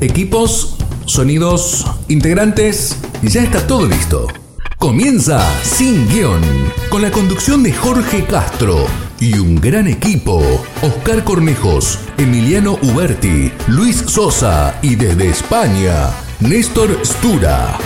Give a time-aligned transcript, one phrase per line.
[0.00, 0.76] Equipos,
[1.06, 4.26] sonidos, integrantes, ya está todo listo.
[4.78, 6.42] Comienza Sin Guión,
[6.90, 8.84] con la conducción de Jorge Castro
[9.20, 10.42] y un gran equipo.
[10.82, 16.10] Oscar Cornejos, Emiliano Uberti, Luis Sosa y desde España,
[16.40, 17.78] Néstor Stura.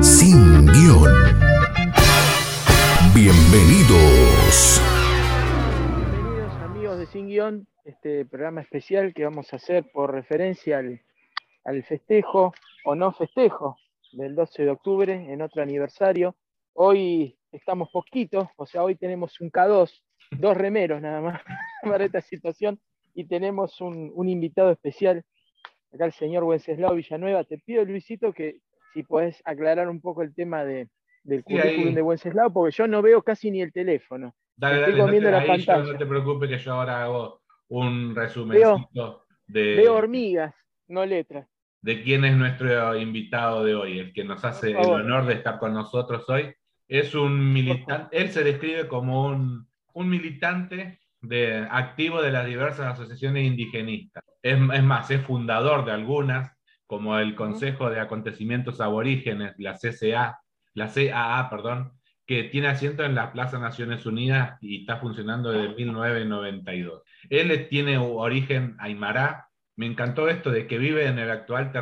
[0.00, 1.12] Sin Guión.
[3.16, 4.80] Bienvenidos.
[6.06, 11.00] Bienvenidos amigos de Sin Guión, este programa especial que vamos a hacer por referencia al,
[11.64, 12.52] al festejo
[12.84, 13.76] o no festejo
[14.12, 16.36] del 12 de octubre en otro aniversario.
[16.74, 19.90] Hoy estamos poquitos, o sea, hoy tenemos un K2,
[20.32, 21.40] dos remeros nada más
[21.82, 22.80] para esta situación
[23.14, 25.22] y tenemos un, un invitado especial,
[25.92, 27.44] acá el señor Wenceslao Villanueva.
[27.44, 28.58] Te pido, Luisito, que
[28.94, 30.88] si puedes aclarar un poco el tema de,
[31.24, 34.34] del currículum de Wenceslao, porque yo no veo casi ni el teléfono.
[34.56, 35.92] Dale, Estoy dale, comiendo no, la te, yo pantalla.
[35.92, 40.54] no te preocupes que yo ahora hago un resumencito de, Veo hormigas,
[40.88, 41.48] no letras.
[41.82, 45.58] De quién es nuestro invitado de hoy, el que nos hace el honor de estar
[45.58, 46.54] con nosotros hoy.
[46.88, 52.94] Es un militante, él se describe como un, un militante de, activo de las diversas
[52.94, 54.22] asociaciones indigenistas.
[54.42, 56.52] Es, es más, es fundador de algunas,
[56.86, 60.40] como el Consejo de Acontecimientos Aborígenes, la CCA,
[60.74, 61.92] la CAA, perdón,
[62.26, 67.02] que tiene asiento en la Plaza Naciones Unidas y está funcionando desde 1992.
[67.30, 69.48] Él tiene origen aymara.
[69.76, 71.72] Me encantó esto de que vive en el actual,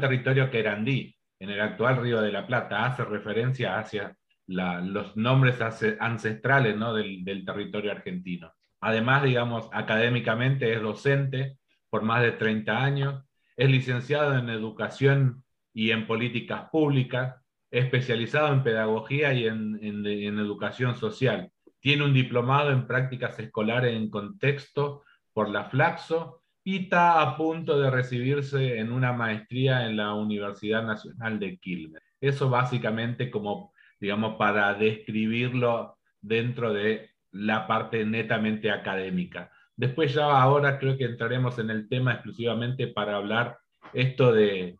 [0.00, 2.84] territorio querandí, en el actual Río de la Plata.
[2.84, 4.16] Hace referencia hacia
[4.46, 5.60] los nombres
[6.00, 6.94] ancestrales ¿no?
[6.94, 8.52] del, territorio argentino.
[8.80, 13.24] Además, digamos, académicamente es docente por más de 30 años,
[13.56, 17.36] es licenciado en educación y en políticas públicas,
[17.70, 21.50] especializado en pedagogía y en educación social.
[21.80, 25.04] Tiene un diplomado en prácticas escolares en contexto
[25.36, 30.82] por la Flaxo y está a punto de recibirse en una maestría en la Universidad
[30.82, 32.02] Nacional de Quilmes.
[32.22, 39.50] Eso básicamente como, digamos, para describirlo dentro de la parte netamente académica.
[39.76, 43.58] Después ya ahora creo que entraremos en el tema exclusivamente para hablar
[43.92, 44.78] esto de,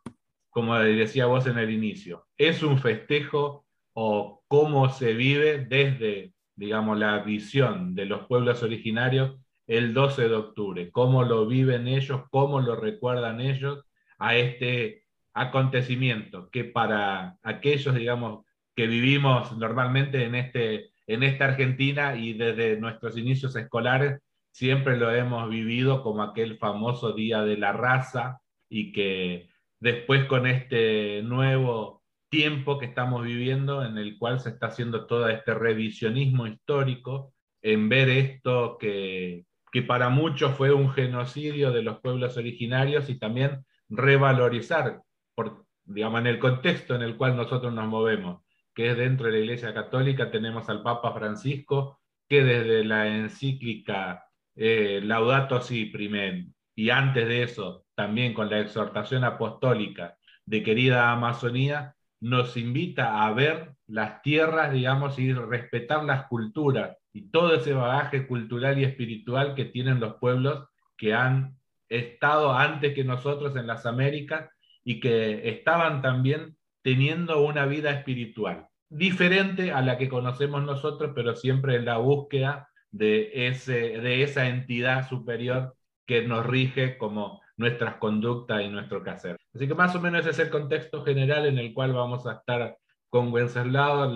[0.49, 6.99] como decía vos en el inicio, ¿es un festejo o cómo se vive desde, digamos,
[6.99, 10.91] la visión de los pueblos originarios el 12 de octubre?
[10.91, 12.23] ¿Cómo lo viven ellos?
[12.31, 13.85] ¿Cómo lo recuerdan ellos
[14.19, 15.05] a este
[15.35, 18.45] acontecimiento que para aquellos, digamos,
[18.75, 24.21] que vivimos normalmente en, este, en esta Argentina y desde nuestros inicios escolares,
[24.53, 29.49] siempre lo hemos vivido como aquel famoso Día de la Raza y que
[29.81, 35.29] después con este nuevo tiempo que estamos viviendo en el cual se está haciendo todo
[35.29, 42.01] este revisionismo histórico, en ver esto que, que para muchos fue un genocidio de los
[42.01, 45.03] pueblos originarios y también revalorizar,
[45.35, 48.43] por, digamos, en el contexto en el cual nosotros nos movemos,
[48.75, 54.25] que es dentro de la Iglesia Católica, tenemos al Papa Francisco, que desde la encíclica
[54.55, 61.13] eh, Laudato Si primer, y antes de eso, también con la exhortación apostólica de querida
[61.13, 67.73] Amazonía, nos invita a ver las tierras, digamos, y respetar las culturas y todo ese
[67.73, 70.69] bagaje cultural y espiritual que tienen los pueblos
[70.99, 71.57] que han
[71.89, 74.51] estado antes que nosotros en las Américas
[74.85, 81.35] y que estaban también teniendo una vida espiritual, diferente a la que conocemos nosotros, pero
[81.35, 87.95] siempre en la búsqueda de, ese, de esa entidad superior que nos rige como nuestras
[87.95, 89.39] conductas y nuestro quehacer.
[89.55, 92.35] Así que más o menos ese es el contexto general en el cual vamos a
[92.35, 92.77] estar
[93.17, 94.13] con Wenceslao,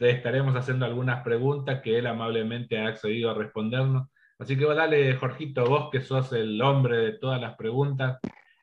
[0.00, 4.08] estaremos haciendo algunas preguntas que él amablemente ha accedido a respondernos.
[4.38, 8.18] Así que dale, Jorgito, vos que sos el hombre de todas las preguntas,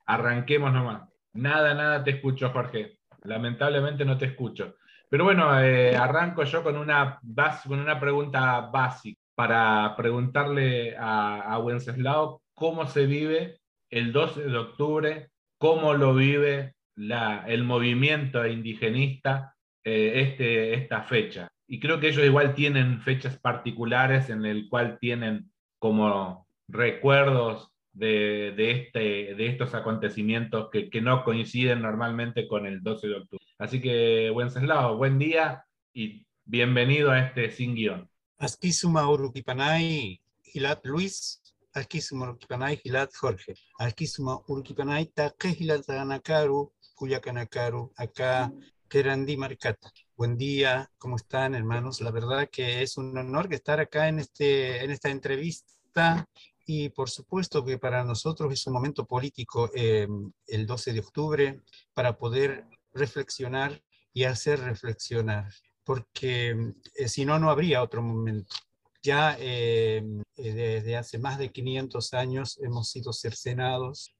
[0.05, 1.09] arranquemos nomás.
[1.33, 2.99] Nada, nada te escucho, Jorge.
[3.23, 4.75] Lamentablemente no te escucho.
[5.09, 7.19] Pero bueno, eh, arranco yo con una,
[7.67, 13.59] con una pregunta básica para preguntarle a, Wenceslao cómo se vive
[13.89, 19.52] el 12 de octubre, cómo lo vive el movimiento indigenista
[19.83, 21.49] eh, este, esta fecha.
[21.67, 28.53] Y creo que ellos igual tienen fechas particulares en el cual tienen como recuerdos de,
[28.55, 28.99] de, este,
[29.35, 33.45] de estos acontecimientos que, que no coinciden normalmente con el 12 de octubre.
[33.59, 38.09] Así que, Wenceslao, buen día y bienvenido a este Sin Guión.
[38.37, 41.41] Asquisuma Uruquipanay, Gilat Luis,
[41.73, 48.51] Asquisuma Uruquipanay, Gilat Jorge, Asquisuma Uruquipanay, Taque Gilat Anakaru, Cuyacanakaru, acá
[48.93, 49.91] Querandí Maricata.
[50.15, 51.99] Buen día, ¿cómo están hermanos?
[51.99, 56.27] La verdad que es un honor estar acá en, este, en esta entrevista
[56.67, 60.07] Y por supuesto que para nosotros es un momento político eh,
[60.45, 61.61] el 12 de octubre
[61.95, 63.81] para poder reflexionar
[64.13, 65.51] y hacer reflexionar,
[65.83, 66.55] porque
[66.95, 68.55] eh, si no, no habría otro momento.
[69.01, 70.03] Ya eh,
[70.37, 74.13] desde hace más de 500 años hemos sido cercenados,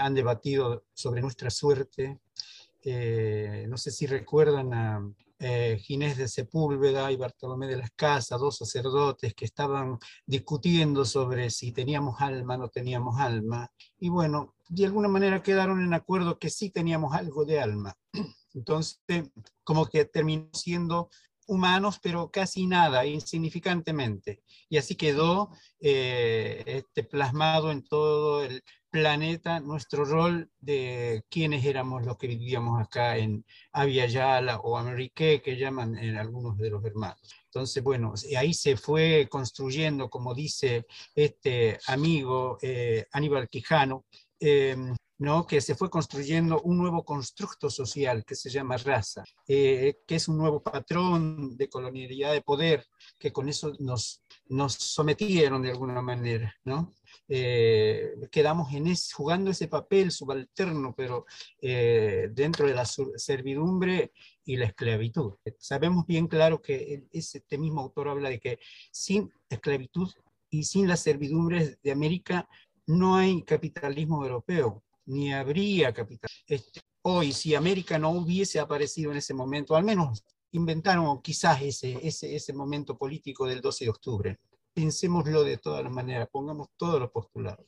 [0.00, 2.20] han debatido sobre nuestra suerte.
[2.84, 5.00] No sé si recuerdan a,
[5.44, 11.50] eh, Ginés de Sepúlveda y Bartolomé de las Casas, dos sacerdotes que estaban discutiendo sobre
[11.50, 13.68] si teníamos alma o no teníamos alma.
[13.98, 17.92] Y bueno, de alguna manera quedaron en acuerdo que sí teníamos algo de alma.
[18.54, 19.00] Entonces,
[19.64, 21.10] como que terminó siendo
[21.48, 24.44] humanos, pero casi nada, insignificantemente.
[24.68, 25.50] Y así quedó
[25.80, 32.78] eh, este, plasmado en todo el planeta nuestro rol de quiénes éramos los que vivíamos
[32.78, 37.18] acá en Aviala o Amérique, que llaman en algunos de los hermanos.
[37.46, 44.04] Entonces, bueno, ahí se fue construyendo, como dice este amigo eh, Aníbal Quijano,
[44.38, 45.46] em, ¿no?
[45.46, 50.28] que se fue construyendo un nuevo constructo social que se llama raza, eh, que es
[50.28, 52.84] un nuevo patrón de colonialidad de poder,
[53.18, 54.21] que con eso nos,
[54.52, 56.54] nos sometieron de alguna manera.
[56.64, 56.92] ¿no?
[57.28, 61.24] Eh, quedamos en jugando ese papel subalterno, pero
[61.60, 64.12] eh, dentro de la servidumbre
[64.44, 65.34] y la esclavitud.
[65.58, 68.58] Sabemos bien claro que este mismo autor habla de que
[68.90, 70.10] sin esclavitud
[70.50, 72.46] y sin las servidumbres de América
[72.86, 76.30] no hay capitalismo europeo, ni habría capital.
[76.46, 81.98] Este, hoy, si América no hubiese aparecido en ese momento, al menos inventaron quizás ese,
[82.02, 84.38] ese, ese momento político del 12 de octubre,
[84.72, 87.66] pensémoslo de todas las maneras, pongamos todos los postulados.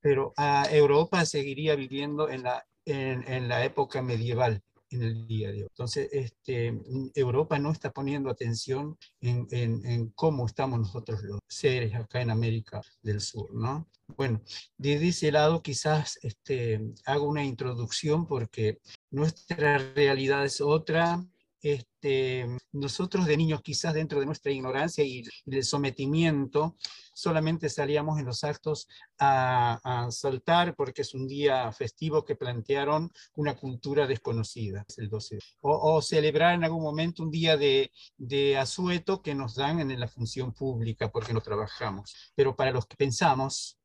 [0.00, 5.62] Pero a Europa seguiría viviendo en la, en, la época medieval, en el día de
[5.62, 5.68] hoy.
[5.68, 6.80] Entonces, este,
[7.14, 12.80] Europa no está poniendo atención en, en, cómo estamos nosotros los seres acá en América
[13.02, 13.88] del Sur, ¿no?
[14.16, 14.40] Bueno,
[14.76, 18.78] desde ese lado quizás este, hago una introducción porque
[19.10, 21.24] nuestra realidad es otra,
[21.62, 26.76] este, nosotros de niños quizás dentro de nuestra ignorancia y del sometimiento,
[27.14, 33.54] solamente salíamos en los actos a, saltar porque es un día festivo que plantearon una
[33.56, 35.38] cultura desconocida, el 12.
[35.60, 40.08] O, celebrar en algún momento un día de, de asueto que nos dan en la
[40.08, 42.14] función pública porque no trabajamos.
[42.34, 43.79] Pero para los que pensamos,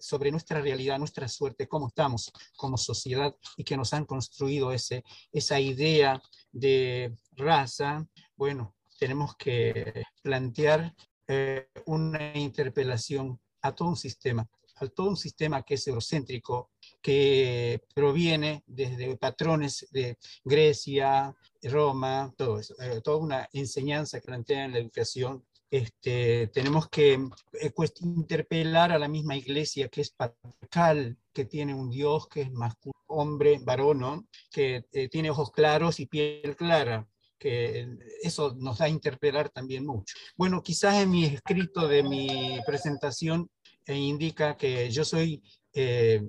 [0.00, 5.04] sobre nuestra realidad, nuestra suerte, cómo estamos como sociedad y que nos han construido ese,
[5.32, 6.20] esa idea
[6.50, 8.06] de raza,
[8.36, 10.94] bueno, tenemos que plantear
[11.26, 16.70] eh, una interpelación a todo un sistema, a todo un sistema que es eurocéntrico,
[17.00, 24.64] que proviene desde patrones de Grecia, Roma, todo eso, eh, toda una enseñanza que plantea
[24.64, 27.72] en la educación este, tenemos que eh,
[28.02, 33.00] interpelar a la misma iglesia que es patriarcal, que tiene un Dios que es masculino,
[33.06, 37.08] hombre, varón, que eh, tiene ojos claros y piel clara,
[37.38, 37.88] que
[38.22, 40.14] eso nos da a interpelar también mucho.
[40.36, 43.48] Bueno, quizás en mi escrito de mi presentación
[43.86, 45.42] eh, indica que yo soy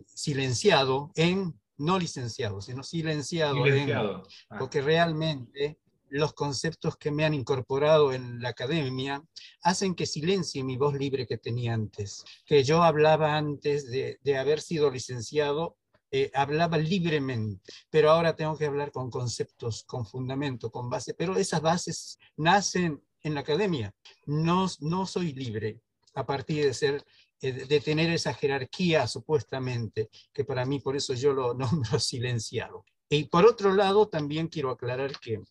[0.06, 4.24] silenciado en, no licenciado, sino silenciado, silenciado.
[4.50, 5.80] en, porque realmente
[6.14, 9.24] los conceptos que me han incorporado en la academia
[9.62, 12.24] hacen que silencie mi voz libre que tenía antes.
[12.46, 15.76] Que yo hablaba antes de, haber sido licenciado,
[16.12, 21.36] eh, hablaba libremente, pero ahora tengo que hablar con conceptos, con fundamento, con base, pero
[21.36, 23.92] esas bases nacen en la academia.
[24.28, 25.80] No, no soy libre
[26.14, 27.04] a partir de ser
[27.42, 32.86] eh, de tener esa jerarquía supuestamente, que para mí por eso yo lo nombro silenciado.
[33.10, 35.42] Y por otro lado, también quiero aclarar que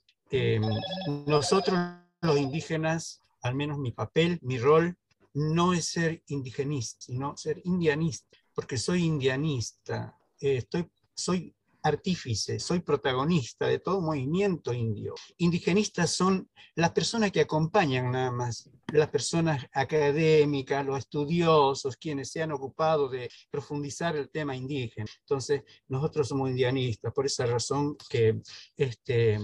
[1.27, 1.79] nosotros
[2.21, 4.97] los indígenas, al menos mi papel, mi rol,
[5.35, 12.81] no es ser indigenista, sino ser indianista, porque soy indianista, eh, estoy, soy artífice, soy
[12.81, 15.15] protagonista de todo movimiento indio.
[15.39, 22.43] Indigenistas son las personas que acompañan nada más, las personas académicas, los estudiosos, quienes se
[22.43, 25.11] han ocupado de profundizar el tema indígena.
[25.21, 28.41] Entonces, nosotros somos indianistas, por esa razón que
[28.77, 29.39] este,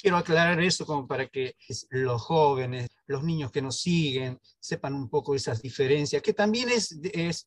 [0.00, 1.56] quiero aclarar eso como para que
[1.90, 6.96] los jóvenes, los niños que nos siguen, sepan un poco esas diferencias, que también es,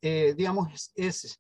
[0.01, 1.39] eh, digamos, es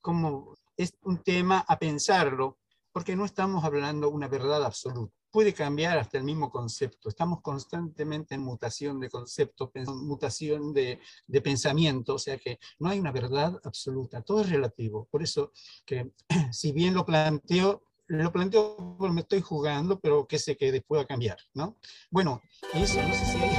[0.00, 2.58] como es un tema a pensarlo,
[2.92, 5.14] porque no estamos hablando una verdad absoluta.
[5.30, 7.10] Puede cambiar hasta el mismo concepto.
[7.10, 12.98] Estamos constantemente en mutación de concepto, mutación de, de pensamiento, o sea que no hay
[12.98, 15.06] una verdad absoluta, todo es relativo.
[15.10, 15.52] Por eso
[15.84, 16.12] que
[16.52, 21.00] si bien lo planteo, lo planteo porque me estoy jugando, pero que sé que después
[21.00, 21.76] va a cambiar, ¿no?
[22.10, 22.40] Bueno,
[22.72, 23.50] eso no sé si hay...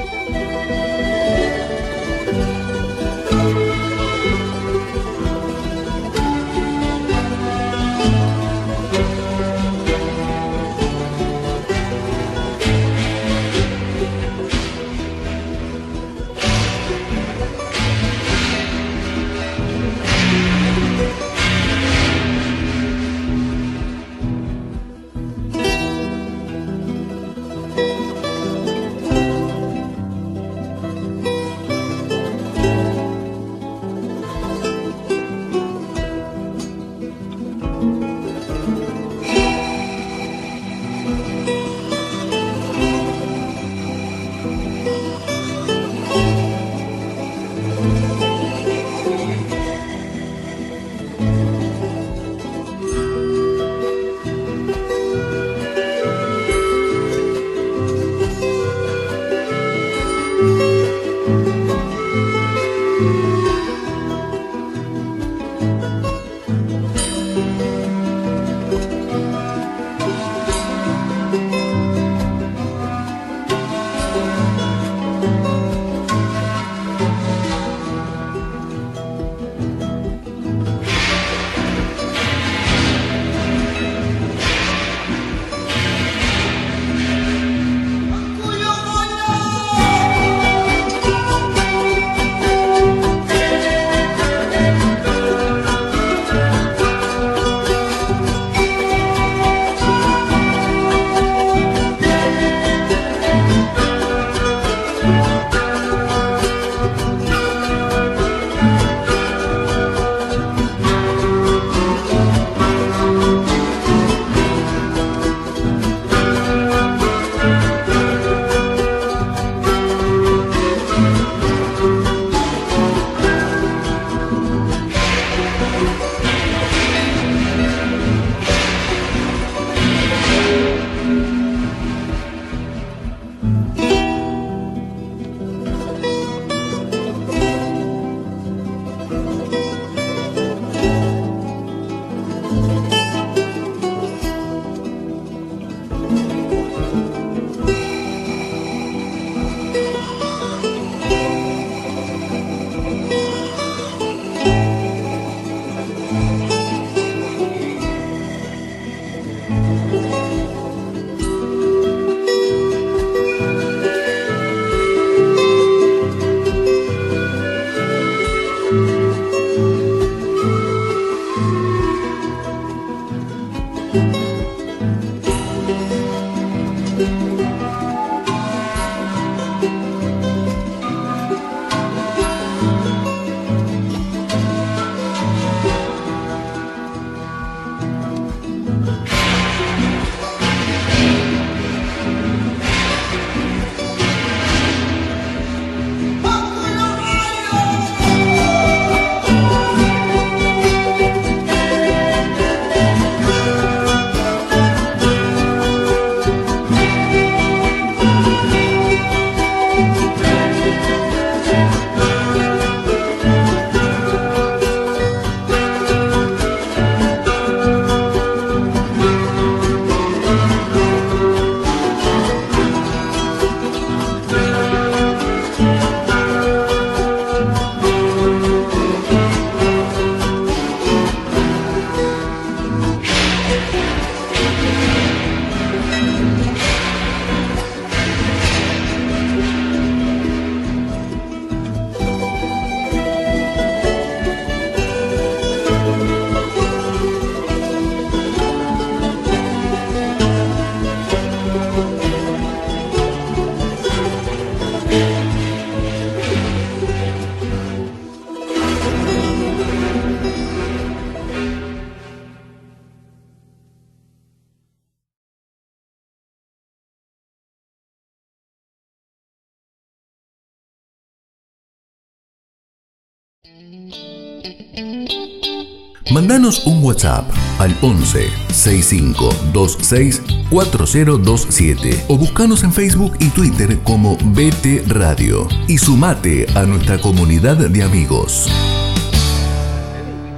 [276.48, 284.88] Un WhatsApp al 11 65 26 4027 o buscanos en Facebook y Twitter como BT
[284.88, 288.48] Radio y sumate a nuestra comunidad de amigos.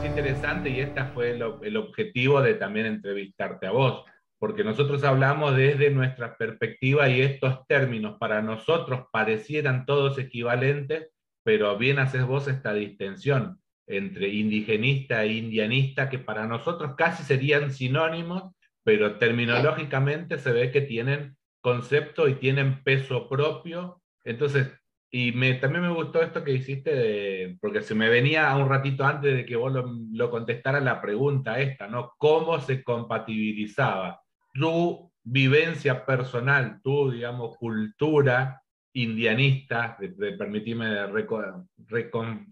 [0.02, 4.04] Es interesante y este fue el, el objetivo de también entrevistarte a vos,
[4.40, 11.12] porque nosotros hablamos desde nuestra perspectiva y estos términos para nosotros parecieran todos equivalentes,
[11.44, 17.74] pero bien haces vos esta distensión entre indigenista e indianista, que para nosotros casi serían
[17.74, 18.54] sinónimos,
[18.84, 24.02] pero terminológicamente se ve que tienen concepto y tienen peso propio.
[24.24, 24.72] Entonces,
[25.12, 29.36] y me, también me gustó esto que hiciste, porque se me venía un ratito antes
[29.36, 32.14] de que vos lo, lo contestara la pregunta esta, ¿no?
[32.18, 34.22] ¿Cómo se compatibilizaba
[34.54, 38.59] tu vivencia personal, tu, digamos, cultura
[38.94, 41.68] indianista, de, permitirme reco,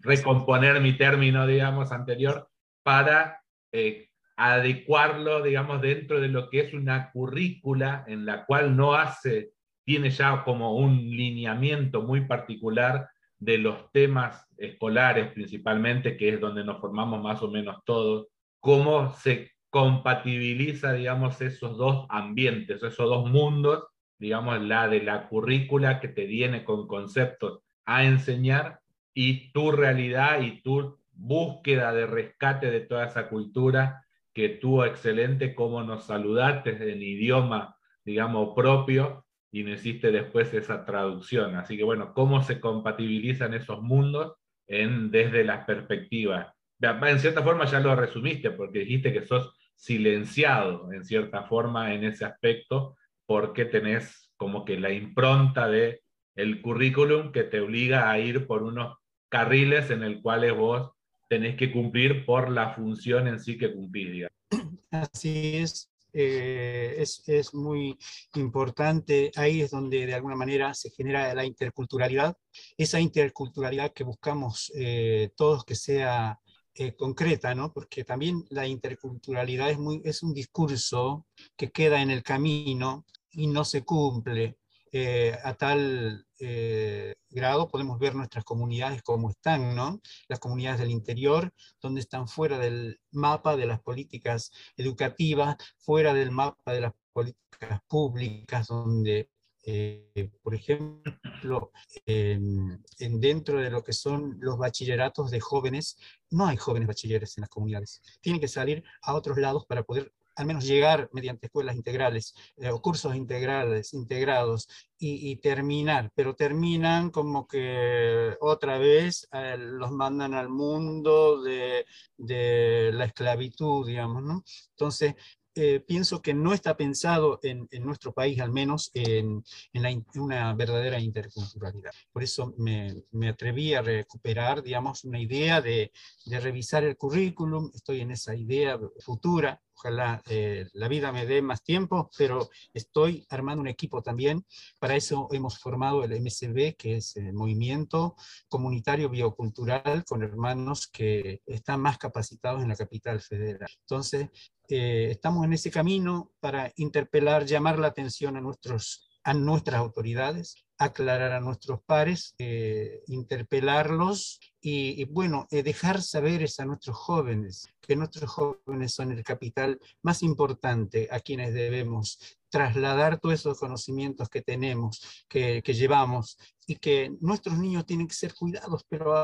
[0.02, 2.48] recomponer mi término, digamos, anterior,
[2.82, 3.42] para
[3.72, 9.50] eh, adecuarlo, digamos, dentro de lo que es una currícula en la cual no hace,
[9.84, 16.64] tiene ya como un lineamiento muy particular de los temas escolares principalmente, que es donde
[16.64, 18.28] nos formamos más o menos todos,
[18.60, 23.84] cómo se compatibiliza, digamos, esos dos ambientes, esos dos mundos
[24.18, 28.80] digamos, la de la currícula que te viene con conceptos a enseñar
[29.14, 35.54] y tu realidad y tu búsqueda de rescate de toda esa cultura que tuvo excelente,
[35.54, 41.56] cómo nos saludaste en idioma, digamos, propio y no hiciste después esa traducción.
[41.56, 44.34] Así que bueno, cómo se compatibilizan esos mundos
[44.66, 46.54] en, desde las perspectivas.
[46.80, 52.04] En cierta forma ya lo resumiste porque dijiste que sos silenciado en cierta forma en
[52.04, 52.96] ese aspecto
[53.28, 56.00] porque tenés como que la impronta de
[56.34, 58.96] el currículum que te obliga a ir por unos
[59.28, 60.92] carriles en el cuales vos
[61.28, 64.28] tenés que cumplir por la función en sí que cumplís.
[64.90, 65.90] Así es.
[66.14, 67.98] Eh, es, es, muy
[68.34, 72.34] importante, ahí es donde de alguna manera se genera la interculturalidad,
[72.78, 76.40] esa interculturalidad que buscamos eh, todos que sea
[76.74, 77.72] eh, concreta, ¿no?
[77.72, 83.04] porque también la interculturalidad es, muy, es un discurso que queda en el camino
[83.38, 84.58] y no se cumple.
[84.90, 90.00] Eh, a tal eh, grado podemos ver nuestras comunidades como están, ¿no?
[90.28, 96.32] Las comunidades del interior, donde están fuera del mapa de las políticas educativas, fuera del
[96.32, 99.30] mapa de las políticas públicas, donde,
[99.62, 101.70] eh, por ejemplo,
[102.06, 105.96] en, dentro de lo que son los bachilleratos de jóvenes,
[106.30, 108.02] no hay jóvenes bachilleres en las comunidades.
[108.20, 112.70] Tienen que salir a otros lados para poder al menos llegar mediante escuelas integrales eh,
[112.70, 114.68] o cursos integrales, integrados
[115.00, 122.90] y, terminar, pero terminan como que otra vez eh, los mandan al mundo de, de
[122.92, 124.42] la esclavitud, digamos, ¿no?
[124.70, 125.14] Entonces,
[125.60, 131.00] eh, pienso que no está pensado en, nuestro país, al menos, en, en, una verdadera
[131.00, 131.90] interculturalidad.
[132.12, 135.90] Por eso me, me, atreví a recuperar, digamos, una idea de,
[136.26, 137.72] de, revisar el currículum.
[137.74, 139.60] Estoy en esa idea futura.
[139.78, 144.44] Ojalá eh, la vida me dé más tiempo, pero estoy armando un equipo también.
[144.80, 148.16] Para eso hemos formado el MCB, que es el Movimiento
[148.48, 153.70] Comunitario Biocultural, con hermanos que están más capacitados en la capital federal.
[153.82, 154.28] Entonces,
[154.68, 160.56] eh, estamos en ese camino para interpelar, llamar la atención a, nuestros, a nuestras autoridades,
[160.78, 167.96] aclarar a nuestros pares, eh, interpelarlos y, bueno, eh, dejar saber a nuestros jóvenes que
[167.96, 174.42] nuestros jóvenes son el capital más importante a quienes debemos trasladar todos esos conocimientos que
[174.42, 179.14] tenemos, que, llevamos, y que nuestros niños tienen que ser cuidados, pero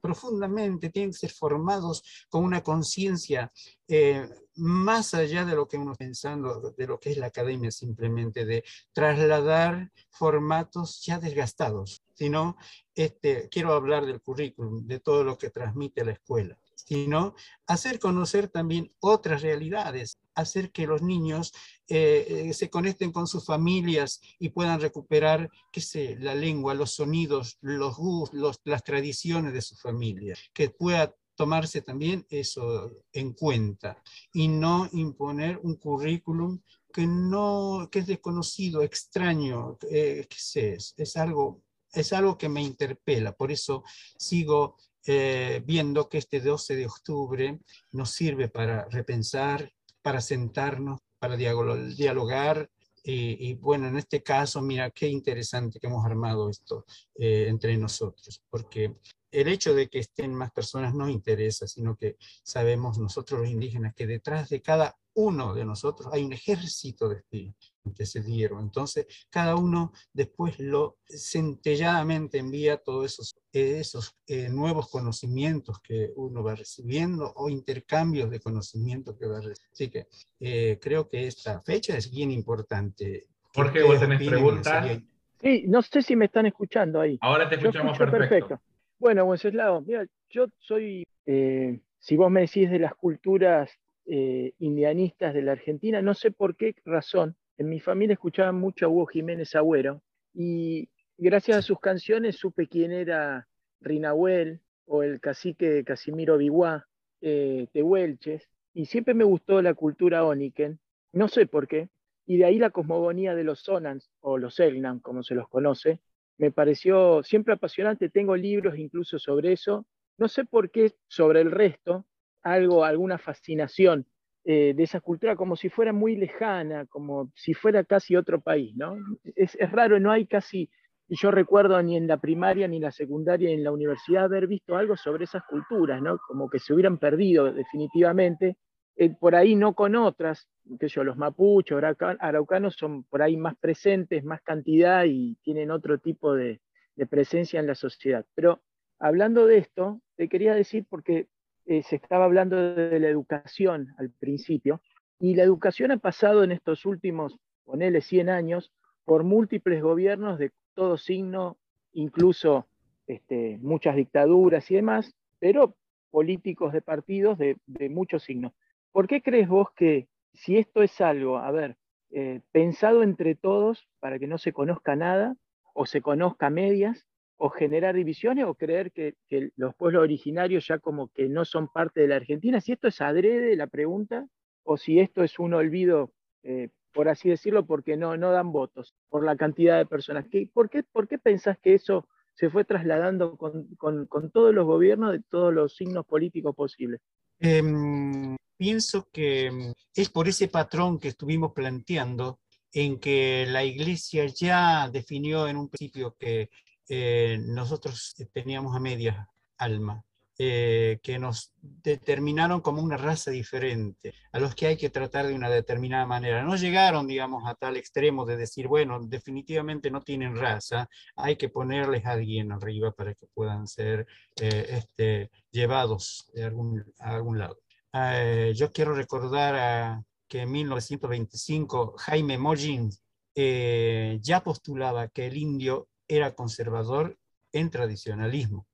[0.00, 3.52] profundamente tienen que ser formados con una conciencia
[3.86, 8.44] eh, más allá de lo que uno pensando, de lo que es la academia simplemente,
[8.44, 12.56] de trasladar formatos ya desgastados, sino
[12.94, 17.34] este, quiero hablar del currículum, de todo lo que transmite la escuela sino
[17.66, 21.52] hacer conocer también otras realidades, hacer que los niños
[21.88, 26.94] eh, eh, se conecten con sus familias y puedan recuperar, qué sé, la lengua, los
[26.94, 34.00] sonidos, los gustos, las tradiciones de su familia, que pueda tomarse también eso en cuenta
[34.32, 36.60] y no imponer un currículum
[36.92, 42.62] que no que es desconocido, extraño, eh, qué sé, es algo es algo que me
[42.62, 43.84] interpela, por eso
[44.16, 47.60] sigo eh, viendo que este 12 de octubre
[47.92, 52.70] nos sirve para repensar, para sentarnos, para dialogar.
[53.06, 56.86] Y, bueno, en este caso, mira qué interesante que hemos armado esto
[57.16, 58.94] eh, entre nosotros, porque
[59.30, 63.94] el hecho de que estén más personas no interesa, sino que sabemos nosotros los indígenas
[63.94, 68.60] que detrás de cada uno de nosotros hay un ejército de espíritus que se dieron.
[68.60, 76.42] Entonces, cada uno después lo centelladamente envía todos esos, esos eh, nuevos conocimientos que uno
[76.42, 79.72] va recibiendo o intercambios de conocimientos que va recibiendo.
[79.72, 80.06] Así que
[80.40, 83.26] eh, creo que esta fecha es bien importante.
[83.54, 84.98] Jorge, vos tenés preguntas.
[85.40, 87.18] Sí, no sé si me están escuchando ahí.
[87.20, 88.60] Ahora te escuchamos perfecto.
[88.98, 93.70] Bueno, Wenceslao, mira, yo soy, eh, si vos me decís de las culturas
[94.06, 98.88] indianistas de la Argentina, no sé por qué razón, en mi familia escuchaban mucho a
[98.88, 103.48] Hugo Jiménez Agüero y gracias a sus canciones supe quién era
[103.80, 106.86] Rinahuel o el cacique Casimiro Biguá
[107.20, 110.80] eh, de Huelches y siempre me gustó la cultura Oniken,
[111.12, 111.88] no sé por qué,
[112.26, 116.00] y de ahí la cosmogonía de los Sonans o los Selknam, como se los conoce,
[116.38, 119.86] me pareció siempre apasionante, tengo libros incluso sobre eso,
[120.18, 122.04] no sé por qué sobre el resto,
[122.42, 124.06] algo, alguna fascinación
[124.46, 128.76] eh, de esa cultura como si fuera muy lejana, como si fuera casi otro país,
[128.76, 128.96] ¿no?
[129.36, 130.70] Es, es, raro, no hay casi,
[131.08, 134.46] yo recuerdo ni en la primaria, ni en la secundaria, ni en la universidad haber
[134.46, 136.18] visto algo sobre esas culturas, ¿no?
[136.18, 138.58] Como que se hubieran perdido definitivamente,
[138.96, 140.46] eh, por ahí no con otras,
[140.78, 145.98] que yo, los mapuchos, araucanos son por ahí más presentes, más cantidad y tienen otro
[145.98, 146.60] tipo de,
[146.96, 148.24] de presencia en la sociedad.
[148.34, 148.60] Pero
[148.98, 151.28] hablando de esto, te quería decir porque
[151.66, 154.80] eh, se estaba hablando de la educación al principio,
[155.18, 158.72] y la educación ha pasado en estos últimos, ponele 100 años,
[159.04, 161.56] por múltiples gobiernos de todo signo,
[161.92, 162.66] incluso
[163.06, 165.76] este, muchas dictaduras y demás, pero
[166.10, 167.58] políticos de partidos de,
[167.90, 168.52] muchos signos.
[168.92, 171.76] ¿Por qué crees vos que si esto es algo, a ver,
[172.10, 175.36] eh, pensado entre todos para que no se conozca nada,
[175.74, 177.04] o se conozca medias,
[177.36, 179.14] o generar divisiones, o creer que,
[179.56, 183.00] los pueblos originarios ya como que no son parte de la Argentina, si esto es
[183.00, 184.26] adrede la pregunta,
[184.62, 188.94] o si esto es un olvido, eh, por así decirlo, porque no, no dan votos,
[189.08, 190.26] por la cantidad de personas.
[190.52, 195.22] ¿Por qué, ¿Por qué pensás que eso se fue trasladando con, todos los gobiernos de
[195.22, 197.00] todos los signos políticos posibles.
[197.38, 202.40] Em, pienso que es por ese patrón que estuvimos planteando
[202.72, 206.50] en que la iglesia ya definió en un principio que
[206.88, 210.04] eh, nosotros teníamos a media alma
[210.36, 215.34] eh, que nos determinaron como una raza diferente, a los que hay que tratar de
[215.34, 216.42] una determinada manera.
[216.42, 221.50] No llegaron, digamos, a tal extremo de decir, bueno, definitivamente no tienen raza, hay que
[221.50, 224.08] ponerles a alguien arriba para que puedan ser
[224.40, 227.60] eh, este, llevados de algún, a algún lado.
[227.92, 232.90] Eh, yo quiero recordar que en 1925 Jaime Mollin
[233.36, 237.18] ya postulaba que el indio era conservador
[237.52, 238.66] en tradicionalismo.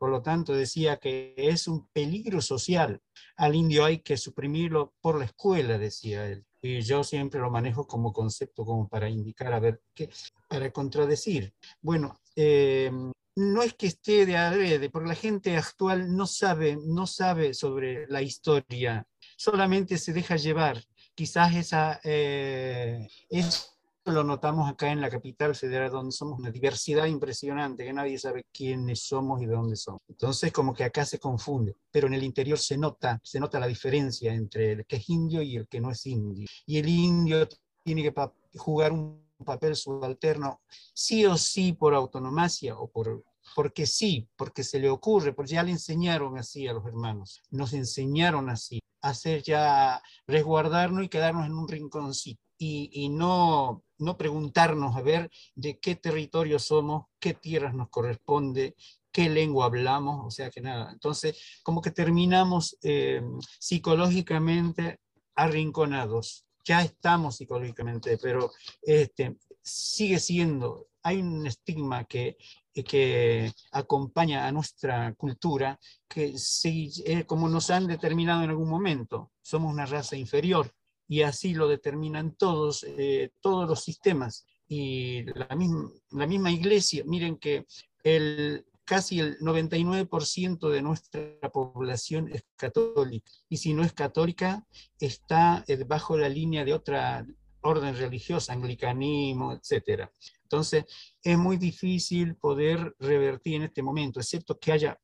[0.00, 3.02] Por lo tanto, decía que es un peligro social.
[3.36, 6.46] Al indio hay que suprimirlo por la escuela, decía él.
[6.62, 10.08] Y yo siempre lo manejo como concepto, como para indicar, a ver, qué,
[10.48, 11.52] para contradecir.
[11.82, 12.90] Bueno, eh,
[13.36, 18.06] no es que esté de adrede, porque la gente actual no sabe, no sabe sobre
[18.06, 20.82] la historia, solamente se deja llevar.
[21.14, 23.69] Quizás esa, eh, es
[24.04, 28.44] lo notamos acá en la capital federal, donde somos una diversidad impresionante, que nadie sabe
[28.52, 30.00] quiénes somos y de dónde somos.
[30.08, 33.66] Entonces, como que acá se confunde, pero en el interior se nota, se nota la
[33.66, 36.46] diferencia entre el que es indio y el que no es indio.
[36.66, 37.48] Y el indio
[37.84, 38.14] tiene que
[38.56, 40.60] jugar un papel subalterno,
[40.94, 45.62] sí o sí por autonomacia o por porque sí, porque se le ocurre, porque ya
[45.62, 51.54] le enseñaron así a los hermanos, nos enseñaron así, hacer ya resguardarnos y quedarnos en
[51.54, 57.88] un rinconcito y, no, no preguntarnos a ver de qué territorio somos, qué tierras nos
[57.90, 58.74] corresponde,
[59.12, 60.90] qué lengua hablamos, o sea que nada.
[60.92, 63.22] Entonces, como que terminamos eh,
[63.58, 65.00] psicológicamente
[65.34, 66.46] arrinconados.
[66.64, 68.50] Ya estamos psicológicamente, pero
[68.82, 72.36] este, sigue siendo, hay un estigma que,
[72.72, 79.32] que acompaña a nuestra cultura, que si, eh, como nos han determinado en algún momento,
[79.42, 80.70] somos una raza inferior,
[81.10, 84.46] y así lo determinan todos, eh, todos los sistemas.
[84.68, 87.66] Y la misma, la misma iglesia, miren que
[88.04, 93.28] el, casi el 99% de nuestra población es católica.
[93.48, 94.64] Y si no es católica,
[95.00, 97.26] está eh, bajo la línea de otra
[97.62, 100.08] orden religiosa, anglicanismo, etc.
[100.42, 100.84] Entonces,
[101.22, 104.98] es muy difícil poder revertir en este momento, excepto que haya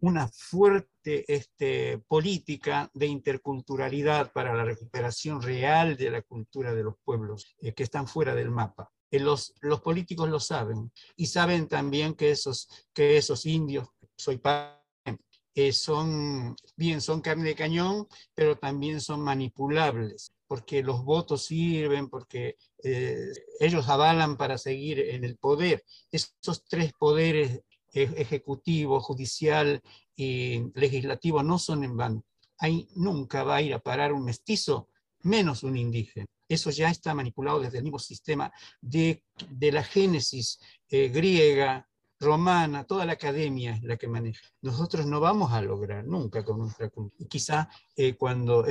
[0.00, 6.94] una fuerte este, política de interculturalidad para la recuperación real de la cultura de los
[7.04, 8.90] pueblos eh, que están fuera del mapa.
[9.10, 14.38] Eh, los, los, políticos lo saben y saben también que esos, que esos indios, soy
[15.56, 22.08] eh, son, bien, son carne de cañón, pero también son manipulables porque los votos sirven,
[22.08, 25.84] porque eh, ellos avalan para seguir en el poder.
[26.10, 29.80] Esos tres poderes, e, ejecutivo, judicial
[30.14, 32.24] y legislativo, no son en vano.
[32.58, 34.88] Ahí nunca va a ir a parar un mestizo,
[35.22, 36.26] menos un indígena.
[36.48, 42.84] Eso ya está manipulado desde el mismo sistema de, de la génesis eh, griega, romana,
[42.84, 44.40] toda la academia es la que maneja.
[44.62, 47.16] Nosotros no vamos a lograr nunca con nuestra cultura.
[47.24, 48.64] Y quizá eh, cuando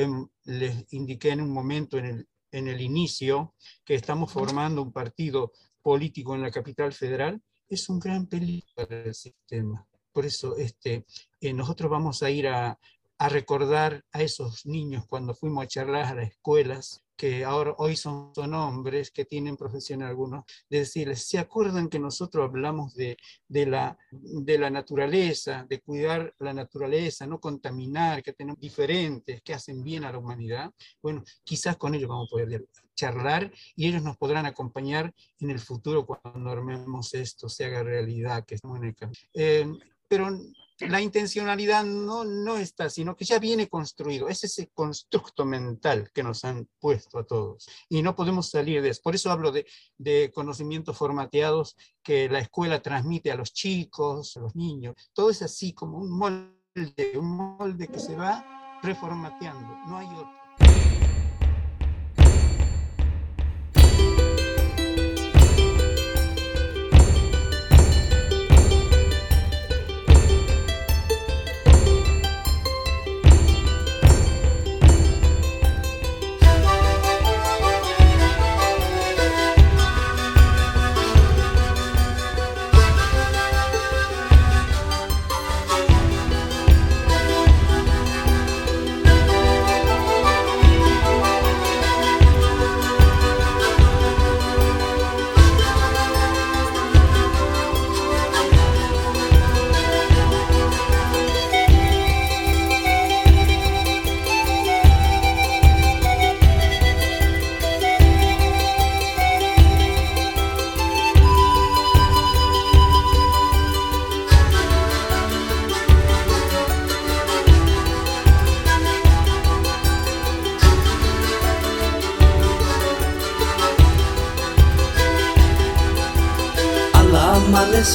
[0.45, 3.53] les indiqué en un momento en el, en el inicio
[3.83, 9.03] que estamos formando un partido político en la capital federal, es un gran peligro para
[9.03, 9.85] el sistema.
[10.11, 11.05] Por eso este,
[11.41, 12.79] eh, nosotros vamos a ir a,
[13.17, 17.95] a recordar a esos niños cuando fuimos a charlar a las escuelas, que ahora hoy
[17.95, 23.17] son, son hombres que tienen profesión algunos, de decirles, ¿se acuerdan que nosotros hablamos de,
[23.47, 29.53] de, la, de la naturaleza, de cuidar la naturaleza, no contaminar, que tenemos diferentes, que
[29.53, 30.71] hacen bien a la humanidad?
[31.01, 35.59] Bueno, quizás con ellos vamos a poder charlar y ellos nos podrán acompañar en el
[35.59, 39.19] futuro cuando armemos esto, se haga realidad, que estamos en el camino.
[39.33, 39.67] Eh,
[40.07, 40.29] pero
[40.79, 44.27] la intencionalidad no, no está, sino que ya viene construido.
[44.27, 48.89] Es ese constructo mental que nos han puesto a todos y no podemos salir de
[48.89, 49.01] eso.
[49.03, 49.65] Por eso hablo de,
[49.97, 54.95] de conocimientos formateados que la escuela transmite a los chicos, a los niños.
[55.13, 59.75] Todo es así como un molde, un molde que se va reformateando.
[59.87, 60.44] No hay otro.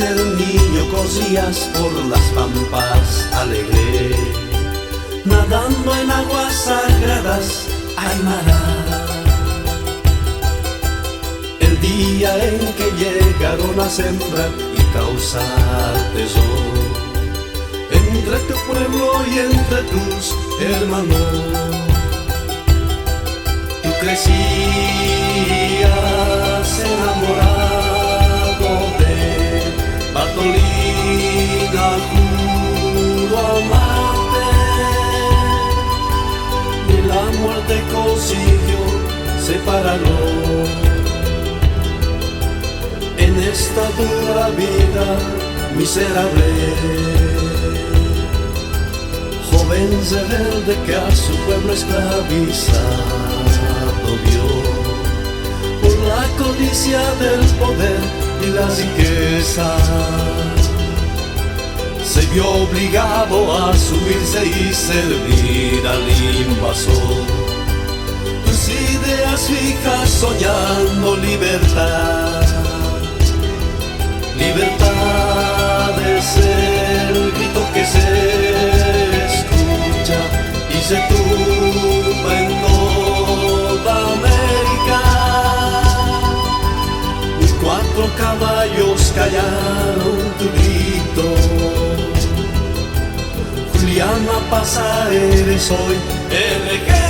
[0.02, 4.16] Un niño cosías por las pampas alegre,
[5.26, 7.66] nadando en aguas sagradas,
[7.98, 8.60] Aymara.
[11.60, 16.80] El día en que llegaron a sembrar y causar tesoro
[17.90, 21.44] entre tu pueblo y entre tus hermanos.
[23.82, 24.30] Tú crecías
[26.80, 27.69] enamorado
[30.36, 34.46] Bartolina juro amarte.
[36.88, 38.82] Y la muerte consiguió
[39.44, 40.18] separarlo.
[43.18, 45.08] En esta dura vida
[45.76, 46.48] miserable
[49.50, 52.80] joven rebelde que a su pueblo esclavizado
[54.24, 54.48] vio
[55.80, 57.99] por la codicia del poder
[58.60, 59.76] y la riqueza.
[62.04, 67.24] Se vio obligado a subirse y servir al invasor.
[68.44, 72.42] Tus ideas fijas soñando libertad.
[74.36, 78.49] Libertad es el grito que se
[94.00, 95.96] Juliana pasa, eres hoy
[96.30, 97.09] el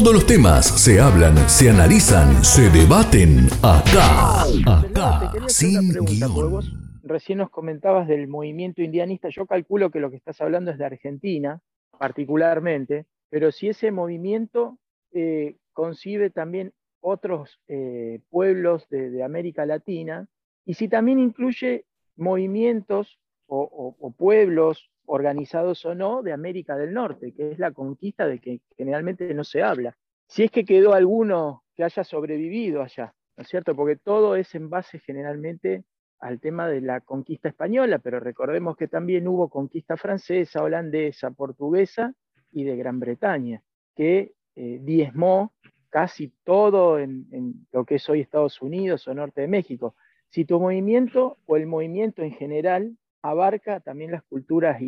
[0.00, 4.44] Todos los temas se hablan, se analizan, se debaten acá.
[4.66, 6.62] Acá, sin guion.
[7.02, 9.28] recién nos comentabas del movimiento indianista.
[9.28, 11.60] Yo calculo que lo que estás hablando es de Argentina,
[11.98, 14.78] particularmente, pero si ese movimiento
[15.12, 20.28] eh, concibe también otros eh, pueblos de, América Latina,
[20.64, 21.84] y si también incluye
[22.16, 28.38] movimientos o, pueblos organizados o no de América del Norte, que es la conquista de
[28.38, 29.96] que generalmente no se habla.
[30.28, 33.74] Si es que quedó alguno que haya sobrevivido allá, ¿no es cierto?
[33.74, 35.84] Porque todo es en base generalmente
[36.20, 42.14] al tema de la conquista española, pero recordemos que también hubo conquista francesa, holandesa, portuguesa
[42.52, 43.62] y de Gran Bretaña,
[43.96, 45.54] que eh, diezmó
[45.88, 49.96] casi todo en, lo que es hoy Estados Unidos o norte de México.
[50.28, 54.80] Si tu movimiento o el movimiento en general abarca también las culturas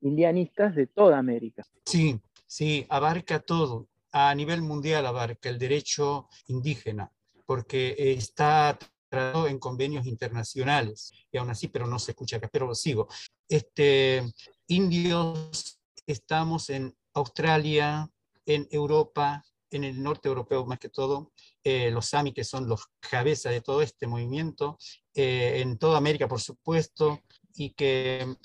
[0.00, 1.64] indianistas de toda América.
[1.84, 3.88] Sí, sí, abarca todo.
[4.12, 7.12] A nivel mundial abarca el derecho indígena,
[7.46, 12.74] porque está tratado en convenios internacionales, y aún así, pero no se escucha acá, pero
[12.74, 13.08] sigo.
[13.48, 14.22] Este,
[14.68, 18.08] indios, estamos en Australia,
[18.46, 22.86] en Europa, en el norte europeo más que todo, eh, los Sami, que son los
[22.98, 24.78] cabezas de todo este movimiento,
[25.14, 27.20] eh, en toda América, por supuesto,
[27.54, 28.36] y que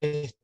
[0.00, 0.36] este,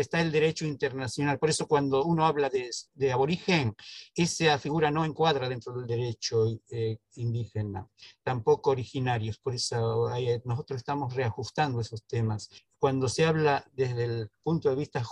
[0.00, 1.38] está el derecho internacional.
[1.38, 3.74] Por eso cuando uno habla de, aborigen,
[4.14, 7.88] esa figura no encuadra dentro del derecho eh, indígena,
[8.22, 9.38] tampoco originarios.
[9.38, 10.10] Por eso
[10.44, 15.02] nosotros estamos reajustando esos temas cuando se habla desde el punto de vista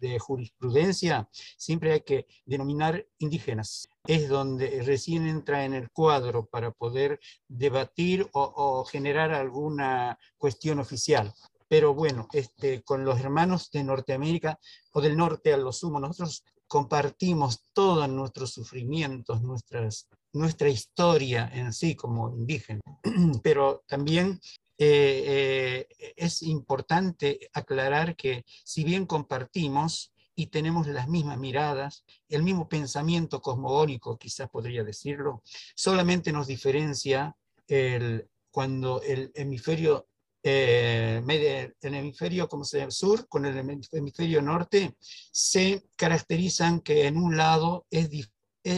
[0.00, 3.88] de jurisprudencia, siempre hay que denominar indígenas.
[4.08, 11.30] Es donde recién entra en el cuadro para poder debatir o, generar alguna cuestión oficial.
[11.68, 14.58] Pero bueno, este, con los hermanos de Norteamérica
[14.92, 21.74] o del norte a lo sumo, nosotros compartimos todos nuestros sufrimientos, nuestras, nuestra historia en
[21.74, 22.82] sí como indígenas,
[23.42, 24.40] pero también
[24.78, 32.44] eh, eh, es importante aclarar que si bien compartimos y tenemos las mismas miradas, el
[32.44, 35.42] mismo pensamiento cosmogónico, quizás podría decirlo,
[35.74, 37.34] solamente nos diferencia
[37.66, 40.06] el, cuando el hemisferio
[40.44, 41.20] eh,
[41.80, 47.86] el hemisferio como se sur con el hemisferio norte se caracterizan que en un lado
[47.90, 48.08] es,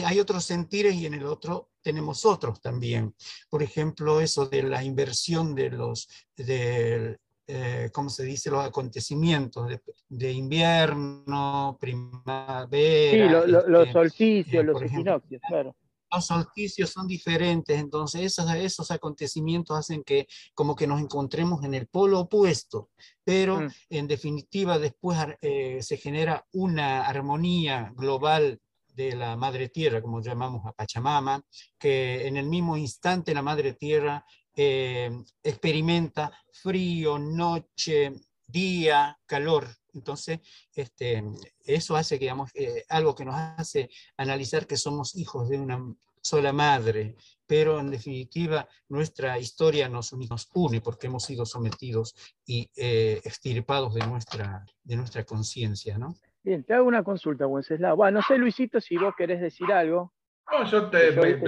[0.03, 3.13] hay otros sentires y en el otro tenemos otros también.
[3.51, 7.19] Por ejemplo, eso de la inversión de los, de,
[7.53, 8.49] eh, ¿cómo se dice?
[8.49, 9.67] Los acontecimientos
[10.07, 13.43] de, invierno, primavera.
[13.43, 15.75] Sí, los este, solsticios, eh, los equinoccios, claro.
[16.13, 21.73] Los solsticios son diferentes, entonces esos, esos acontecimientos hacen que como que nos encontremos en
[21.73, 22.89] el polo opuesto,
[23.23, 23.69] pero mm.
[23.89, 28.59] en definitiva después eh, se genera una armonía global
[28.93, 31.41] de la madre tierra, como llamamos a Pachamama,
[31.77, 35.11] que en el mismo instante la madre tierra eh,
[35.43, 38.13] experimenta frío, noche,
[38.47, 39.67] día, calor.
[39.93, 40.39] Entonces,
[40.73, 41.23] este,
[41.65, 45.79] eso hace que, digamos, eh, algo que nos hace analizar que somos hijos de una
[46.21, 47.15] sola madre,
[47.47, 53.93] pero en definitiva nuestra historia nos, nos une porque hemos sido sometidos y eh, extirpados
[53.95, 56.15] de nuestra, de nuestra conciencia, ¿no?
[56.43, 57.95] Bien, te hago una consulta, Wenceslao.
[57.95, 60.13] Bueno, no sé, Luisito, si vos querés decir algo.
[60.49, 61.39] No, yo te, estoy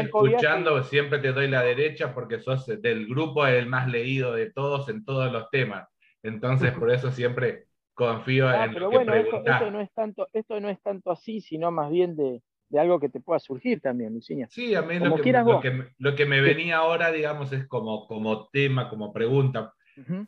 [0.00, 4.88] escuchando, siempre te doy la derecha porque sos del grupo el más leído de todos
[4.88, 5.88] en todos los temas.
[6.22, 10.68] Entonces, por eso siempre confío ah, en pero bueno, esto, no es tanto, esto no
[10.68, 12.42] es tanto así, sino más bien de,
[12.78, 14.48] algo que te pueda surgir también, Luciña.
[14.50, 18.06] Sí, a mí lo que, lo, que, lo que, me venía ahora, digamos, es como,
[18.06, 19.74] como tema, como pregunta,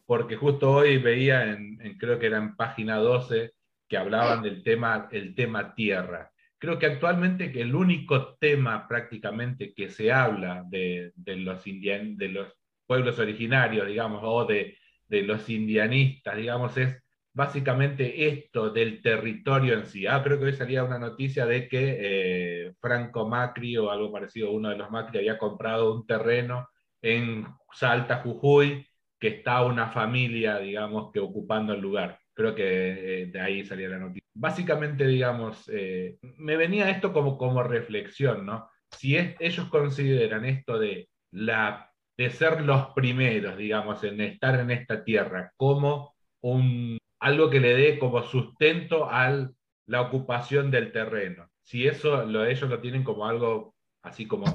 [0.04, 3.52] porque justo hoy veía, en, creo que era en página 12,
[3.88, 6.31] que hablaban del tema, el tema tierra.
[6.62, 12.54] Creo que actualmente el único tema prácticamente que se habla de, los, de los
[12.86, 17.02] pueblos originarios, digamos, o de, los indianistas, digamos, es
[17.32, 20.06] básicamente esto del territorio en sí.
[20.06, 24.52] Ah, creo que hoy salía una noticia de que eh, Franco Macri o algo parecido,
[24.52, 26.68] uno de los Macri había comprado un terreno
[27.00, 28.86] en Salta, Jujuy,
[29.18, 32.20] que está una familia, digamos, que ocupando el lugar.
[32.32, 34.21] Creo que eh, de ahí salía la noticia.
[34.34, 38.68] Básicamente, digamos, eh, me venía esto como, como reflexión, ¿no?
[38.90, 45.04] Si ellos consideran esto de, la, de ser los primeros, digamos, en estar en esta
[45.04, 49.48] tierra, como un, algo que le dé como sustento a
[49.86, 51.48] la ocupación del terreno.
[51.62, 54.46] Si eso lo, ellos lo tienen como algo así como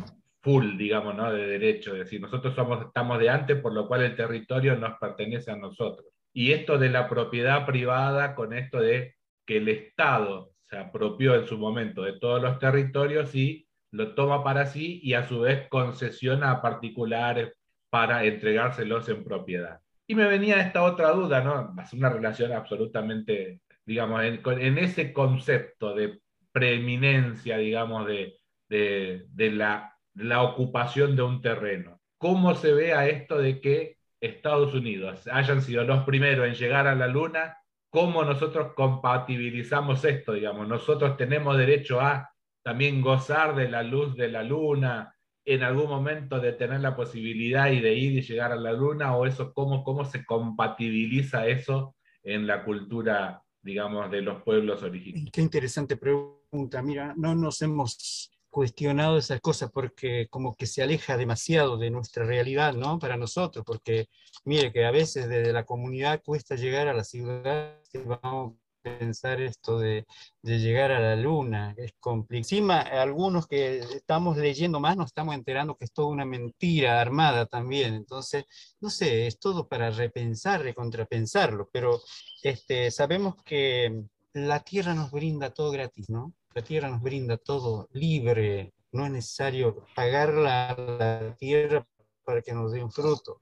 [0.41, 1.32] full, digamos, ¿no?
[1.32, 4.97] De derecho, es decir, nosotros somos, estamos de antes, por lo cual el territorio nos
[4.99, 6.07] pertenece a nosotros
[6.38, 9.15] y esto de la propiedad privada con esto de
[9.48, 14.43] que el Estado se apropió en su momento de todos los territorios y lo toma
[14.43, 17.54] para sí y a su vez concesiona a particulares
[17.89, 19.80] para entregárselos en propiedad.
[20.06, 21.74] Y me venía esta otra duda, ¿no?
[21.82, 26.20] Es una relación absolutamente, digamos, en, ese concepto de
[26.52, 28.38] preeminencia, digamos, de,
[28.68, 32.02] de, la, la ocupación de un terreno.
[32.18, 36.88] ¿Cómo se ve a esto de que Estados Unidos hayan sido los primeros en llegar
[36.88, 37.58] a la Luna?
[37.90, 40.34] ¿Cómo nosotros compatibilizamos esto?
[40.34, 42.30] Digamos, nosotros tenemos derecho a
[42.64, 45.14] también gozar de la luz de la Luna,
[45.48, 49.16] en algún momento de tener la posibilidad y de ir y llegar a la luna
[49.16, 55.32] o eso, cómo, cómo se compatibiliza eso en la cultura, digamos, de los pueblos originarios?
[55.32, 56.82] Qué interesante pregunta.
[56.82, 62.26] Mira, no nos hemos cuestionado esas cosas porque como que se aleja demasiado de nuestra
[62.26, 63.00] realidad, ¿no?
[63.00, 64.08] Para nosotros, porque
[64.45, 68.56] mire que a veces desde la comunidad cuesta llegar a la ciudad, vamos
[69.00, 70.06] pensar esto de,
[70.41, 72.38] de, llegar a la luna, es complicado.
[72.39, 77.45] Encima, algunos que estamos leyendo más nos estamos enterando que es toda una mentira armada
[77.45, 78.45] también, entonces,
[78.80, 82.02] no sé, es todo para repensar, recontrapensarlo, pero
[82.43, 86.34] este, sabemos que la Tierra nos brinda todo gratis, ¿no?
[86.54, 91.86] La Tierra nos brinda todo libre, no es necesario pagarla a la Tierra
[92.24, 93.39] para que nos dé un fruto.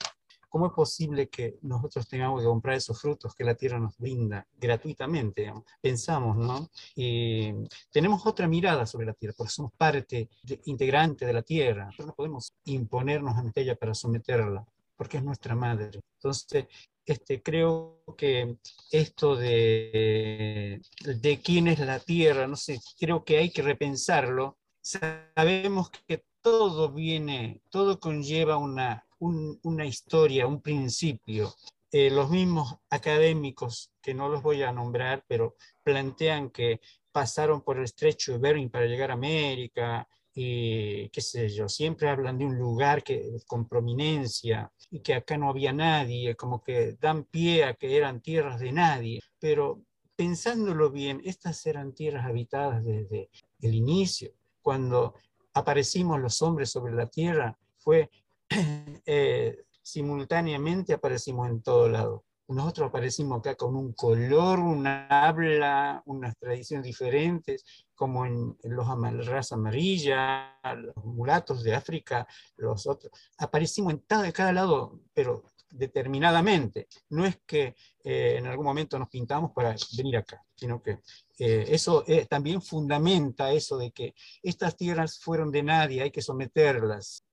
[0.55, 4.47] ¿Cómo es posible que nosotros tengamos que comprar esos frutos que la tierra nos brinda
[4.57, 5.51] gratuitamente?
[5.81, 6.69] Pensamos, ¿no?
[6.95, 7.51] Y
[7.91, 10.29] tenemos otra mirada sobre la tierra, porque somos parte
[10.63, 11.89] integrante de la tierra.
[11.99, 14.65] no podemos imponernos ante ella para someterla,
[14.95, 15.99] porque es nuestra madre.
[16.17, 16.67] Entonces,
[17.05, 18.57] este, creo que
[18.91, 24.57] esto de, de quién es la tierra, no sé, creo que hay que repensarlo.
[24.81, 31.53] Sabemos que todo viene, todo conlleva una, una historia, un principio.
[31.91, 36.81] Eh, los mismos académicos, que no los voy a nombrar, pero plantean que
[37.11, 42.09] pasaron por el estrecho de Bering para llegar a América, y qué sé yo, siempre
[42.09, 46.97] hablan de un lugar que, con prominencia y que acá no había nadie, como que
[46.99, 49.81] dan pie a que eran tierras de nadie, pero
[50.15, 53.29] pensándolo bien, estas eran tierras habitadas desde
[53.61, 54.31] el inicio,
[54.61, 55.13] cuando
[55.53, 58.09] aparecimos los hombres sobre la tierra, fue
[59.05, 62.25] eh, simultáneamente aparecimos en todo lado.
[62.47, 67.65] Nosotros aparecimos acá con un color, una habla, unas tradiciones diferentes,
[67.95, 72.27] como en, los raza amarilla, los mulatos de África,
[72.57, 73.11] los otros.
[73.39, 76.87] Aparecimos en cada, cada lado, pero determinadamente.
[77.09, 80.99] No es que eh, en algún momento nos pintamos para venir acá, sino que
[81.37, 86.21] eh, eso eh, también fundamenta eso de que estas tierras fueron de nadie, hay que
[86.21, 87.23] someterlas.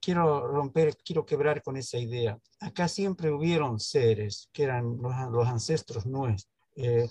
[0.00, 2.38] quiero romper, quiero quebrar con esa idea.
[2.60, 6.52] Acá siempre hubieron seres que eran los, ancestros nuestros.
[6.74, 7.08] que,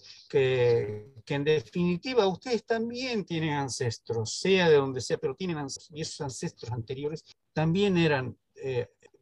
[1.26, 6.21] que, en definitiva ustedes también tienen ancestros, sea de donde sea, pero tienen ancestros, esos
[6.21, 8.38] ancestros anteriores también eran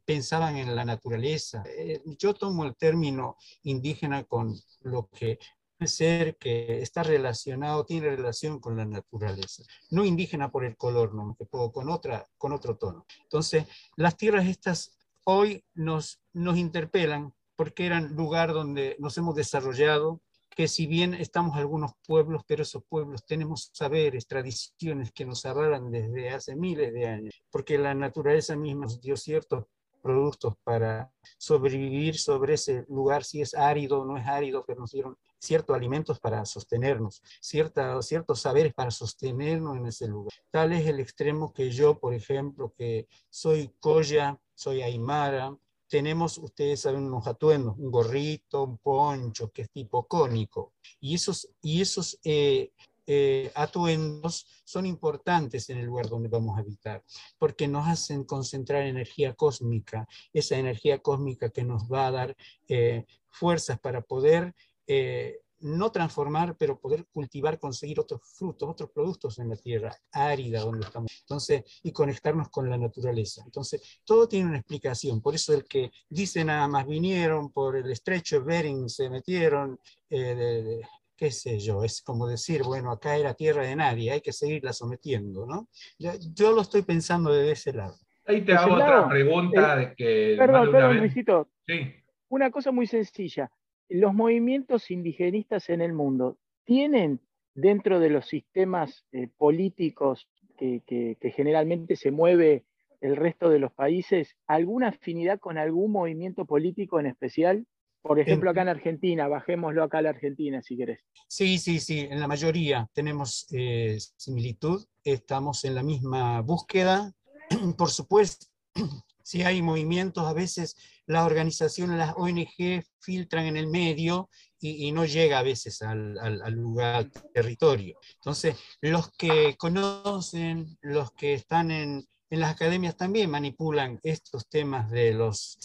[0.05, 1.63] pensaban en la naturaleza.
[1.65, 5.39] Eh, yo tomo el término indígena con lo que
[5.87, 9.63] ser que está relacionado, tiene relación con la naturaleza.
[9.89, 11.35] No indígena por el color, no,
[11.71, 13.05] con, otra, con otro tono.
[13.23, 20.21] Entonces, las tierras estas hoy nos, nos interpelan porque eran lugar donde nos hemos desarrollado,
[20.49, 25.91] que si bien estamos algunos pueblos, pero esos pueblos tenemos saberes, tradiciones que nos avalan
[25.91, 29.65] desde hace miles de años, porque la naturaleza misma nos dio ciertos
[30.03, 34.91] productos para sobrevivir sobre ese lugar, si es árido o no es árido, pero nos
[34.91, 40.33] dieron ciertos alimentos para sostenernos, cierta, ciertos saberes para sostenernos en ese lugar.
[40.51, 46.81] Tal es el extremo que yo, por ejemplo, que soy Coya, soy Aymara, tenemos, ustedes
[46.81, 50.73] saben, unos atuendos, un gorrito, un poncho, que es tipo cónico.
[50.99, 52.71] Y esos, y esos eh,
[53.05, 57.03] eh, atuendos son importantes en el lugar donde vamos a habitar,
[57.37, 62.37] porque nos hacen concentrar energía cósmica, esa energía cósmica que nos va a dar
[62.67, 64.55] eh, fuerzas para poder
[64.87, 70.61] eh, no transformar, pero poder cultivar, conseguir otros frutos, otros productos en la tierra árida
[70.61, 71.11] donde estamos.
[71.21, 73.43] Entonces, y conectarnos con la naturaleza.
[73.45, 75.21] Entonces, todo tiene una explicación.
[75.21, 79.79] Por eso el que dice nada más vinieron por el estrecho de Bering, se metieron,
[80.09, 80.81] de,
[81.15, 84.73] qué sé yo, es como decir, bueno, acá era tierra de nadie, hay que seguirla
[84.73, 85.67] sometiendo, ¿no?
[85.97, 87.95] Yo, lo estoy pensando desde ese lado.
[88.25, 90.35] Ahí te hago otra pregunta eh, de que...
[90.37, 91.49] Perdón, perdón, Luisito.
[91.67, 91.93] Sí.
[92.29, 93.51] Una cosa muy sencilla.
[93.89, 97.19] Los movimientos indigenistas en el mundo tienen
[97.53, 102.63] dentro de los sistemas eh, políticos que, que generalmente se mueve
[103.03, 107.67] el resto de los países alguna afinidad con algún movimiento político en especial?
[108.03, 110.99] Por ejemplo, acá en Argentina, bajémoslo acá a la Argentina si querés.
[111.27, 117.13] Sí, sí, sí, en la mayoría tenemos eh, similitud, estamos en la misma búsqueda.
[117.77, 118.47] Por supuesto,
[119.23, 120.75] si hay movimientos, a veces
[121.05, 124.29] las organizaciones, las ONG filtran en el medio
[124.59, 127.97] y, no llega a veces al, al, lugar, al territorio.
[128.15, 134.89] Entonces, los que conocen, los que están en, en las academias también manipulan estos temas
[134.89, 135.59] de los,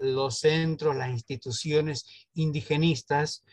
[0.00, 3.44] los centros, las instituciones indigenistas.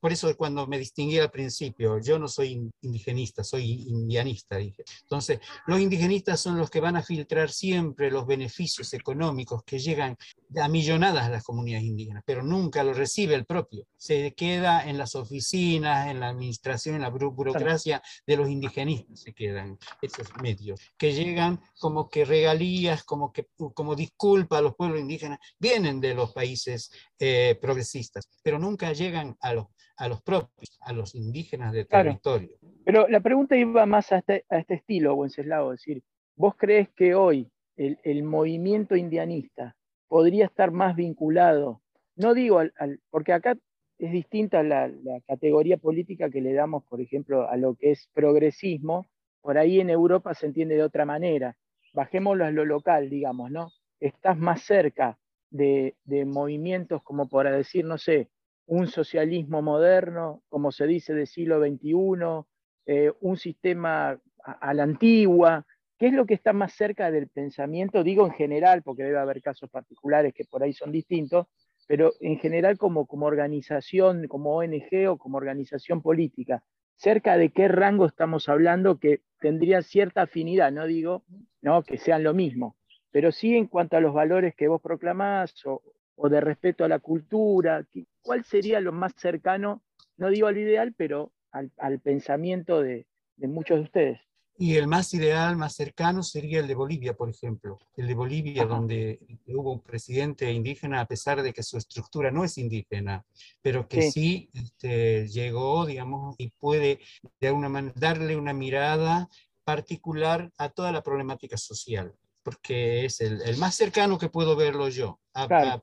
[0.00, 4.84] por eso cuando me distinguí al principio, yo no soy indigenista, soy indianista, dije.
[5.02, 10.16] Entonces, los indigenistas son los que van a filtrar siempre los beneficios económicos que llegan
[10.60, 13.86] a millonadas a las comunidades indígenas, pero nunca lo recibe el propio.
[13.96, 19.32] Se queda en las oficinas, en la administración, en la burocracia de los indigenistas, se
[19.34, 25.00] quedan esos medios, que llegan como que regalías, como que como disculpa a los pueblos
[25.00, 29.66] indígenas, vienen de los países eh, progresistas, pero nunca llegan a los,
[29.96, 32.56] a los propios, a los indígenas de territorio.
[32.84, 36.02] Pero la pregunta iba más a este, a este estilo, Wenceslao, es decir,
[36.36, 39.74] ¿vos crees que hoy el, el movimiento indianista
[40.08, 41.82] podría estar más vinculado,
[42.16, 43.56] no digo al, porque acá
[43.98, 48.08] es distinta la, la, categoría política que le damos, por ejemplo, a lo que es
[48.12, 49.08] progresismo,
[49.40, 51.56] por ahí en Europa se entiende de otra manera.
[51.94, 53.70] Bajémoslo a lo local, digamos, ¿no?
[54.00, 55.18] Estás más cerca
[55.50, 55.96] de,
[56.26, 58.30] movimientos como para decir, no sé,
[58.66, 62.46] un socialismo moderno, como se dice, del siglo XXI,
[62.86, 65.66] eh, un sistema a la antigua,
[65.98, 68.04] ¿Qué es lo que está más cerca del pensamiento?
[68.04, 71.48] Digo en general, porque debe haber casos particulares que por ahí son distintos,
[71.88, 76.62] pero en general como, como organización, como ONG o como organización política,
[76.94, 81.24] cerca de qué rango estamos hablando que tendría cierta afinidad, no digo
[81.62, 81.82] ¿no?
[81.82, 82.76] que sean lo mismo,
[83.10, 85.82] pero sí en cuanto a los valores que vos proclamás o,
[86.28, 87.86] de respeto a la cultura,
[88.22, 89.82] ¿cuál sería lo más cercano,
[90.16, 93.06] no digo al ideal, pero al, pensamiento de
[93.36, 94.28] muchos de ustedes?
[94.60, 97.78] Y el más ideal, más cercano, sería el de Bolivia, por ejemplo.
[97.96, 102.42] El de Bolivia, donde hubo un presidente indígena, a pesar de que su estructura no
[102.42, 103.24] es indígena,
[103.62, 106.98] pero que sí, este, llegó, digamos, y puede
[107.40, 109.28] de alguna manera darle una mirada
[109.62, 112.12] particular a toda la problemática social
[112.42, 115.20] porque es el, el, más cercano que puedo verlo yo.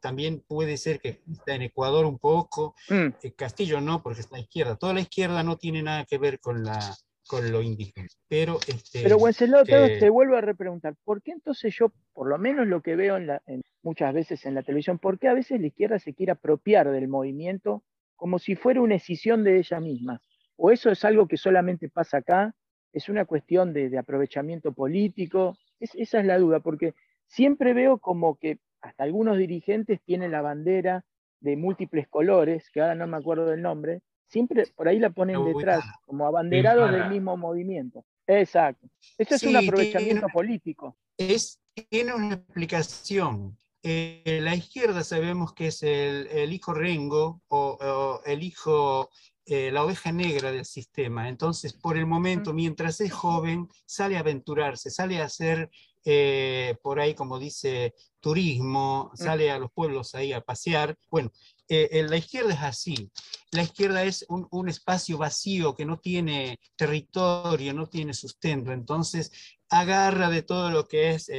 [0.01, 3.07] también puede ser que está en Ecuador un poco, mm.
[3.21, 4.75] eh, Castillo no, porque está a la izquierda.
[4.75, 6.79] Toda la izquierda no tiene nada que ver con la,
[7.27, 8.07] con lo indígena.
[8.27, 12.67] Pero, este, Pero Wenceslao, te vuelvo a repreguntar, ¿por qué entonces yo, por lo menos
[12.67, 13.41] lo que veo en la,
[13.83, 17.07] muchas veces en la televisión, ¿por qué a veces la izquierda se quiere apropiar del
[17.07, 17.83] movimiento
[18.15, 20.21] como si fuera una escisión de ella misma?
[20.57, 22.55] ¿O eso es algo que solamente pasa acá?
[22.93, 25.57] ¿Es una cuestión de, aprovechamiento político?
[25.79, 26.93] Esa es la duda, porque
[27.27, 31.05] siempre veo como que hasta algunos dirigentes tienen la bandera
[31.39, 35.43] de múltiples colores, que ahora no me acuerdo del nombre, siempre por ahí la ponen
[35.45, 38.05] detrás, como abanderados del mismo movimiento.
[38.27, 38.87] Exacto.
[39.17, 40.97] Eso es un aprovechamiento político.
[41.17, 41.59] Es,
[41.89, 43.57] tiene una explicación.
[43.83, 49.09] Eh, la izquierda sabemos que es el, hijo rengo o, el hijo,
[49.47, 51.29] eh, la oveja negra del sistema.
[51.29, 55.69] Entonces, por el momento, mientras es joven, sale a aventurarse, sale a hacer
[56.03, 60.97] eh, por ahí, como dice, turismo, sale a los pueblos ahí a pasear.
[61.11, 61.31] Bueno,
[61.67, 63.11] eh, la izquierda es así.
[63.51, 68.71] La izquierda es un, espacio vacío que no tiene territorio, no tiene sustento.
[68.71, 69.31] Entonces,
[69.69, 71.29] agarra de todo lo que es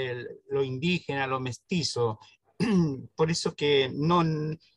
[0.49, 2.21] lo indígena, lo mestizo.
[3.17, 4.23] Por eso que no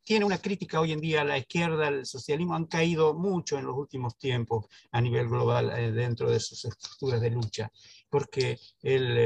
[0.03, 3.65] tiene una crítica hoy en día a la izquierda, el socialismo han caído mucho en
[3.65, 7.71] los últimos tiempos a nivel global eh, dentro de sus estructuras de lucha,
[8.09, 9.17] porque el,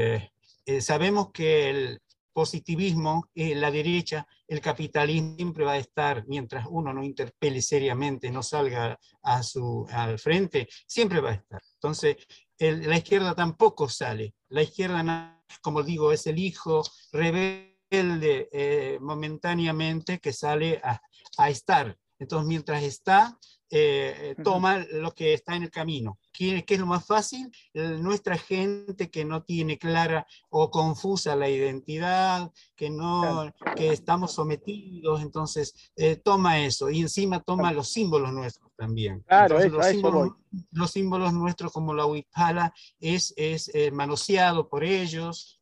[0.66, 2.00] eh, sabemos que el,
[2.34, 8.30] positivismo, eh, la derecha, el capitalismo siempre va a estar, mientras uno no interpele seriamente,
[8.30, 11.62] no salga a su, al frente, siempre va a estar.
[11.74, 12.16] Entonces,
[12.58, 14.34] la izquierda tampoco sale.
[14.48, 16.82] La izquierda, como digo, es el hijo
[17.12, 21.00] rebelde eh, momentáneamente que sale a,
[21.38, 21.96] a estar.
[22.18, 23.38] Entonces, mientras está,
[23.76, 26.20] eh, toma lo que está en el camino.
[26.32, 27.50] ¿Qué, es lo más fácil?
[27.72, 35.22] nuestra gente que no tiene clara o confusa la identidad, que, no, que estamos sometidos,
[35.22, 39.24] entonces eh, toma eso y encima toma los símbolos nuestros también.
[39.26, 40.32] Claro, los, símbolos,
[40.70, 45.60] los, símbolos, nuestros como la huipala es, es eh, manoseado por ellos,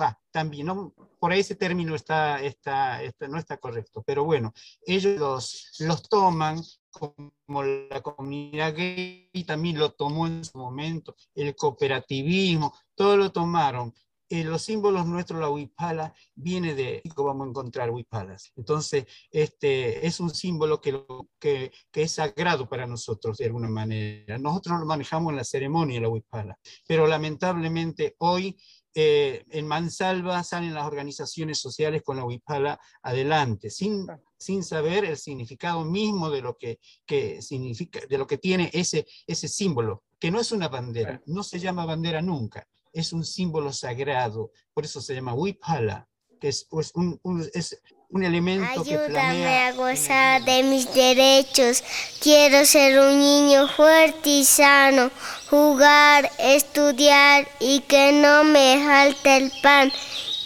[0.00, 0.94] va, también, ¿no?
[1.24, 4.52] Por ahí ese término está, está, está, no está correcto, pero bueno,
[4.84, 6.60] ellos los, los toman
[6.90, 13.94] como la comunidad gay también lo tomó en su momento, el cooperativismo, todo lo tomaron.
[14.28, 18.52] eh, los símbolos nuestros, la huipala, viene de vamos a encontrar huipalas.
[18.56, 21.06] Entonces, este es un símbolo que,
[21.40, 24.36] que, que, es sagrado para nosotros de alguna manera.
[24.36, 28.58] Nosotros lo manejamos en la ceremonia, la huipala, pero lamentablemente hoy
[28.94, 34.06] eh, en Mansalva salen las organizaciones sociales con la huipala adelante, sin,
[34.38, 39.06] sin saber el significado mismo de lo que, que, significa, de lo que tiene ese,
[39.26, 43.72] ese símbolo, que no es una bandera, no se llama bandera nunca, es un símbolo
[43.72, 46.08] sagrado, por eso se llama huipala,
[46.40, 47.80] que es, pues, un, un, es
[48.14, 51.82] un elemento Ayúdame que a gozar de mis derechos.
[52.20, 55.10] Quiero ser un niño fuerte y sano,
[55.50, 59.92] jugar, estudiar y que no me falte el pan.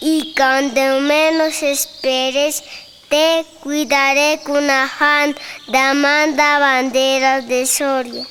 [0.01, 2.63] Y cuando menos esperes,
[3.07, 5.35] te cuidaré con afán
[5.67, 8.25] de Amanda Banderas de Soria.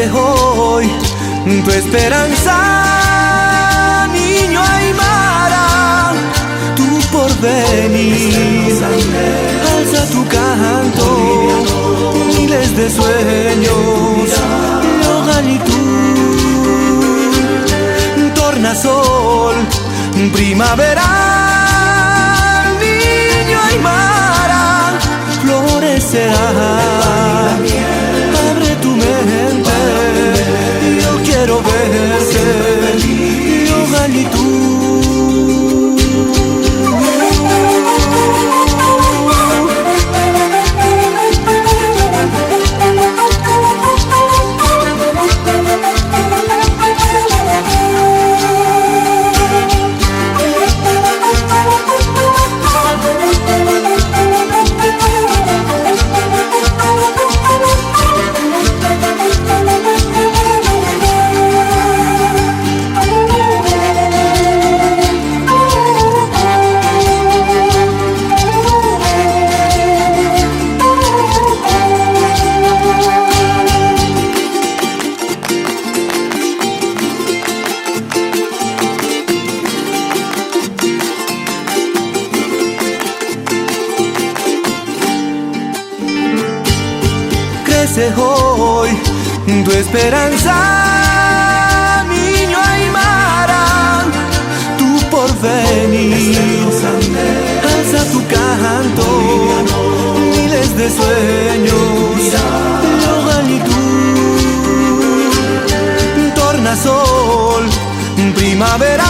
[0.00, 0.90] Hoy
[1.64, 2.56] tu esperanza,
[4.10, 6.12] niño Aymara,
[6.74, 8.82] tu porvenir.
[9.76, 11.06] Alza tu canto,
[12.26, 14.30] miles de sueños,
[15.04, 16.22] logalitud,
[18.34, 19.56] tornasol,
[20.32, 21.04] primaveral,
[22.80, 24.94] niño Aymara,
[25.42, 27.21] florecerá.
[31.92, 33.31] Quiero
[87.92, 88.90] crece hoy
[89.64, 90.54] tu esperanza,
[92.08, 94.04] niño Aymara,
[94.78, 96.38] tu porvenir.
[97.62, 99.04] Alza tu canto,
[100.30, 102.32] miles de sueños,
[103.06, 104.38] logalitud,
[106.34, 107.64] tornasol,
[108.34, 109.08] primaveral,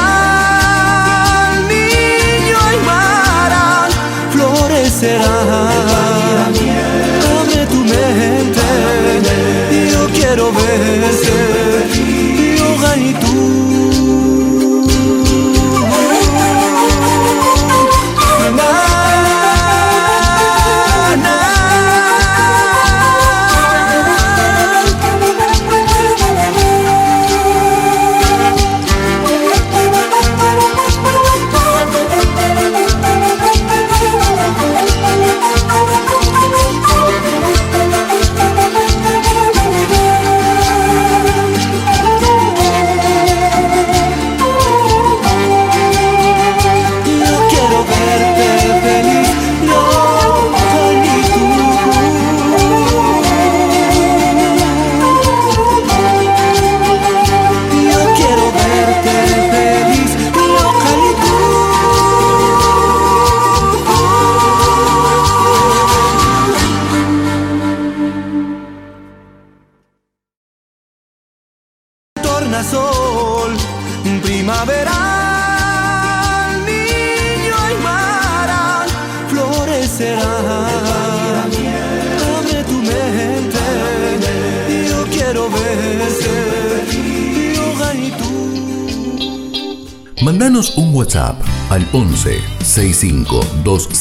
[1.68, 3.88] niño Aymara,
[4.32, 5.71] florecerá.
[13.20, 13.71] 独。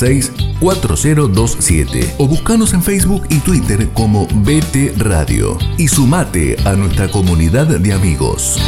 [0.01, 7.67] 4027 o buscanos en Facebook y Twitter como BT Radio y sumate a nuestra comunidad
[7.67, 8.59] de amigos.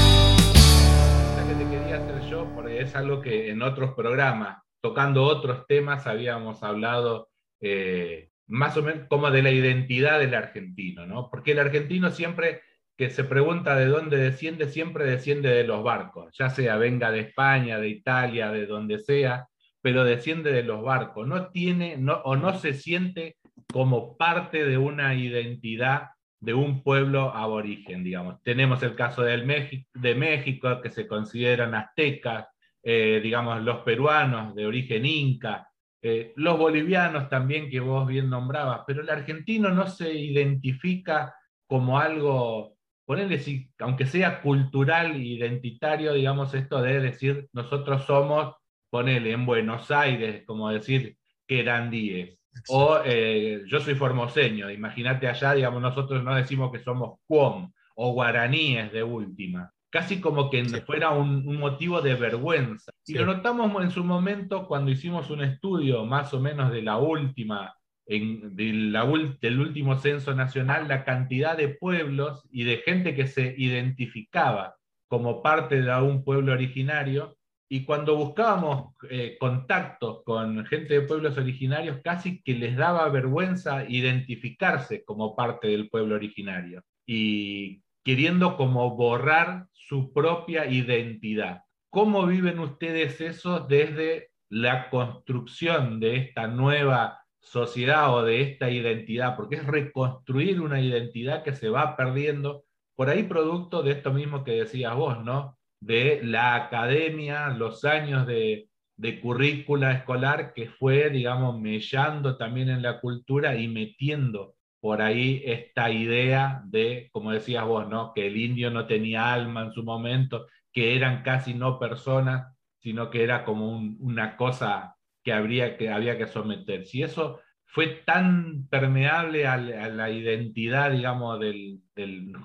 [2.78, 7.30] es algo que en otros programas tocando otros temas, habíamos hablado
[7.62, 11.30] eh, más o menos como de la identidad del argentino, ¿no?
[11.32, 12.62] Porque el argentino siempre
[12.98, 17.22] que se pregunta de dónde desciende, siempre desciende de los barcos, ya sea venga de
[17.22, 19.48] España, de Italia, de donde sea,
[19.84, 23.36] pero desciende de los barcos, no tiene no, o no se siente
[23.72, 28.42] como parte de una identidad de un pueblo aborigen, digamos.
[28.44, 29.46] Tenemos el caso del
[29.94, 32.48] de México, que se consideran aztecas,
[32.82, 35.68] eh, digamos, los peruanos de origen inca,
[36.02, 41.36] eh, los bolivianos también, que vos bien nombrabas, pero el argentino no se identifica
[41.68, 48.56] como algo, ponerle, aunque sea cultural, identitario, digamos, esto de decir, nosotros somos,
[48.94, 51.18] ponele, en Buenos Aires, como decir,
[51.48, 52.38] querandíes.
[52.70, 58.14] O eh, yo soy formoseño, imagínate allá, digamos, nosotros no decimos que somos cuom o
[58.14, 62.92] guaraníes de última casi como que fuera un, motivo de vergüenza.
[63.06, 66.98] Y lo notamos en su momento cuando hicimos un estudio más o menos de la
[66.98, 67.76] última,
[68.08, 74.78] en, del último censo nacional, la cantidad de pueblos y de gente que se identificaba
[75.08, 77.38] como parte de un pueblo originario.
[77.70, 83.86] Y cuando buscábamos eh, contactos con gente de pueblos originarios, casi que les daba vergüenza
[83.88, 86.84] identificarse como parte del pueblo originario.
[87.06, 91.62] Y queriendo como borrar su propia identidad.
[91.90, 99.36] ¿Cómo viven ustedes eso desde la construcción de esta nueva sociedad o de esta identidad?
[99.36, 104.44] Porque es reconstruir una identidad que se va perdiendo, por ahí producto de esto mismo
[104.44, 105.58] que decías vos, ¿no?
[105.86, 112.82] De la academia, los años de, de currícula escolar que fue, digamos, mellando también en
[112.82, 118.14] la cultura y metiendo por ahí esta idea de, como decías vos, ¿no?
[118.14, 123.10] que el indio no tenía alma en su momento, que eran casi no personas, sino
[123.10, 126.86] que era como una cosa que, habría, que había que someter.
[126.86, 131.80] Si eso fue tan permeable a, la identidad, digamos, de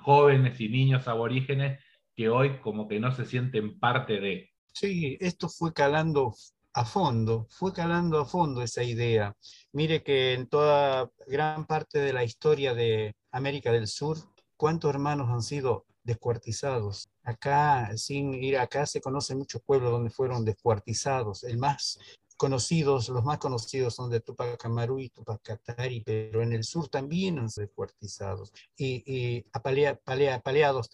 [0.01, 1.83] jóvenes y niños aborígenes,
[2.19, 4.49] que hoy como que no se sienten parte de.
[4.73, 6.35] Sí, esto fue calando
[6.73, 9.33] a fondo, fue calando a fondo esa idea.
[9.71, 14.17] Mire que en toda gran parte de la historia de América del Sur,
[14.57, 17.07] ¿cuántos hermanos han sido descuartizados?
[17.23, 21.45] Acá, sin ir acá, se conocen muchos pueblos donde fueron descuartizados.
[21.45, 21.99] El más
[22.39, 26.87] conocidos, los más conocidos son de Tupac Amaru y Tupac Katari, pero en el sur
[26.87, 30.89] también han sido descuartizados y, y apaleados,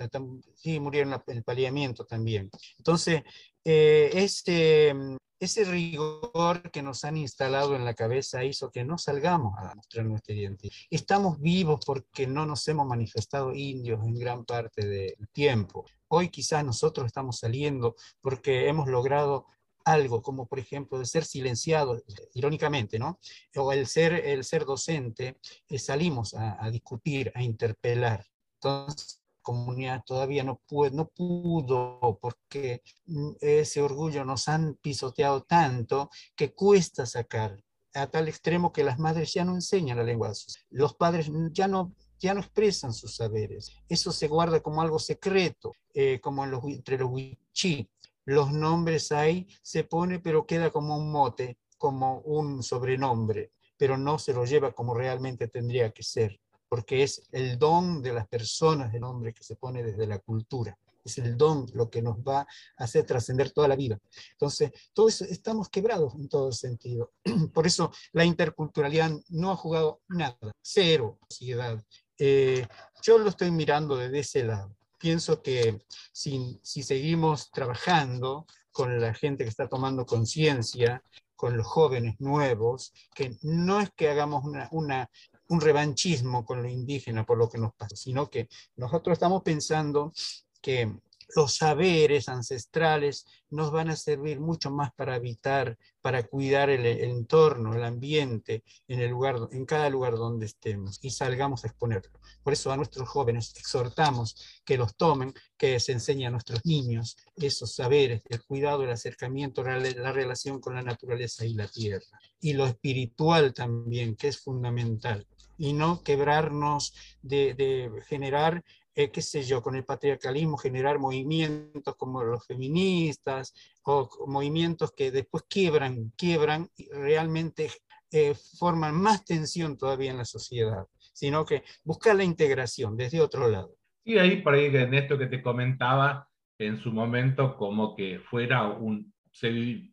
[0.55, 2.49] sí, murieron en el paleamiento también.
[2.79, 3.21] Entonces,
[3.63, 4.95] eh, este,
[5.39, 10.07] ese rigor que nos han instalado en la cabeza hizo que no salgamos a mostrar
[10.07, 10.73] nuestra identidad.
[10.89, 15.85] Estamos vivos porque no nos hemos manifestado indios en gran parte del tiempo.
[16.07, 19.45] Hoy quizás nosotros estamos saliendo porque hemos logrado
[19.85, 22.01] algo, como por ejemplo de ser silenciado,
[22.33, 23.19] irónicamente, ¿no?
[23.55, 25.37] O el ser, el ser docente,
[25.69, 28.25] eh, salimos a, discutir, a interpelar.
[28.55, 36.09] Entonces, comunidad todavía no pudo, no pudo porque mm, ese orgullo nos han pisoteado tanto
[36.35, 37.63] que cuesta sacar
[37.93, 40.33] a tal extremo que las madres ya no enseñan la lengua.
[40.69, 43.71] Los padres ya no, ya no expresan sus saberes.
[43.87, 47.89] Eso se guarda como algo secreto, eh, como en los, entre los wichí.
[48.25, 54.19] Los nombres ahí se pone, pero queda como un mote, como un sobrenombre, pero no
[54.19, 56.39] se lo lleva como realmente tendría que ser
[56.75, 60.77] porque es el don de las personas del hombre que se pone desde la cultura.
[61.03, 63.99] Es el don lo que nos va a hacer trascender toda la vida.
[64.31, 67.13] Entonces, todos estamos quebrados en todo sentido.
[67.53, 71.81] Por eso la interculturalidad no ha jugado nada, cero sociedad.
[72.17, 72.67] Eh,
[73.03, 74.75] yo lo estoy mirando desde ese lado.
[75.05, 81.03] Pienso que si, seguimos trabajando con la gente que está tomando conciencia,
[81.35, 87.37] con los jóvenes nuevos, que no es que hagamos un revanchismo con lo indígena por
[87.37, 90.11] lo que nos pasa, sino que nosotros estamos pensando
[90.59, 90.91] que
[91.35, 97.73] los saberes ancestrales nos van a servir mucho más para habitar, para cuidar el, entorno,
[97.73, 102.19] el ambiente, en, el lugar, en cada lugar donde estemos y salgamos a exponerlo.
[102.43, 107.17] Por eso a nuestros jóvenes exhortamos que los tomen, que se enseñen a nuestros niños
[107.35, 112.05] esos saberes, el cuidado, el acercamiento, la, la relación con la naturaleza y la tierra.
[112.39, 115.25] Y lo espiritual también, que es fundamental
[115.57, 118.63] y no quebrarnos de, generar,
[118.95, 125.11] eh, qué sé yo, con el patriarcalismo, generar movimientos como los feministas o movimientos que
[125.11, 127.69] después quiebran, quiebran y realmente
[128.11, 133.49] eh, forman más tensión todavía en la sociedad, sino que buscar la integración desde otro
[133.49, 133.75] lado.
[134.05, 138.69] Y ahí, por ahí, en esto que te comentaba, en su momento, como que fuera
[138.69, 139.13] un,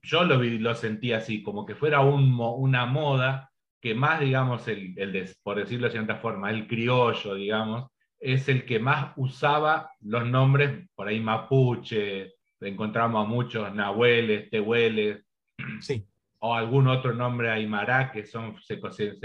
[0.03, 3.51] yo lo, lo sentí así, como que fuera un, una moda
[3.81, 7.91] que más, digamos, el, el por decirlo de cierta forma, el criollo, digamos,
[8.23, 15.25] es el que más usaba los nombres, por ahí mapuche, encontramos a muchos nahueles, tehueles,
[15.81, 16.07] sí.
[16.39, 19.19] o algún otro nombre aymara que son, se, se,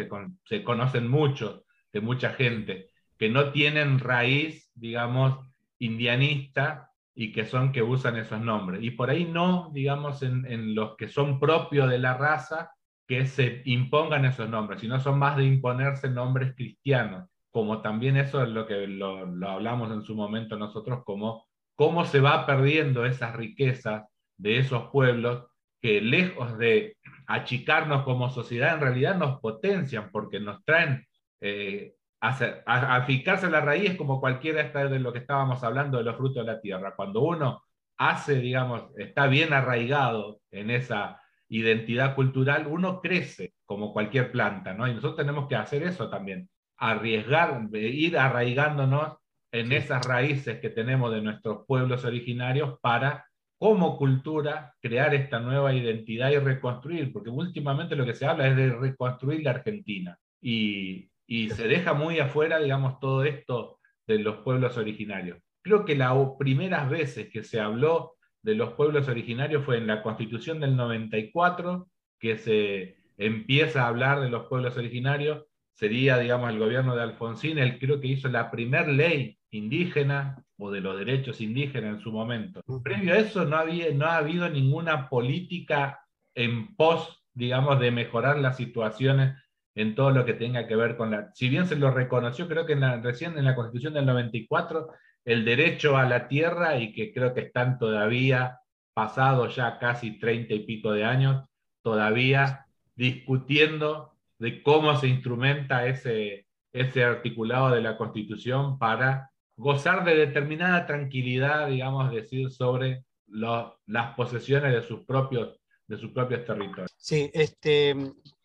[0.46, 2.90] se, conocen mucho de mucha gente,
[3.20, 8.84] que no tienen raíz, digamos, indianista y que son que usan esos nombres.
[8.84, 12.72] Y por ahí no, digamos, en, en los que son propios de la raza,
[13.08, 18.44] que se impongan esos nombres, sino son más de imponerse nombres cristianos, como también eso
[18.44, 23.36] es lo que lo, hablamos en su momento nosotros, como cómo se va perdiendo esas
[23.36, 24.04] riquezas
[24.38, 25.48] de esos pueblos
[25.82, 31.04] que lejos de achicarnos como sociedad, en realidad nos potencian porque nos traen
[31.42, 36.46] eh, a, fijarse la raíz como cualquiera de lo que estábamos hablando de los frutos
[36.46, 36.94] de la tierra.
[36.96, 37.64] Cuando uno
[37.98, 44.88] hace, digamos, está bien arraigado en esa identidad cultural, uno crece como cualquier planta, ¿no?
[44.88, 46.48] Y nosotros tenemos que hacer eso también,
[46.78, 49.18] arriesgar, ir arraigándonos
[49.52, 53.26] en esas raíces que tenemos de nuestros pueblos originarios para,
[53.58, 58.56] como cultura, crear esta nueva identidad y reconstruir, porque últimamente lo que se habla es
[58.56, 64.38] de reconstruir la Argentina y, y se deja muy afuera, digamos, todo esto de los
[64.38, 65.40] pueblos originarios.
[65.62, 70.02] Creo que las primeras veces que se habló de los pueblos originarios fue en la
[70.02, 75.46] Constitución del 94, que se empieza a hablar de los pueblos originarios,
[75.78, 80.72] sería, digamos, el gobierno de Alfonsín, él creo que hizo la primera ley indígena o
[80.72, 82.62] de los derechos indígenas en su momento.
[82.84, 86.04] Previo a eso no, había, no ha habido ninguna política
[86.34, 89.36] en pos, digamos, de mejorar las situaciones
[89.76, 91.32] en todo lo que tenga que ver con la...
[91.36, 94.88] Si bien se lo reconoció, creo que recién en la Constitución del 94,
[95.26, 98.60] el derecho a la tierra y que creo que están todavía,
[98.96, 101.46] pasados ya casi treinta y pico de años,
[101.84, 102.66] todavía
[102.96, 110.86] discutiendo de cómo se instrumenta ese, ese articulado de la Constitución para gozar de determinada
[110.86, 116.92] tranquilidad, digamos, decir, sobre las posesiones de sus propios de sus propios territorios.
[116.98, 117.96] Sí, este,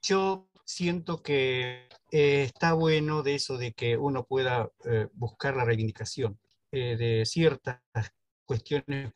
[0.00, 5.64] yo siento que eh, está bueno de eso de que uno pueda eh, buscar la
[5.64, 6.38] reivindicación
[6.70, 7.80] eh, de ciertas
[8.44, 9.12] cuestiones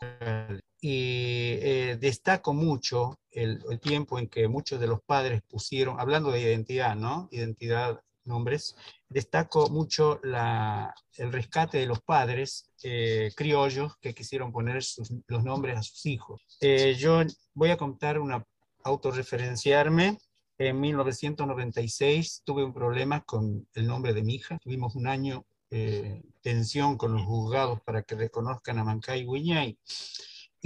[0.88, 1.56] y
[1.96, 6.94] destaco mucho el, el, tiempo en que muchos de los padres pusieron, hablando de identidad,
[6.94, 7.28] ¿no?
[7.32, 8.76] Identidad nombres,
[9.08, 14.82] destaco mucho la, el rescate de los padres eh, criollos que quisieron poner
[15.28, 16.42] los nombres a sus hijos.
[16.60, 17.22] Eh, yo
[17.54, 18.44] voy a contar una,
[18.84, 20.18] autorreferenciarme.
[20.58, 24.58] En 1996 tuve un problema con el nombre de mi hija.
[24.58, 29.78] Tuvimos un año eh, tensión con los juzgados para que reconozcan a Mancay Guiñay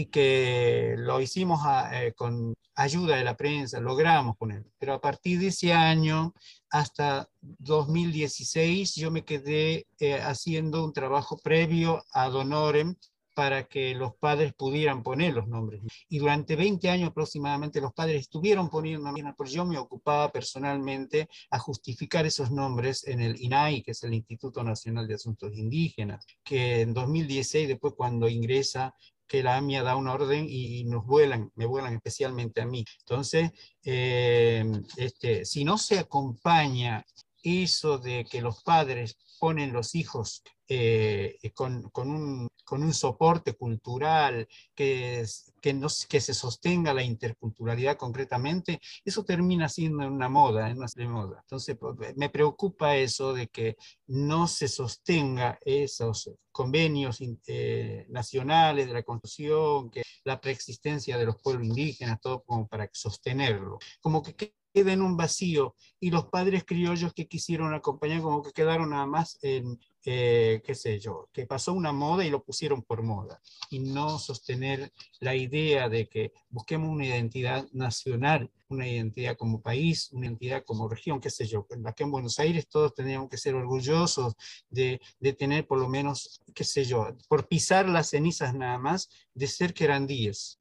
[0.01, 1.61] y que lo hicimos
[1.93, 4.65] eh, con ayuda de la prensa, logramos poner.
[4.79, 6.33] Pero a partir de ese año
[6.71, 12.95] hasta 2016 yo me quedé eh, haciendo un trabajo previo a Donorem
[13.35, 15.83] para que los padres pudieran poner los nombres.
[16.09, 21.29] Y durante 20 años aproximadamente los padres estuvieron poniendo nombres, pero yo me ocupaba personalmente
[21.51, 26.27] a justificar esos nombres en el INAI, que es el Instituto Nacional de Asuntos Indígenas,
[26.43, 28.95] que en 2016, después cuando ingresa
[29.31, 32.85] que la AMIA da una orden y nos vuelan, me vuelan especialmente a mí.
[32.99, 33.53] Entonces,
[33.85, 34.65] eh,
[34.97, 37.07] este, si no se acompaña
[37.41, 43.55] eso de que los padres ponen los hijos eh, con, con, un, con, un, soporte
[43.55, 45.27] cultural que,
[45.61, 51.41] que, no, que se sostenga la interculturalidad concretamente, eso termina siendo una moda, una moda.
[51.41, 57.19] Entonces, pues, me preocupa eso de que no se sostenga esos convenios
[57.49, 62.89] eh, nacionales de la Constitución, que la preexistencia de los pueblos indígenas, todo como para
[62.93, 63.79] sostenerlo.
[64.01, 68.53] Como que queda en un vacío y los padres criollos que quisieron acompañar como que
[68.53, 72.83] quedaron nada más en, eh, qué sé yo, que pasó una moda y lo pusieron
[72.83, 79.37] por moda y no sostener la idea de que busquemos una identidad nacional, una identidad
[79.37, 81.67] como país, una identidad como región, qué sé yo.
[81.85, 84.35] Aquí en Buenos Aires todos teníamos que ser orgullosos
[84.69, 89.11] de, de tener por lo menos, qué sé yo, por pisar las cenizas nada más,
[89.35, 90.61] de ser querandíes,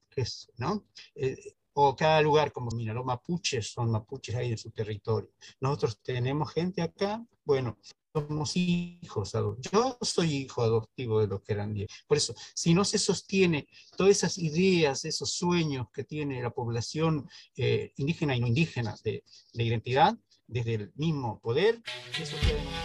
[0.58, 0.86] ¿no?
[1.16, 1.38] Eh,
[1.74, 5.32] o cada lugar, como mira, los mapuches son mapuches ahí en su territorio.
[5.62, 7.78] Nosotros tenemos gente acá, bueno,
[8.14, 9.72] somos hijos adoptivos.
[9.72, 11.76] Yo soy hijo adoptivo de los que eran
[12.08, 17.30] Por eso, si no se sostiene todas esas ideas, esos sueños que tiene la población
[17.56, 21.82] eh, indígena y no indígena de, de, identidad, desde el mismo poder,
[22.20, 22.79] eso queda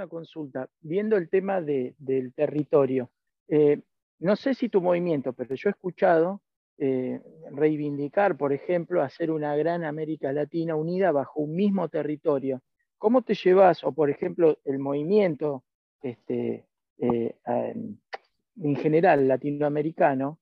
[0.00, 0.68] una consulta.
[0.80, 3.10] Viendo el tema de, del territorio,
[3.48, 3.80] eh,
[4.18, 6.40] no sé si tu movimiento, pero yo he escuchado
[6.78, 7.20] eh,
[7.50, 12.62] reivindicar, por ejemplo, hacer una gran América Latina unida bajo un mismo territorio.
[12.96, 15.64] ¿Cómo te llevas, o por ejemplo, el movimiento
[16.02, 16.64] este,
[16.98, 20.38] eh, en general latinoamericano,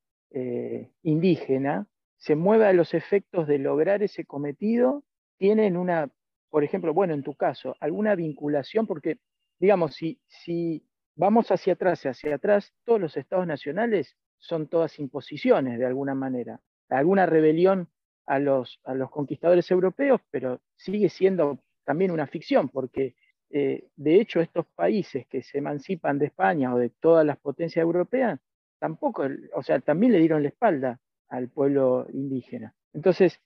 [1.03, 1.87] indígena,
[2.17, 5.03] se mueve a los efectos de lograr ese cometido?
[5.39, 6.11] ¿Tienen una
[6.51, 9.19] por ejemplo, bueno, en tu caso, alguna vinculación, porque,
[9.59, 10.85] digamos, si, si
[11.15, 16.15] vamos hacia atrás y hacia atrás, todos los estados nacionales son todas imposiciones de alguna
[16.15, 17.89] manera, alguna rebelión
[18.27, 23.15] a los, a los conquistadores europeos, pero sigue siendo también una ficción, porque
[23.51, 27.83] eh, de hecho estos países que se emancipan de España o de todas las potencias
[27.83, 28.39] europeas,
[28.79, 32.75] tampoco, o sea, también le dieron la espalda al pueblo indígena.
[32.93, 33.41] Entonces,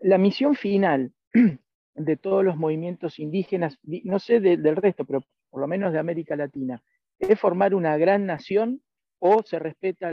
[0.00, 1.12] la misión final
[1.94, 6.36] de todos los movimientos indígenas, no sé del resto, pero por lo menos de América
[6.36, 6.82] Latina,
[7.18, 8.82] es formar una gran nación
[9.18, 10.12] o se respeta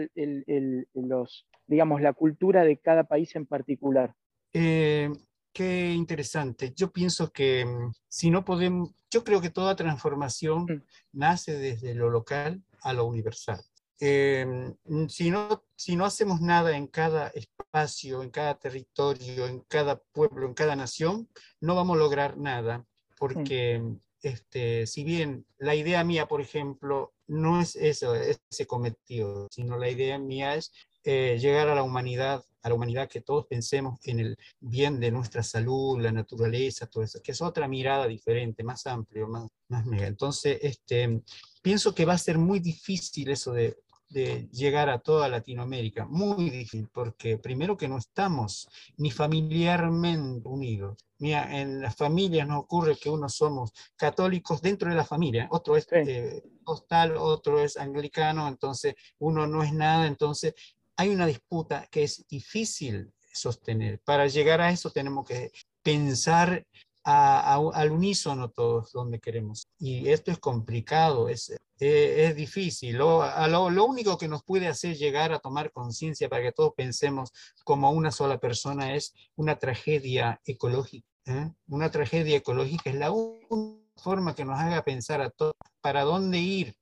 [0.93, 4.13] los, digamos, la cultura de cada país en particular?
[4.53, 5.09] Eh,
[5.53, 6.73] qué interesante.
[6.75, 10.83] Yo pienso que mm, si no podemos, yo creo que toda transformación mm.
[11.13, 13.61] nace desde lo local a lo universal.
[13.99, 14.75] Em,
[15.07, 20.47] si, no, si no hacemos nada en cada espacio, en cada territorio, en cada pueblo,
[20.47, 21.29] en cada nación,
[21.61, 22.85] no vamos a lograr nada,
[23.17, 23.81] porque
[24.25, 29.89] este, si bien la idea mía, por ejemplo, no es eso, ese cometido, sino la
[29.89, 30.71] idea mía es
[31.03, 35.11] eh, llegar a la humanidad, a la humanidad que todos pensemos en el bien de
[35.11, 39.85] nuestra salud, la naturaleza, todo eso, que es otra mirada diferente, más amplio, más, más
[39.85, 40.07] mega.
[40.07, 41.21] Entonces, este,
[41.61, 43.77] pienso que va a ser muy difícil eso de
[44.09, 46.05] de llegar a toda Latinoamérica.
[46.05, 50.97] Muy difícil, porque primero que no estamos ni familiarmente unidos.
[51.17, 55.77] Mira, en las familias nos ocurre que unos somos católicos dentro de la familia, otro
[55.77, 60.53] es eh, postal, otro es anglicano, entonces uno no es nada, entonces
[60.97, 63.99] hay una disputa que es difícil sostener.
[63.99, 65.51] Para llegar a eso tenemos que
[65.81, 66.65] pensar
[67.05, 69.67] al unísono todos donde queremos.
[69.77, 72.97] Y esto es complicado, es, eh, es difícil.
[72.97, 73.23] Lo,
[73.69, 77.31] lo, único que nos puede hacer llegar a tomar conciencia para que todos pensemos
[77.63, 81.07] como una sola persona es una tragedia ecológica.
[81.27, 81.51] ¿eh?
[81.67, 83.55] Una tragedia ecológica es la única
[83.97, 86.75] forma que nos haga pensar a todos para dónde ir.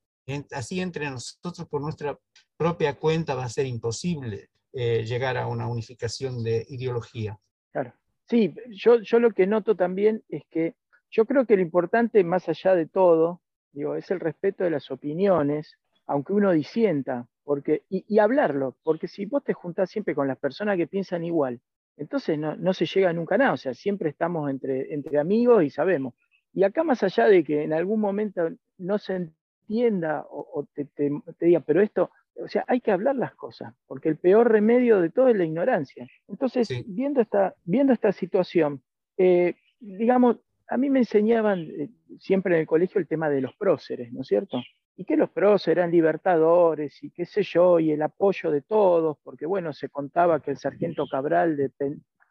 [0.52, 2.18] así entre nosotros por nuestra
[2.56, 7.38] propia cuenta va a ser imposible eh, llegar a una unificación de ideología.
[7.74, 7.94] Claro.
[8.28, 10.76] Sí, yo, yo lo que noto también es que
[11.12, 14.90] yo creo que lo importante, más allá de todo, digo, es el respeto de las
[14.92, 20.38] opiniones, aunque uno disienta, porque, y, hablarlo, porque si vos te juntás siempre con las
[20.38, 21.62] personas que piensan igual,
[21.98, 25.70] entonces no, se llega nunca a nada, o sea, siempre estamos entre, entre amigos y
[25.70, 26.16] sabemos.
[26.54, 29.30] Y acá más allá de que en algún momento no se
[29.68, 32.10] entienda o, te, te, diga, pero esto,
[32.42, 35.46] o sea, hay que hablar las cosas, porque el peor remedio de todo es la
[35.46, 36.08] ignorancia.
[36.28, 38.82] Entonces, viendo, esta, viendo esta situación,
[39.18, 43.56] eh, digamos, a mí me enseñaban eh, siempre en el colegio el tema de los
[43.56, 44.62] próceres, ¿no es cierto?
[44.96, 49.18] Y que los próceres eran libertadores y qué sé yo, y el apoyo de todos,
[49.24, 51.72] porque bueno, se contaba que el sargento Cabral, de,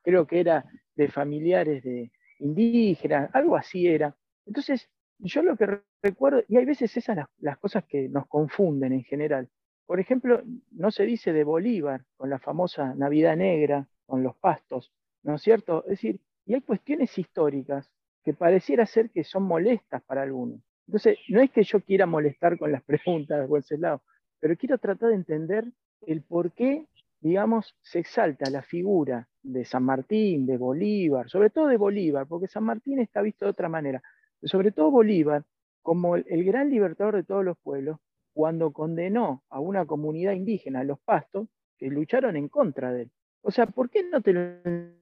[0.03, 4.17] creo que era de familiares de indígenas, algo así era.
[4.47, 4.89] Entonces,
[5.19, 9.05] yo lo que recuerdo, y hay veces esas las, las cosas que nos confunden en
[9.05, 9.49] general,
[9.87, 14.93] por ejemplo, no se dice de Bolívar, con la famosa Navidad Negra, con los pastos,
[15.23, 15.85] ¿no es cierto?
[15.85, 17.91] Es decir, y hay cuestiones históricas
[18.25, 20.61] que pareciera ser que son molestas para algunos.
[20.87, 24.03] Entonces, no es que yo quiera molestar con las preguntas, Wenceslao,
[24.41, 25.65] pero quiero tratar de entender
[26.07, 26.87] el por qué,
[27.21, 32.49] digamos, se exalta la figura de San Martín, de Bolívar, sobre todo de Bolívar, porque
[32.49, 34.03] San Martín está visto de otra manera,
[34.43, 35.45] sobre todo Bolívar
[35.83, 37.99] como el gran libertador de todos los pueblos,
[38.33, 43.11] cuando condenó a una comunidad indígena, los pastos, que lucharon en contra de él.
[43.43, 44.41] O sea, ¿por qué no te lo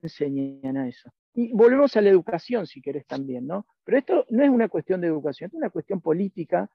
[0.01, 1.11] enseñan a eso?
[1.33, 3.65] Y volvemos a la educación, si querés también, ¿no?
[3.83, 6.69] Pero esto no es una cuestión de educación, es una cuestión política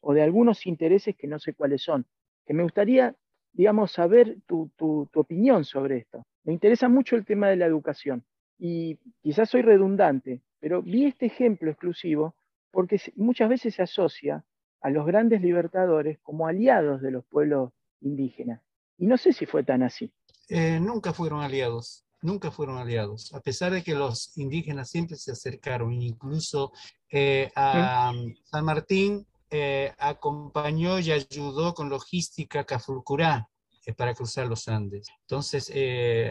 [0.00, 2.06] o de algunos intereses que no sé cuáles son.
[2.44, 3.14] Que me gustaría,
[3.52, 6.24] digamos, saber tu, tu opinión sobre esto.
[6.44, 8.24] Me interesa mucho el tema de la educación.
[8.58, 12.34] Y quizás soy redundante, pero vi este ejemplo exclusivo
[12.72, 14.44] porque muchas veces se asocia
[14.82, 18.60] a los grandes libertadores como aliados de los pueblos indígenas.
[18.98, 20.12] Y no sé si fue tan así.
[20.48, 25.32] Eh, nunca fueron aliados, nunca fueron aliados, a pesar de que los indígenas siempre se
[25.32, 26.72] acercaron, incluso
[27.10, 28.12] eh, a
[28.44, 33.48] San Martín eh, acompañó y ayudó con logística a Cafulcurá
[33.96, 35.08] para cruzar los Andes.
[35.22, 35.72] Entonces,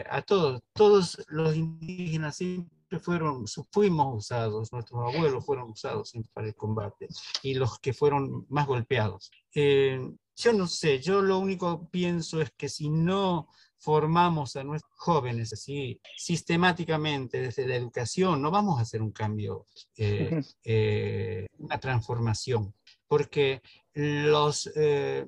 [0.08, 6.54] a todos, todos los indígenas siempre fueron, fuimos usados, nuestros abuelos fueron usados para el
[6.54, 7.08] combate
[7.42, 9.30] y los que fueron más golpeados.
[9.54, 10.00] Eh,
[10.36, 13.48] yo no sé, yo lo único pienso es que si no
[13.78, 19.66] formamos a nuestros jóvenes así sistemáticamente desde la educación, no vamos a hacer un cambio,
[19.96, 22.74] eh, eh, una transformación,
[23.08, 23.60] porque
[23.94, 25.26] los, eh,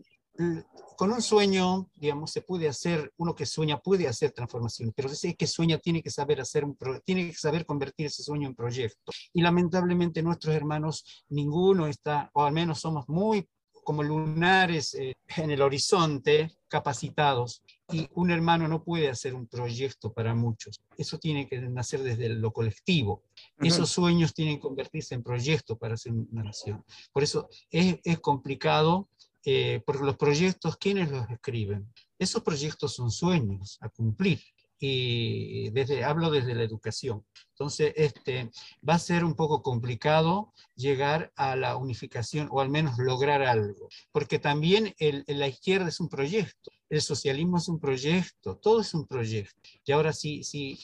[0.97, 5.35] con un sueño, digamos, se puede hacer, uno que sueña puede hacer transformación, pero ese
[5.35, 9.13] que sueña tiene que saber hacer un tiene que saber convertir ese sueño en proyecto.
[9.33, 13.49] Y lamentablemente nuestros hermanos, ninguno está, o al menos somos muy
[13.85, 17.63] como lunares eh, en el horizonte, capacitados,
[17.93, 20.81] y un hermano no puede hacer un proyecto para muchos.
[20.97, 23.23] Eso tiene que nacer desde lo colectivo.
[23.59, 26.83] Esos sueños tienen que convertirse en proyectos para hacer una nación.
[27.13, 29.09] Por eso es, es complicado,
[29.45, 31.93] eh, porque los proyectos, ¿quiénes los escriben?
[32.19, 34.41] Esos proyectos son sueños a cumplir
[34.79, 37.25] y desde, hablo desde la educación.
[37.51, 38.51] Entonces, este,
[38.87, 43.89] va a ser un poco complicado llegar a la unificación o al menos lograr algo,
[44.13, 48.93] porque también el, la izquierda es un proyecto, el socialismo es un proyecto, todo es
[48.95, 49.61] un proyecto.
[49.85, 50.79] Y ahora sí, sí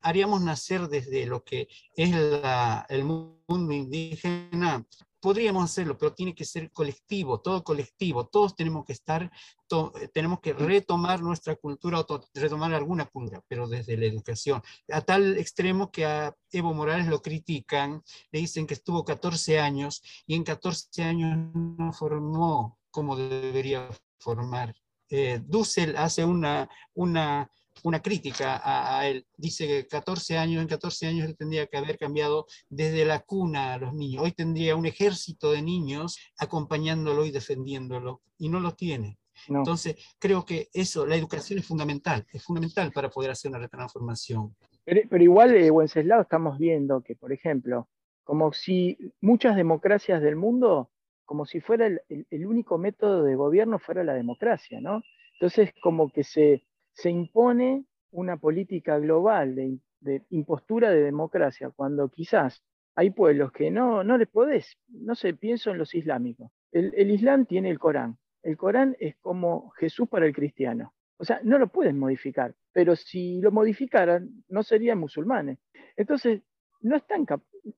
[0.00, 4.84] haríamos nacer desde lo que es la, el mundo indígena
[5.24, 9.30] podríamos hacerlo, pero tiene que ser colectivo, todo colectivo, todos tenemos que estar,
[10.12, 14.60] tenemos que retomar nuestra cultura o retomar alguna cultura, pero desde la educación,
[14.92, 18.02] a tal extremo que a Evo Morales lo critican,
[18.32, 23.88] le dicen que estuvo 14 años y en 14 años no formó como debería
[24.18, 24.74] formar.
[25.08, 27.50] Eh, Dussel hace una, una
[27.82, 29.26] una crítica a, él.
[29.36, 33.74] Dice que 14 años, en 14 años él tendría que haber cambiado desde la cuna
[33.74, 34.22] a los niños.
[34.22, 39.18] Hoy tendría un ejército de niños acompañándolo y defendiéndolo, y no lo tiene.
[39.48, 44.54] Entonces, creo que eso, la educación es fundamental, es fundamental para poder hacer una transformación.
[44.84, 47.88] Pero, igual, eh, Wenceslao, estamos viendo que, por ejemplo,
[48.22, 50.90] como si muchas democracias del mundo,
[51.24, 55.02] como si fuera el, el único método de gobierno fuera la democracia, ¿no?
[55.34, 56.64] Entonces, como que se,
[56.94, 62.62] se impone una política global de, impostura de democracia, cuando quizás
[62.94, 66.50] hay pueblos que no, no les podés, no sé, pienso en los islámicos.
[66.70, 68.18] El, Islam tiene el Corán.
[68.42, 70.94] El Corán es como Jesús para el cristiano.
[71.16, 75.58] O sea, no lo pueden modificar, pero si lo modificaran, no serían musulmanes.
[75.96, 76.42] Entonces,
[76.80, 77.24] no están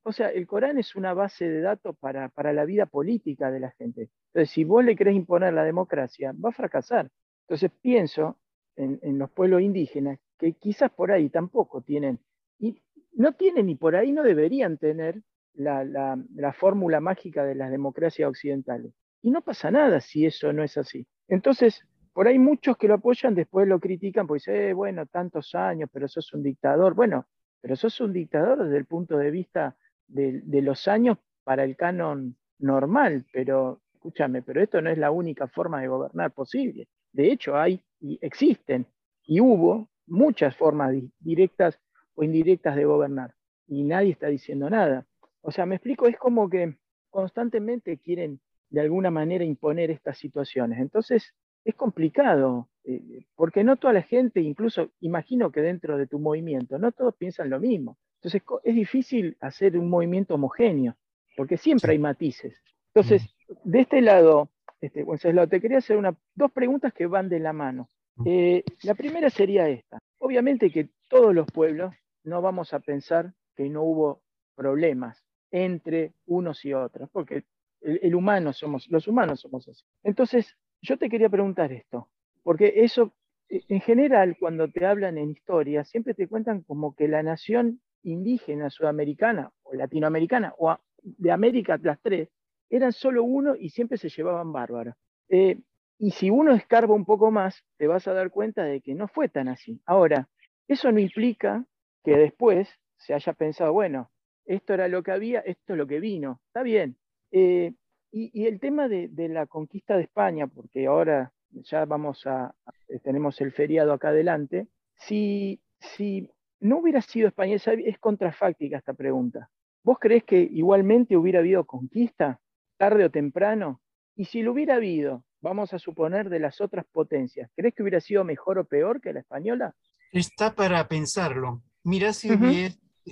[0.03, 3.61] o sea, el Corán es una base de datos para, para, la vida política de
[3.61, 4.11] la gente.
[4.33, 7.09] Entonces, si vos le querés imponer la democracia, va a fracasar.
[7.43, 8.37] Entonces, pienso
[8.77, 12.19] en, los pueblos indígenas que quizás por ahí tampoco tienen,
[12.59, 12.81] y
[13.15, 15.23] no tienen y por ahí no deberían tener
[15.55, 18.93] la, fórmula mágica de las democracias occidentales.
[19.23, 21.07] Y no pasa nada si eso no es así.
[21.29, 21.83] Entonces,
[22.13, 26.07] por ahí muchos que lo apoyan después lo critican, pues eh, bueno, tantos años, pero
[26.09, 26.95] sos un dictador.
[26.95, 27.27] Bueno,
[27.61, 29.77] pero sos un dictador desde el punto de vista
[30.07, 35.11] de, de los años para el canon normal, pero escúchame, pero esto no es la
[35.11, 36.89] única forma de gobernar posible.
[37.13, 38.87] De hecho, hay y existen
[39.25, 41.81] y hubo muchas formas directas
[42.15, 43.35] o indirectas de gobernar
[43.67, 45.07] y nadie está diciendo nada.
[45.41, 46.77] O sea, me explico, es como que
[47.11, 50.79] constantemente quieren de alguna manera imponer estas situaciones.
[50.79, 51.35] Entonces,
[51.65, 56.79] es complicado, eh, porque no toda la gente, incluso imagino que dentro de tu movimiento,
[56.79, 57.99] no todos piensan lo mismo.
[58.17, 60.97] Entonces, es difícil hacer un movimiento homogéneo,
[61.37, 62.55] porque siempre hay matices.
[62.95, 63.35] Entonces,
[63.65, 64.51] de este lado,
[64.81, 65.05] este,
[65.49, 67.91] te quería hacer una, dos preguntas que van de la mano.
[68.25, 69.99] Eh, la primera sería esta.
[70.19, 71.95] Obviamente que todos los pueblos
[72.25, 74.23] no vamos a pensar que no hubo
[74.55, 77.45] problemas entre unos y otros, porque
[77.81, 79.85] el, humano somos, los humanos somos así.
[80.03, 82.09] Entonces, yo te quería preguntar esto,
[82.43, 83.13] porque eso,
[83.49, 87.81] e, en general, cuando te hablan en historia, siempre te cuentan como que la nación
[88.03, 92.29] indígena sudamericana o latinoamericana o de América, las tres,
[92.69, 94.97] eran solo uno y siempre se llevaban bárbaros.
[95.29, 95.59] Eh,
[95.99, 99.09] y si uno escarba un poco más, te vas a dar cuenta de que no
[99.09, 99.81] fue tan así.
[99.87, 100.29] Ahora,
[100.69, 101.65] eso no implica
[102.05, 104.11] que después se haya pensado, bueno,
[104.45, 106.41] esto era lo que había, esto es lo que vino.
[106.47, 106.97] Está bien.
[107.33, 107.75] Eh,
[108.13, 112.55] y, el tema de, la conquista de España, porque ahora ya vamos a,
[113.03, 119.51] tenemos el feriado acá adelante, si, si no hubiera sido España, es contrafáctica esta pregunta.
[119.83, 122.41] ¿Vos crees que igualmente hubiera habido conquista?
[122.77, 123.81] tarde o temprano?
[124.15, 128.01] Y si lo hubiera habido, vamos a suponer de las otras potencias, ¿crees que hubiera
[128.01, 129.75] sido mejor o peor que la española?
[130.11, 131.63] Está para pensarlo.
[131.85, 132.31] Mira si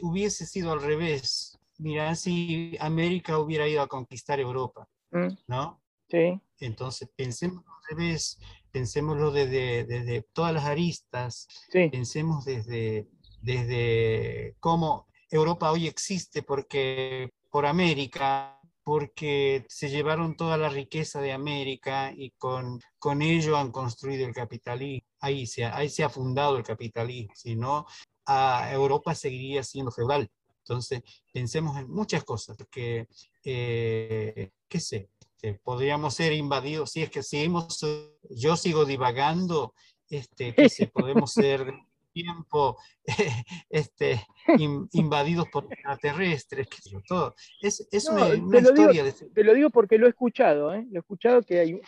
[0.02, 1.56] hubiese, sido al revés.
[1.78, 5.28] Mira si América hubiera ido a conquistar Europa, mm.
[5.46, 5.80] ¿no?
[6.08, 6.40] Sí.
[6.58, 8.40] Entonces, pensemos al revés,
[8.72, 11.88] pensémoslo desde, desde todas las aristas, sí.
[11.88, 13.06] pensemos desde,
[13.42, 21.32] desde cómo Europa hoy existe porque por América, porque se llevaron toda la riqueza de
[21.32, 25.08] América y con, con ello han construido el capitalismo.
[25.20, 27.86] Ahí se, ahí se ha fundado el capitalismo, si no,
[28.26, 30.30] a Europa seguiría siendo feudal.
[30.58, 31.02] Entonces,
[31.32, 33.06] pensemos en muchas cosas, porque,
[33.42, 35.10] eh, qué sé,
[35.44, 37.78] este, podríamos ser invadidos, si es que seguimos,
[38.30, 39.74] yo sigo divagando,
[40.08, 41.70] este, se podemos ser
[42.14, 42.78] tiempo
[43.68, 44.22] este,
[44.92, 47.34] invadidos por extraterrestres, qué sé yo, todo.
[47.60, 49.04] Es, es una, historia.
[49.04, 49.12] de...
[49.12, 50.86] Te lo digo porque lo he escuchado, ¿eh?
[50.90, 51.80] lo he escuchado que hay,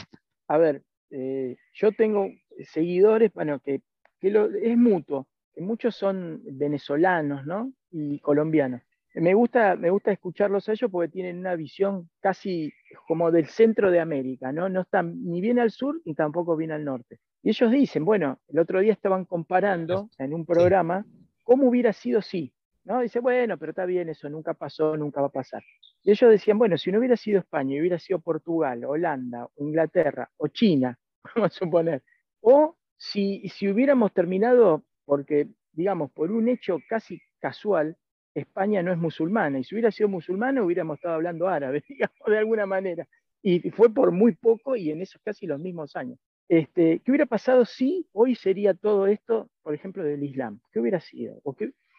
[0.49, 2.29] a ver, eh, yo tengo
[2.73, 3.81] seguidores, bueno, que,
[4.21, 7.73] que lo, es mutuo, que muchos son venezolanos, ¿no?
[7.91, 8.83] Y colombianos
[9.21, 12.73] me gusta, me gusta escucharlos a ellos porque tienen una visión casi
[13.09, 14.69] como del centro de América, ¿no?
[14.69, 17.19] No están ni bien al sur ni tampoco bien al norte.
[17.43, 21.07] Y ellos dicen, bueno, el otro día estaban comparando en un programa
[21.43, 22.53] cómo hubiera sido si,
[22.85, 23.01] ¿no?
[23.01, 25.63] Dice, bueno, pero está bien, eso nunca pasó, nunca va a pasar.
[26.03, 30.49] Y ellos decían, bueno, si no hubiera sido España, hubiera sido Portugal, Holanda, Inglaterra o
[30.49, 30.99] China,
[31.35, 32.03] vamos a suponer,
[32.41, 37.97] o si, si hubiéramos terminado, porque, digamos, por un hecho casi casual,
[38.35, 42.39] España no es musulmana, y si hubiera sido musulmana hubiéramos estado hablando árabe, digamos, de
[42.39, 43.07] alguna manera.
[43.43, 46.19] Y fue por muy poco y en esos casi los mismos años.
[46.49, 50.61] Este, ¿Qué hubiera pasado si hoy sería todo esto, por ejemplo, del Islam?
[50.73, 51.41] ¿Qué hubiera sido?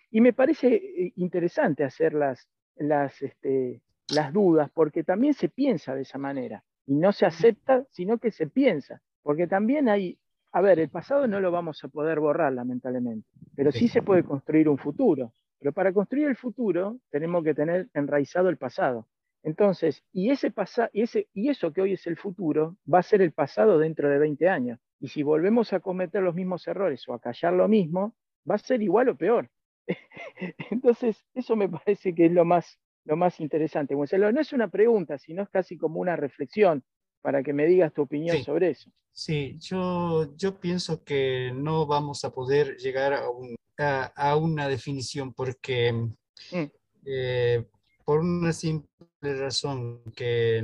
[0.10, 2.48] Y me parece eh, interesante hacer las,
[2.78, 7.86] las, este, las dudas, porque también se piensa de esa manera, y no se acepta,
[7.92, 10.18] sino que se piensa, porque también hay,
[10.54, 14.24] a ver, el pasado no lo vamos a poder borrar, lamentablemente, pero sí se puede
[14.24, 15.34] construir un futuro.
[15.60, 19.08] Pero para construir el futuro tenemos que tener enraizado el pasado.
[19.48, 20.54] Entonces, y, ese
[20.92, 24.10] y, ese, y eso que hoy es el futuro va a ser el pasado dentro
[24.10, 24.78] de 20 años.
[25.00, 28.14] Y si volvemos a cometer los mismos errores o a callar lo mismo,
[28.50, 29.50] va a ser igual o peor.
[30.70, 33.96] Entonces, eso me parece que es lo más, lo más interesante.
[33.96, 36.84] no es una pregunta, sino es casi como una reflexión
[37.22, 38.92] para que me digas tu opinión sobre eso.
[39.14, 45.34] Sí, yo, yo pienso que no vamos a poder llegar a un a, una definición
[45.34, 46.64] porque, mm.
[47.06, 47.66] eh,
[48.04, 48.97] por una simple
[49.36, 50.64] razón, que,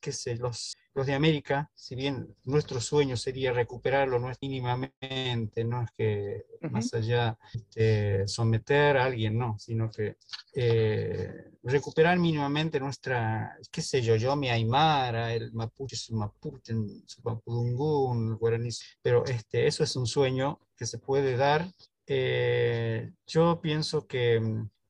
[0.00, 5.64] que sé, los, los de América, si bien nuestro sueño sería recuperarlo no es mínimamente,
[5.64, 7.36] no es que más allá
[7.74, 10.16] de someter a alguien, no, sino que
[10.54, 16.74] eh, recuperar mínimamente nuestra, qué sé yo, yo mi aymara, el mapuche, su mapuche,
[17.06, 18.70] su mapudungún, el guaraní,
[19.02, 21.66] pero este, eso es un sueño que se puede dar.
[22.06, 24.40] Eh, yo pienso que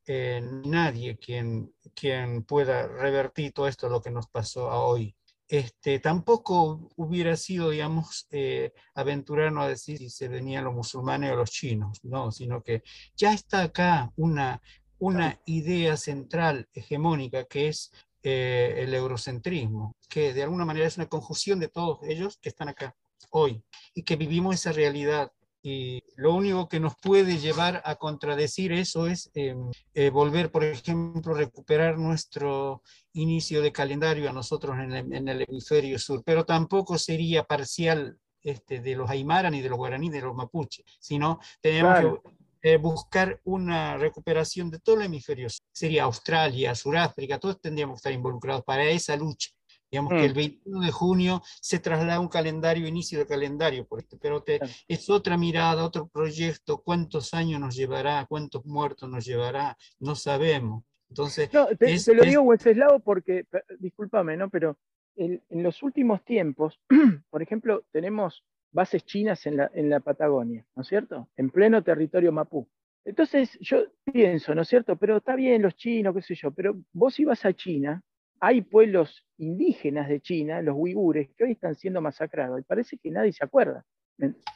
[0.06, 5.14] eh, nadie quien, quien pueda revertir todo esto, lo que nos pasó a hoy.
[5.46, 11.36] Este, tampoco hubiera sido, digamos, eh, aventurarnos a decir si se venían los musulmanes o
[11.36, 12.82] los chinos, no, sino que
[13.14, 14.60] ya está acá una,
[14.98, 21.60] una idea central, hegemónica, que es el eurocentrismo, que de alguna manera es una conjunción
[21.60, 22.96] de todos ellos que están acá
[23.30, 23.62] hoy
[23.94, 25.30] y que vivimos esa realidad
[25.66, 30.62] y lo único que nos puede llevar a contradecir eso es em, eh, volver, por
[30.62, 32.82] ejemplo, recuperar nuestro
[33.14, 34.92] inicio de calendario a nosotros en
[35.26, 40.10] el, hemisferio sur, pero tampoco sería parcial este, de los aymara ni de los guaraní,
[40.10, 42.20] de los mapuches, sino tenemos
[42.60, 45.64] que eh, buscar una recuperación de todo el hemisferio sur.
[45.72, 49.48] Sería Australia, Sudáfrica, todos tendríamos que estar involucrados para esa lucha.
[49.94, 50.84] Digamos que el 21 mm.
[50.86, 54.42] de junio se traslada un calendario, inicio de calendario, por este, pero
[54.88, 60.82] es otra mirada, otro proyecto, cuántos años nos llevará, cuántos muertos nos llevará, no sabemos.
[61.08, 63.46] Entonces, no, te, lo digo, Wenceslao, porque,
[63.78, 64.50] discúlpame, ¿no?
[64.50, 64.76] pero
[65.14, 66.80] en, los últimos tiempos,
[67.30, 68.42] por ejemplo, tenemos
[68.72, 71.28] bases chinas en la, en la Patagonia, ¿no es cierto?
[71.36, 72.66] En pleno territorio mapú.
[73.04, 74.96] Entonces yo pienso, ¿no es cierto?
[74.96, 78.02] Pero está bien los chinos, qué sé yo, pero vos ibas a China
[78.40, 83.10] hay pueblos indígenas de China, los uigures, que hoy están siendo masacrados y parece que
[83.10, 83.84] nadie se acuerda.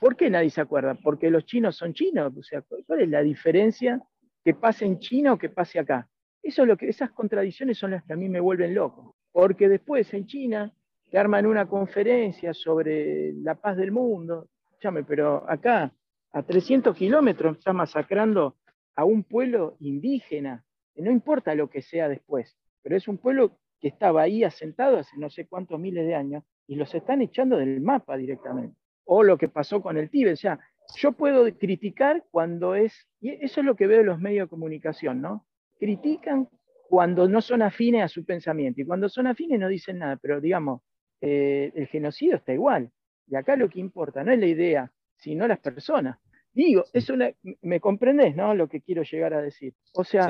[0.01, 0.95] ¿Por qué nadie se acuerda?
[0.95, 2.37] Porque los chinos son chinos.
[2.37, 4.01] O sea, ¿cuál es la diferencia
[4.45, 6.09] que pase en China o que pase acá?
[6.43, 9.17] Esas contradicciones son las que a mí me vuelven loco.
[9.33, 10.73] Porque después en China
[11.11, 14.49] te arman una conferencia sobre la paz del mundo.
[14.81, 15.93] Llame, pero acá,
[16.33, 18.57] a 300 kilómetros, está masacrando
[18.95, 20.65] a un pueblo indígena.
[20.97, 25.17] no importa lo que sea después, pero es un pueblo que estaba ahí asentado hace
[25.19, 28.77] no sé cuántos miles de años y los están echando del mapa directamente.
[29.05, 30.35] O lo que pasó con el Tíbet.
[30.35, 30.59] O sea,
[30.97, 34.51] yo puedo criticar cuando es, y eso es lo que veo en los medios de
[34.51, 35.47] comunicación, ¿no?
[35.79, 36.49] Critican
[36.89, 40.41] cuando no son afines a su pensamiento y cuando son afines no dicen nada, pero
[40.41, 40.83] digamos,
[41.21, 42.91] eh, el genocidio está igual.
[43.27, 46.19] Y acá lo que importa no es la idea, sino las personas.
[46.53, 47.31] Digo, es una,
[47.63, 48.55] me comprendés, ¿no?
[48.55, 49.75] Lo que quiero llegar a decir.
[49.95, 50.29] O sea,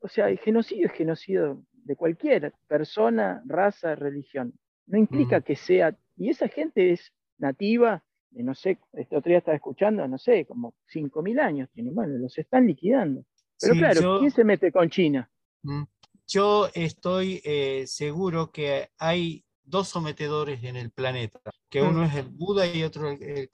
[0.00, 4.52] o sea, el genocidio es genocidio de cualquier persona, raza, religión.
[4.86, 9.38] No implica que sea, y esa gente es nativa, de no sé, este otro día
[9.38, 13.24] estaba escuchando, no sé, como 5.000 años tienen, bueno, los están liquidando.
[13.60, 15.30] Pero claro, ¿quién se mete con China?
[16.26, 21.40] Yo estoy eh, seguro que hay dos sometedores en el planeta,
[21.70, 23.48] que uno es el Buda y otro el,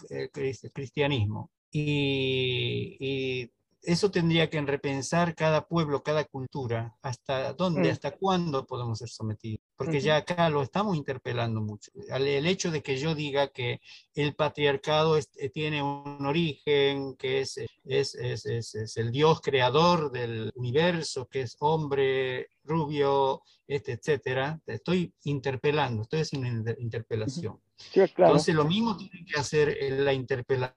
[0.72, 1.50] cristianismo.
[1.70, 3.48] y,
[3.82, 7.92] eso tendría que repensar cada pueblo, cada cultura, hasta dónde, mm.
[7.92, 9.60] hasta cuándo podemos ser sometidos.
[9.76, 11.90] Porque ya acá lo estamos interpelando mucho.
[12.08, 13.80] El hecho de que yo diga que
[14.14, 20.52] el patriarcado eh, tiene un origen, que es, es, es, es, el Dios creador del
[20.54, 27.60] universo, que es hombre, rubio, este, etcétera, estoy interpelando, estoy haciendo una interpelación.
[27.94, 30.76] Entonces lo mismo tienen que hacer en la interpelación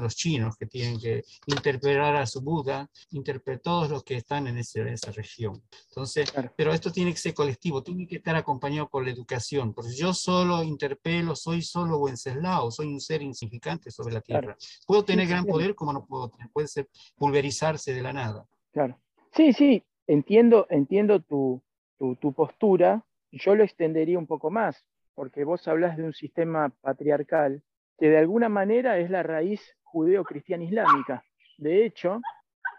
[0.00, 4.58] los chinos, que tienen que interpelar a su Buda, interpelar todos los que están en,
[4.58, 5.62] ese, esa región.
[5.88, 9.94] Entonces, pero esto tiene que ser colectivo, tiene que estar acompañado por la educación, porque
[9.94, 14.56] yo solo interpelo, soy solo Wenceslao, soy un ser insignificante sobre la tierra.
[14.86, 18.46] Puedo tener gran poder como no puedo tener, puede ser pulverizarse de la nada.
[18.72, 19.00] Claro.
[19.34, 21.62] Sí, sí, entiendo, entiendo tu,
[21.98, 24.84] tu, tu postura, yo lo extendería un poco más
[25.18, 27.60] porque vos hablas de un sistema patriarcal
[27.98, 31.24] que de alguna manera es la raíz judeo-cristiana islámica.
[31.56, 32.20] De hecho,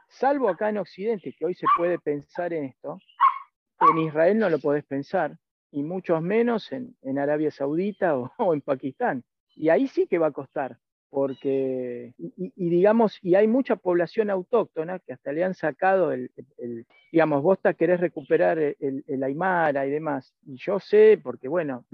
[0.08, 2.98] salvo acá en Occidente, que hoy se puede pensar en esto,
[3.92, 5.38] en Israel no lo podés pensar,
[5.70, 9.26] y mucho menos en, Arabia Saudita o, en Pakistán.
[9.54, 10.78] Y ahí sí que va a costar,
[11.10, 16.32] porque, y, digamos, y hay mucha población autóctona que hasta le han sacado el,
[17.12, 21.86] digamos, vos te querés recuperar el, el, Aymara y demás, y yo sé, porque bueno,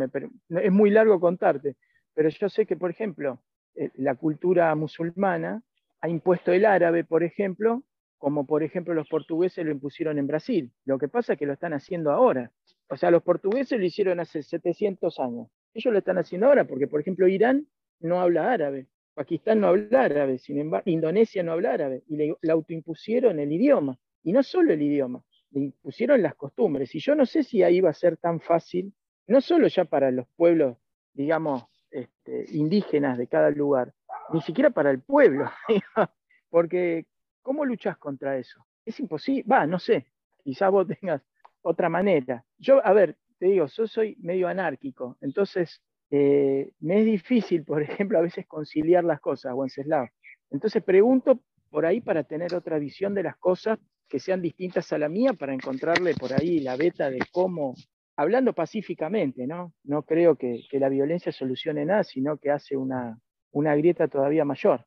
[0.50, 1.78] es muy largo contarte,
[2.14, 3.42] pero yo sé que, por ejemplo,
[3.76, 5.62] eh, la cultura musulmana
[6.02, 7.84] ha impuesto el árabe, por ejemplo,
[8.18, 10.72] como por ejemplo los portugueses lo impusieron en Brasil.
[10.86, 12.52] Lo que pasa es que lo están haciendo ahora.
[12.90, 15.48] O sea, los portugueses lo hicieron hace 700 años.
[15.74, 17.68] Ellos lo están haciendo ahora porque, por ejemplo, Irán
[18.00, 18.88] no habla árabe.
[19.16, 23.98] Pakistán no habla árabe, sin embargo, Indonesia no habla árabe, y le, autoimpusieron el idioma,
[24.24, 27.80] y no solo el idioma, le impusieron las costumbres, y yo no sé si ahí
[27.80, 28.94] va a ser tan fácil,
[29.28, 30.78] no solo ya para los pueblos,
[31.14, 33.94] digamos, este, indígenas de cada lugar,
[34.34, 35.50] ni siquiera para el pueblo,
[36.50, 37.06] porque
[37.42, 38.66] ¿cómo luchas contra eso?
[38.86, 40.08] Es imposible, va, no sé,
[40.44, 41.22] quizás vos tengas
[41.62, 42.44] otra manera.
[42.58, 45.82] Yo, a ver, te digo, yo soy medio anárquico, entonces
[46.18, 50.08] eh, me es difícil, por ejemplo, a veces conciliar las cosas, Wenceslao.
[50.50, 54.98] Entonces pregunto por ahí para tener otra visión de las cosas que sean distintas a
[54.98, 57.76] la mía, para encontrarle por ahí la beta de cómo,
[58.16, 59.74] hablando pacíficamente, ¿no?
[59.84, 63.20] No creo que, la violencia solucione nada, sino que hace una,
[63.52, 64.86] una grieta todavía mayor.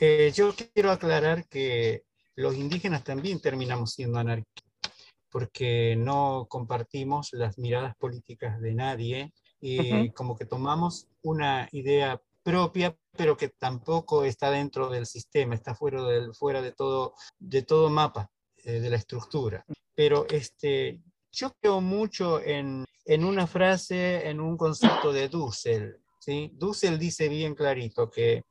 [0.00, 2.04] Eh, yo quiero aclarar que
[2.36, 4.94] los indígenas también terminamos siendo anarquistas,
[5.30, 12.96] porque no compartimos las miradas políticas de nadie, y como que tomamos una idea propia,
[13.16, 17.90] pero que tampoco está dentro del sistema, está fuera, del, fuera de, todo, de todo
[17.90, 18.30] mapa
[18.64, 19.64] eh, de la estructura.
[19.94, 26.00] Pero este, yo creo mucho en, en una frase, en un concepto de Dussel.
[26.20, 26.50] ¿sí?
[26.54, 28.44] Dussel dice bien clarito que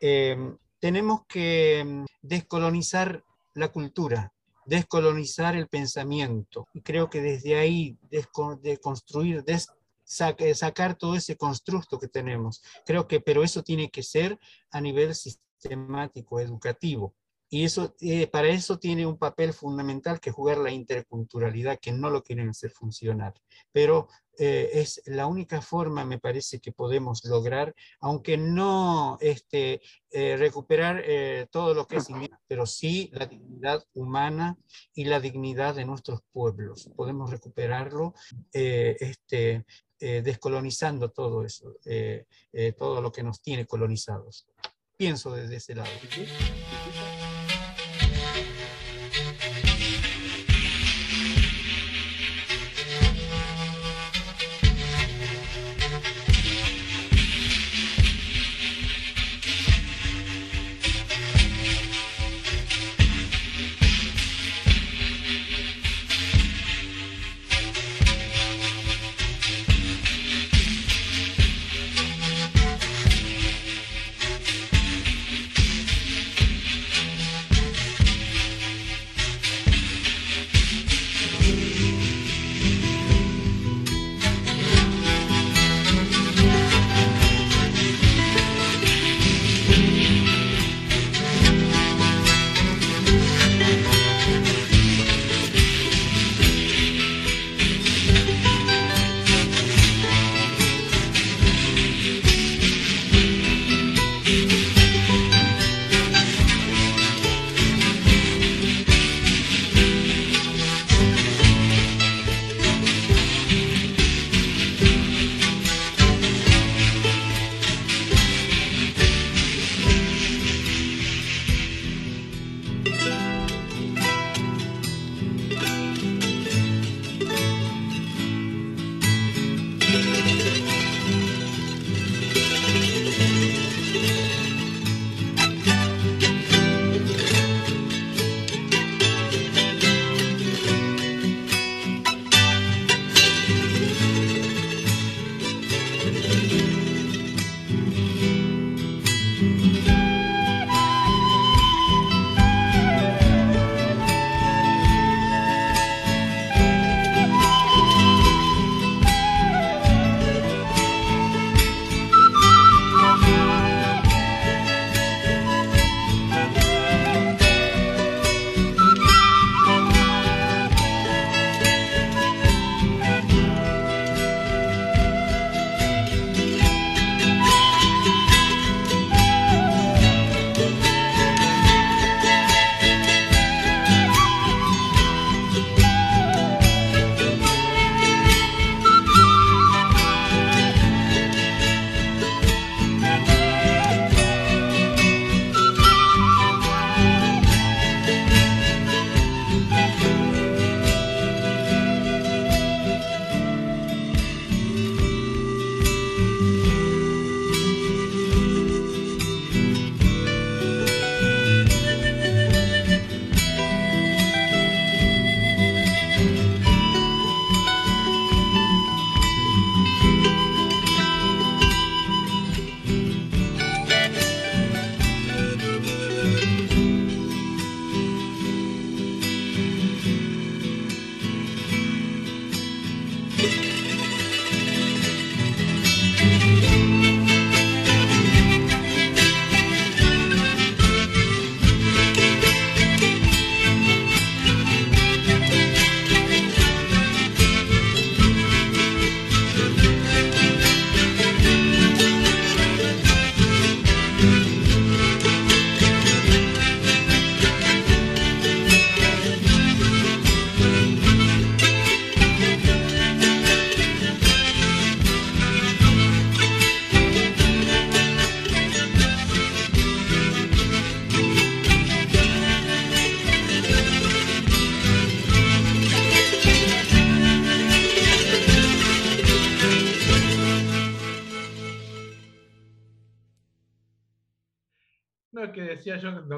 [0.00, 3.24] em, tenemos que descolonizar
[3.54, 4.32] la cultura,
[4.66, 6.66] descolonizar el pensamiento.
[6.74, 7.96] Y creo que desde ahí,
[8.62, 9.68] desconstruir, des
[10.38, 12.62] eh, sacar todo ese constructo que tenemos.
[12.86, 14.38] Creo que, pero eso tiene que ser
[14.70, 17.14] a nivel sistemático, educativo.
[17.50, 22.10] Y eso, eh, para eso tiene un papel fundamental que jugar la interculturalidad, que no
[22.10, 23.32] lo quieren hacer funcionar.
[23.72, 24.08] Pero
[24.38, 29.80] eh, es la única forma, me parece, que podemos lograr, aunque no este,
[30.12, 31.02] recuperar
[31.50, 34.56] todo lo que es indígena, pero sí la dignidad humana
[34.94, 36.90] y la dignidad de nuestros pueblos.
[36.96, 38.14] Podemos recuperarlo
[38.52, 39.64] este,
[40.00, 44.46] eh, descolonizando todo eso, eh, eh, todo lo que nos tiene colonizados.
[44.96, 45.90] Pienso desde ese lado.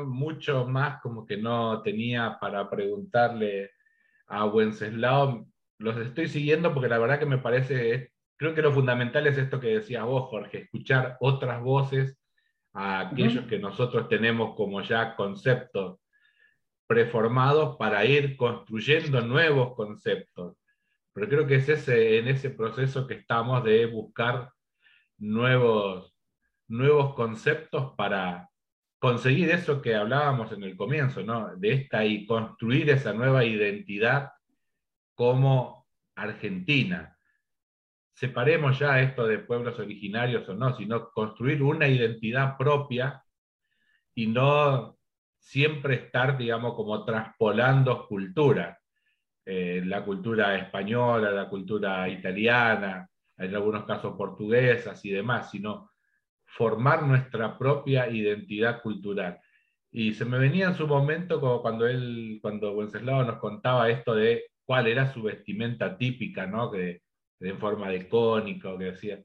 [0.07, 3.71] Mucho más como que no tenía para preguntarle
[4.27, 5.47] a Wenceslao.
[5.79, 9.61] Los estoy siguiendo porque la verdad que me parece, creo que lo fundamental es esto
[9.61, 12.19] que decías vos, Jorge, escuchar otras voces
[12.73, 15.99] a aquellos que nosotros tenemos como ya conceptos
[16.87, 20.57] preformados para ir construyendo nuevos conceptos.
[21.13, 24.53] Pero creo que es ese, en ese proceso que estamos de buscar
[25.19, 26.17] nuevos,
[26.67, 28.50] nuevos conceptos para,
[29.01, 31.57] conseguir eso que hablábamos en el comienzo, ¿no?
[31.57, 34.31] De esta y construir esa nueva identidad
[35.15, 37.17] como Argentina.
[38.13, 43.25] Separemos ya esto de pueblos originarios o no, sino construir una identidad propia
[44.15, 44.99] y no
[45.39, 48.79] siempre estar, digamos, como traspolando cultura.
[49.47, 53.09] Eh, la cultura española, la cultura italiana,
[53.39, 55.91] en algunos casos portuguesas y demás, sino
[56.57, 59.41] formar nuestra propia identidad cultural.
[59.93, 64.15] Y se me venía en su momento como cuando él, cuando Wenceslao nos contaba esto
[64.15, 66.71] de cuál era su vestimenta típica, ¿no?
[66.71, 67.03] Que,
[67.41, 69.25] en forma de cónica, que decía.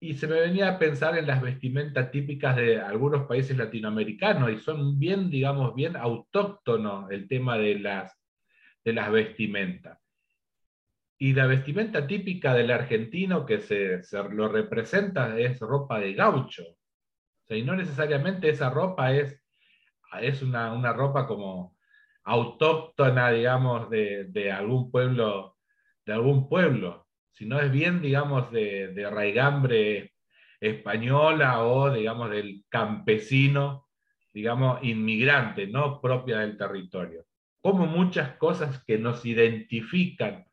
[0.00, 4.58] Y se me venía a pensar en las vestimentas típicas de algunos países latinoamericanos, y
[4.58, 8.12] son bien, digamos, bien autóctonos el tema de las,
[8.84, 10.03] de las vestimentas.
[11.18, 14.00] Y la vestimenta típica del argentino que se,
[14.30, 16.64] lo representa es ropa de gaucho.
[17.48, 19.40] y no necesariamente esa ropa es,
[20.20, 21.76] es una, ropa como
[22.24, 25.56] autóctona, digamos, de, algún pueblo,
[26.04, 30.14] de algún pueblo, sino es bien, digamos, de, de raigambre
[30.60, 33.88] española o, digamos, del campesino,
[34.32, 37.24] digamos, inmigrante, no propia del territorio.
[37.60, 40.44] Como muchas cosas que nos identifican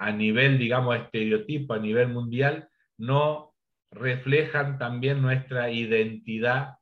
[0.00, 3.54] a nivel, digamos, estereotipo, a nivel mundial, no
[3.90, 6.78] reflejan también nuestra identidad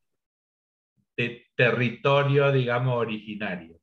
[1.17, 3.81] de territorio, digamos, originario.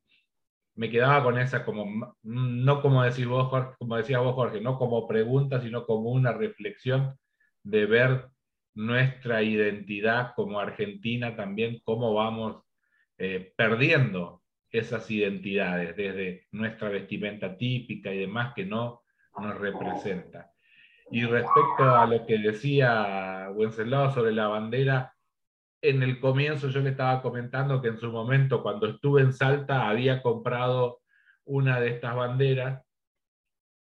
[0.75, 4.77] Me quedaba con esa como, no como decís vos, Jorge, como decías vos, Jorge, no
[4.77, 7.17] como pregunta, sino como una reflexión
[7.61, 8.27] de ver
[8.73, 12.63] nuestra identidad como Argentina también, cómo vamos
[13.17, 19.04] eh, perdiendo esas identidades, desde nuestra vestimenta típica y demás, que no
[19.39, 20.51] nos representa.
[21.11, 25.13] Y respecto a lo que decía Wenceslao sobre la bandera,
[25.81, 29.87] en el comienzo yo le estaba comentando que en su momento, cuando estuve en Salta,
[29.87, 31.01] había comprado
[31.45, 32.83] una de estas banderas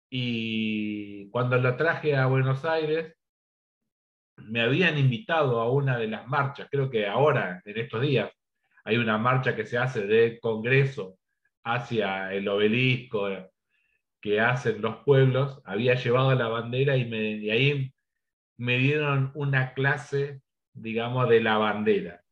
[0.10, 3.16] y cuando la traje a Buenos Aires,
[4.38, 8.32] me habían invitado a una de las marchas, creo que ahora, en estos días,
[8.84, 11.18] hay una marcha que se hace de Congreso
[11.64, 13.28] hacia el obelisco,
[14.22, 17.94] que hacen los pueblos, había llevado la bandera y, me, ahí
[18.58, 20.42] me dieron una clase,
[20.74, 22.24] digamos, de la bandera.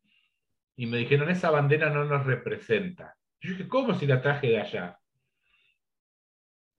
[0.75, 3.15] Y me dijeron, esa bandera no nos representa.
[3.39, 4.99] Yo dije, ¿cómo si la traje de allá?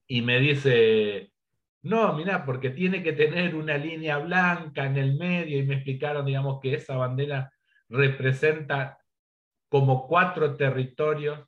[0.07, 1.31] Y me dice,
[1.81, 6.25] no, mira, porque tiene que tener una línea blanca en el medio y me explicaron,
[6.25, 7.51] digamos, que esa bandera
[7.89, 8.99] representa
[9.69, 11.47] como cuatro territorios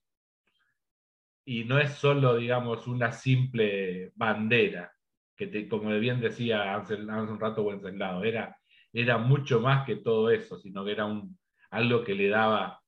[1.52, 4.94] y no es solo, digamos, una simple bandera,
[5.36, 8.56] que como bien decía hace, un rato Wenceslao, era,
[8.94, 11.40] era mucho más que todo eso, sino que era un,
[11.72, 12.80] algo que le daba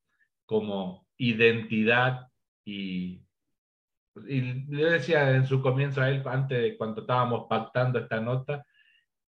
[0.46, 2.28] como identidad
[2.64, 3.26] y,
[4.28, 8.64] y le decía en su comienzo a él, antes de cuando estábamos pactando esta nota,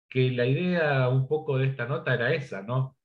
[0.09, 2.97] que la idea un poco de esta nota era esa, ¿no?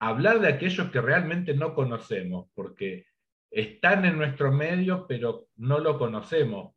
[0.00, 3.06] Hablar de aquellos que realmente no conocemos, porque
[3.50, 6.74] están en nuestro medio, pero no lo conocemos.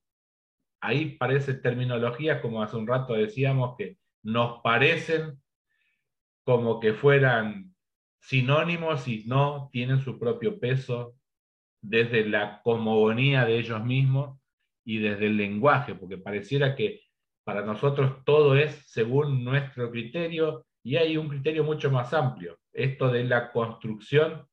[0.82, 5.42] Ahí parece terminología, como hace un rato decíamos, que nos parecen
[6.44, 7.76] como que fueran
[8.20, 11.16] sinónimos y no tienen su propio peso
[11.82, 14.40] desde la cosmogonía de ellos mismos
[14.84, 17.02] y desde el lenguaje, porque pareciera que
[17.44, 23.12] para nosotros todo es según nuestro criterio y hay un criterio mucho más amplio, esto
[23.12, 24.48] de la construcción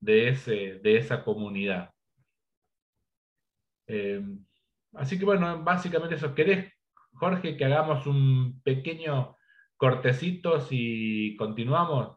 [0.00, 1.90] de, ese, de esa comunidad.
[3.86, 4.22] Eh,
[4.94, 6.34] así que bueno, básicamente eso.
[6.34, 6.72] ¿Querés,
[7.12, 9.36] Jorge, que hagamos un pequeño
[9.76, 12.16] cortecito si continuamos?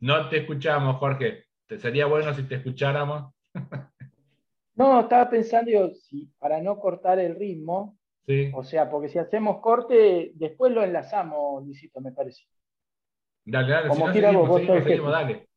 [0.00, 1.44] No te escuchamos, Jorge.
[1.78, 3.32] Sería bueno si te escucháramos.
[4.78, 8.50] No, estaba pensando, si, para no cortar el ritmo, Sí.
[8.54, 12.42] o sea, porque si hacemos corte, después lo enlazamos, Luisito, me parece.
[13.46, 15.48] Dale, dale, Como si no, quiera seguimos, vos, seguimos, seguimos, dale.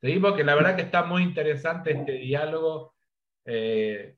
[0.00, 2.94] Seguimos, que la verdad que está muy interesante este diálogo.
[3.44, 4.16] Eh,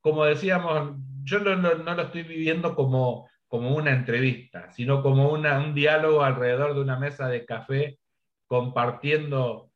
[0.00, 5.28] como decíamos, yo no, no- no lo estoy viviendo como, como una entrevista, sino como
[5.30, 7.98] una, un diálogo alrededor de una mesa de café,
[8.46, 9.70] compartiendo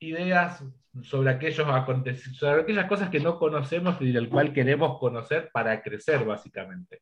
[0.00, 0.62] ideas
[1.02, 1.66] sobre, aquellos
[2.36, 7.00] sobre aquellas cosas que no conocemos y del cual queremos conocer para crecer, básicamente.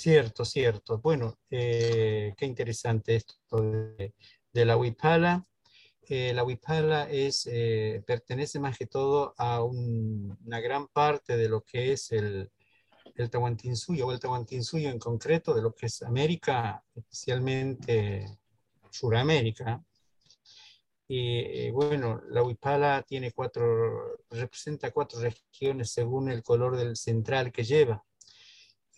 [0.00, 0.98] Cierto, cierto.
[0.98, 4.14] Bueno, eh, qué interesante esto de,
[4.64, 5.46] la Huipala.
[6.08, 11.50] Eh, la Huipala es, eh, pertenece más que todo a un- una gran parte de
[11.50, 12.50] lo que es el,
[13.30, 18.38] Tahuantinsuyo, o el Tahuantinsuyo en concreto, de lo que es América, especialmente
[18.90, 19.84] Suramérica.
[21.08, 27.64] Y bueno, la Huipala tiene cuatro, representa cuatro regiones según el color del central que
[27.64, 28.02] lleva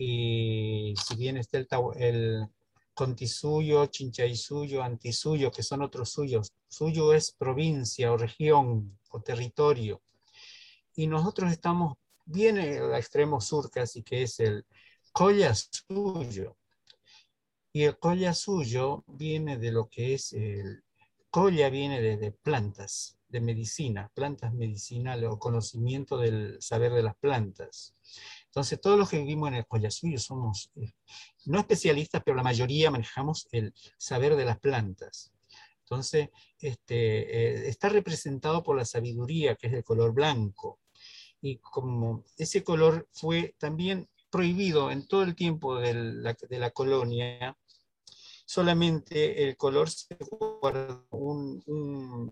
[0.05, 2.47] y si bien está el, el
[2.93, 10.03] Contisuyo, Chinchaysuyo, Antisuyo, que son otros suyos, suyo es provincia o región o territorio,
[10.97, 14.67] y nosotros estamos bien en el extremo sur casi, que es el
[15.13, 16.57] Collasuyo,
[17.73, 20.83] y el Collasuyo viene de lo que es el
[21.31, 27.95] Colla viene de plantas, de medicina, plantas medicinales o conocimiento del saber de las plantas.
[28.53, 30.93] Entonces, todos los que vivimos en el Collasuyo somos, eh,
[31.47, 35.33] no especialistas, pero la mayoría manejamos el saber de las plantas.
[35.85, 40.81] Entonces, este, eh, está representado por la sabiduría, que es el color blanco.
[41.41, 46.73] Y como ese color fue también prohibido en todo el tiempo de la, de la
[46.73, 47.57] colonia,
[48.53, 50.15] solamente el color se
[50.61, 51.07] guardó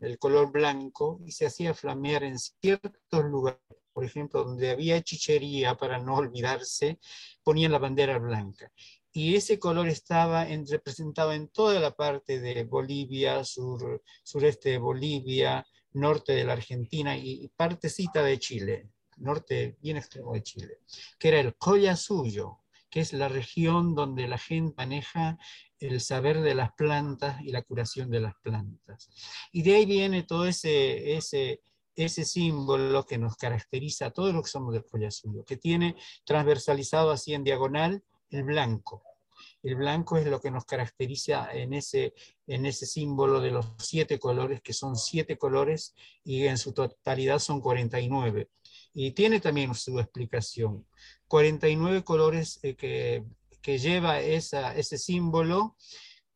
[0.03, 3.61] el color blanco y se hacía flamear en ciertos lugares,
[3.91, 6.99] por ejemplo, donde había hechicería para no olvidarse,
[7.43, 8.71] ponían la bandera blanca.
[9.13, 14.79] Y ese color estaba en- representado en toda la parte de Bolivia, sur, sureste de
[14.79, 20.81] Bolivia, norte de la Argentina y partecita de Chile, norte bien extremo de Chile,
[21.19, 22.59] que era el Collasuyo,
[22.91, 25.39] que es la región donde la gente maneja
[25.81, 29.11] el saber de las plantas y la curación de las plantas.
[29.51, 31.63] Y de ahí viene todo ese, ese,
[31.97, 37.11] ese símbolo que nos caracteriza a todos los que somos del Collasuyo, que tiene transversalizado
[37.11, 39.03] así en diagonal el blanco.
[39.63, 42.15] El blanco es lo que nos caracteriza en ese,
[42.47, 45.95] en ese símbolo de los siete colores, que son siete colores
[46.25, 48.49] y en su totalidad son 49.
[48.95, 50.87] Y tiene también su explicación.
[51.29, 53.25] 49 colores eh, que,
[53.63, 55.77] que lleva ese símbolo,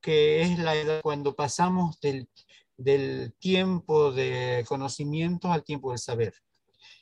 [0.00, 2.28] que es la edad cuando pasamos del,
[3.38, 6.34] tiempo de conocimiento al tiempo del saber.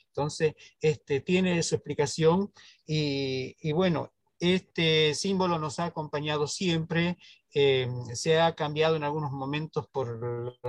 [0.07, 2.53] Entonces, este, tiene su explicación
[2.85, 7.17] y, bueno, este símbolo nos ha acompañado siempre,
[7.53, 10.59] eh, se ha cambiado en algunos momentos por,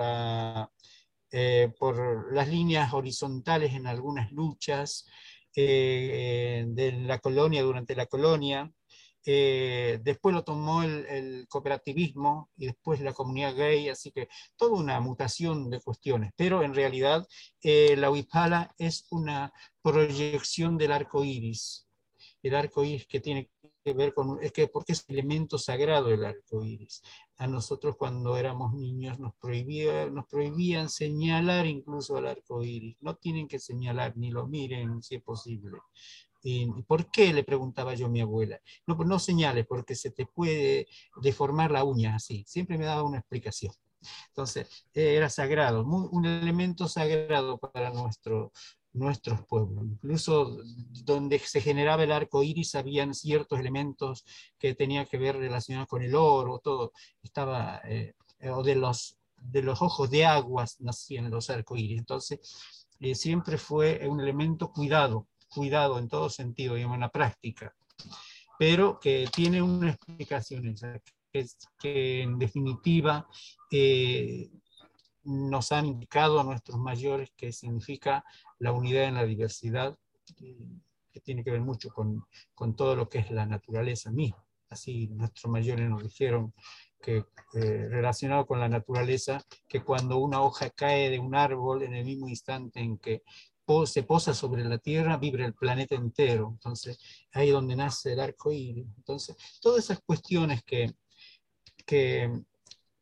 [1.31, 5.07] eh, por las líneas horizontales en algunas luchas
[5.57, 8.73] eh, de la colonia, durante la colonia.
[9.27, 14.73] Eh, después lo tomó el, el, cooperativismo y después la comunidad gay, así que toda
[14.79, 17.27] una mutación de cuestiones, pero en realidad
[17.63, 21.89] eh, la huipala es una proyección del arco iris,
[22.43, 23.51] el arco iris que tiene
[23.83, 27.03] que ver con, es que porque es elemento sagrado el arco iris.
[27.37, 33.17] A nosotros cuando éramos niños nos, prohibía, nos prohibían señalar incluso el arco iris, no
[33.17, 35.79] tienen que señalar ni lo miren si es posible.
[36.47, 37.33] ¿Y por qué?
[37.33, 38.61] Le preguntaba yo a mi abuela.
[38.87, 40.87] No, no señales, porque se te puede
[41.23, 42.45] deformar la uña así.
[42.47, 43.73] Siempre me daba una explicación.
[44.29, 48.53] Entonces, era sagrado, muy, un elemento sagrado para nuestro,
[48.93, 49.87] nuestros pueblos.
[49.87, 50.59] Incluso
[51.05, 54.27] donde se generaba el arco iris, habían ciertos elementos
[54.59, 56.93] que tenían que ver relacionados con el oro, todo.
[57.23, 58.13] Estaba, eh,
[58.51, 61.99] o de los, de los ojos de aguas nacían los arcoíris.
[61.99, 67.75] Entonces, eh, siempre fue un elemento cuidado cuidado en todo sentido, digamos, en la práctica,
[68.59, 70.63] pero que tiene una explicación
[71.33, 73.27] que, es, que en definitiva
[73.71, 74.51] eh,
[75.25, 78.25] nos han indicado a nuestros mayores que significa
[78.59, 79.97] la unidad en la diversidad,
[80.37, 82.25] que tiene que ver mucho con,
[82.55, 84.45] con todo lo que es la naturaleza misma.
[84.69, 86.53] Así nuestros mayores nos dijeron
[87.01, 87.19] que
[87.55, 92.05] eh, relacionado con la naturaleza, que cuando una hoja cae de un árbol en el
[92.05, 93.23] mismo instante en que
[93.87, 96.51] se posa sobre la Tierra, vibra el planeta entero.
[96.53, 96.99] Entonces,
[97.33, 98.87] ahí es donde nace el arco iris.
[98.97, 100.95] Entonces, todas esas cuestiones que,
[101.87, 102.31] que,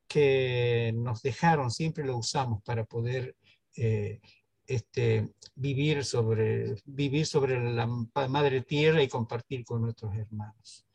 [0.08, 3.36] que nos dejaron, siempre lo usamos para poder
[3.76, 4.20] eh,
[4.66, 7.86] este, vivir, sobre, vivir sobre la
[8.28, 10.86] madre tierra y compartir con nuestros hermanos.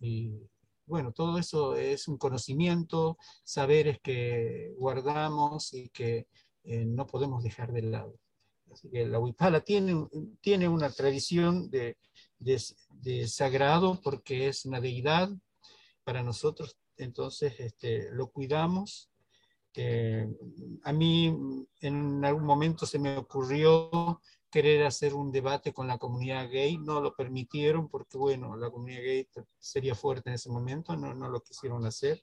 [0.00, 0.48] Y
[0.86, 6.26] bueno, todo eso es un conocimiento, saberes que guardamos y que
[6.64, 8.18] eh, no podemos dejar de lado.
[8.72, 10.06] Así que la Huipala tiene,
[10.40, 11.96] tiene una tradición de,
[12.38, 15.30] de, sagrado porque es una deidad
[16.04, 19.10] para nosotros, entonces este, lo cuidamos.
[19.74, 20.26] Eh,
[20.82, 24.20] a mí en algún momento se me ocurrió
[24.50, 29.02] querer hacer un debate con la comunidad gay, no lo permitieron porque, bueno, la comunidad
[29.02, 29.28] gay
[29.58, 32.22] sería fuerte en ese momento, no, no lo quisieron hacer.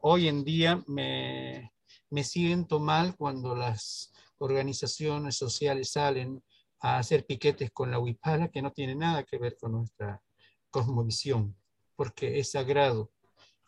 [0.00, 1.72] Hoy en día me,
[2.10, 6.42] me siento mal cuando las organizaciones sociales salen
[6.80, 10.22] a hacer piquetes con la huipala, que no tiene nada que ver con nuestra
[10.70, 11.56] cosmovisión,
[11.94, 13.10] porque es sagrado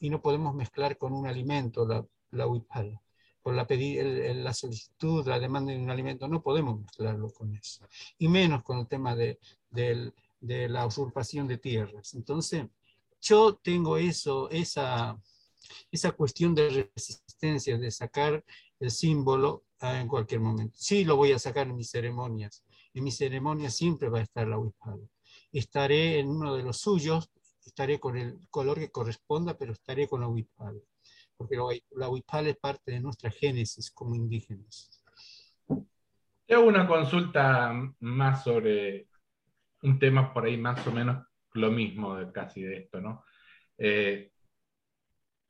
[0.00, 3.02] y no podemos mezclar con un alimento la, la huipala.
[3.42, 7.88] Por la, la solicitud, la demanda de un alimento, no podemos mezclarlo con eso.
[8.18, 9.38] Y menos con el tema de,
[9.70, 12.12] de, de la usurpación de tierras.
[12.12, 12.66] Entonces,
[13.22, 15.18] yo tengo eso, esa,
[15.90, 18.44] esa cuestión de resistencia, de sacar
[18.80, 20.74] el símbolo en cualquier momento.
[20.76, 22.64] Sí, lo voy a sacar en mis ceremonias.
[22.94, 25.06] En mis ceremonias siempre va a estar la huipala.
[25.52, 27.30] Estaré en uno de los suyos,
[27.64, 30.80] estaré con el color que corresponda, pero estaré con la huipala.
[31.36, 31.56] Porque
[31.92, 35.02] la huipala es parte de nuestra génesis como indígenas.
[36.46, 39.06] Te hago una consulta más sobre
[39.82, 43.24] un tema por ahí más o menos lo mismo de, casi de esto, ¿no?
[43.76, 44.32] Eh,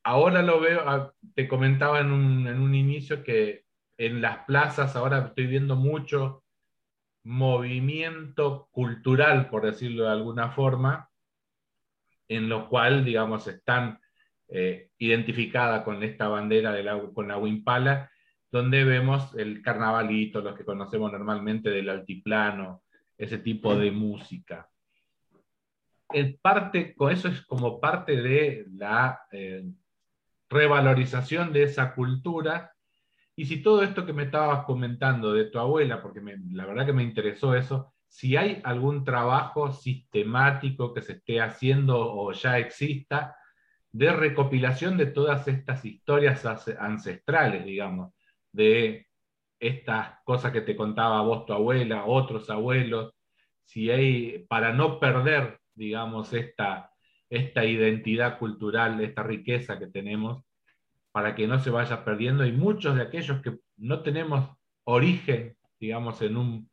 [0.04, 3.67] ahora lo veo, ah, te comentaba en un, en un inicio que
[3.98, 6.44] en las plazas ahora estoy viendo mucho
[7.24, 11.10] movimiento cultural, por decirlo de alguna forma,
[12.28, 13.98] en lo cual, digamos, están
[14.48, 16.74] eh, identificadas con esta bandera
[17.12, 18.10] con la Wimpala,
[18.50, 22.84] donde vemos el carnavalito, los que conocemos normalmente del altiplano,
[23.16, 24.70] ese tipo de música.
[26.10, 29.64] El parte, eso es como parte de la eh,
[30.48, 32.72] revalorización de esa cultura
[33.38, 36.20] y si todo esto que me estabas comentando de tu abuela, porque
[36.50, 42.00] la verdad que me interesó eso, si hay algún trabajo sistemático que se esté haciendo
[42.00, 43.36] o ya exista
[43.92, 46.44] de recopilación de todas estas historias
[46.80, 48.12] ancestrales, digamos,
[48.50, 49.06] de
[49.60, 53.14] estas cosas que te contaba vos, tu abuela, otros abuelos,
[53.62, 56.90] si hay, para no perder, digamos, esta,
[57.30, 60.42] esta identidad cultural, esta riqueza que tenemos,
[61.18, 64.50] para que no se vaya perdiendo y muchos de aquellos que no tenemos
[64.84, 66.70] origen, digamos, en, un,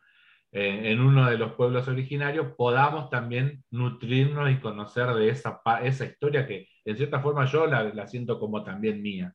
[0.51, 6.05] eh, en uno de los pueblos originarios, podamos también nutrirnos y conocer de esa, esa
[6.05, 9.33] historia que en cierta forma yo la, siento como también mía.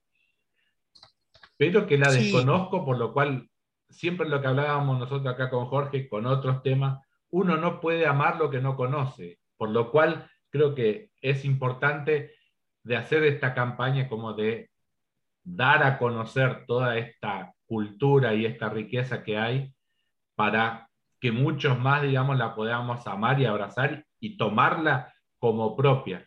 [1.57, 3.49] Pero que la desconozco, por lo cual
[3.89, 8.37] siempre lo que hablábamos nosotros acá con Jorge, con otros temas, uno no puede amar
[8.37, 12.32] lo que no conoce, por lo cual creo que es importante
[12.85, 14.70] de hacer esta campaña como de
[15.56, 19.72] dar a conocer toda esta cultura y esta riqueza que hay
[20.35, 20.89] para
[21.20, 26.27] que muchos más, digamos, la podamos amar y abrazar y tomarla como propia.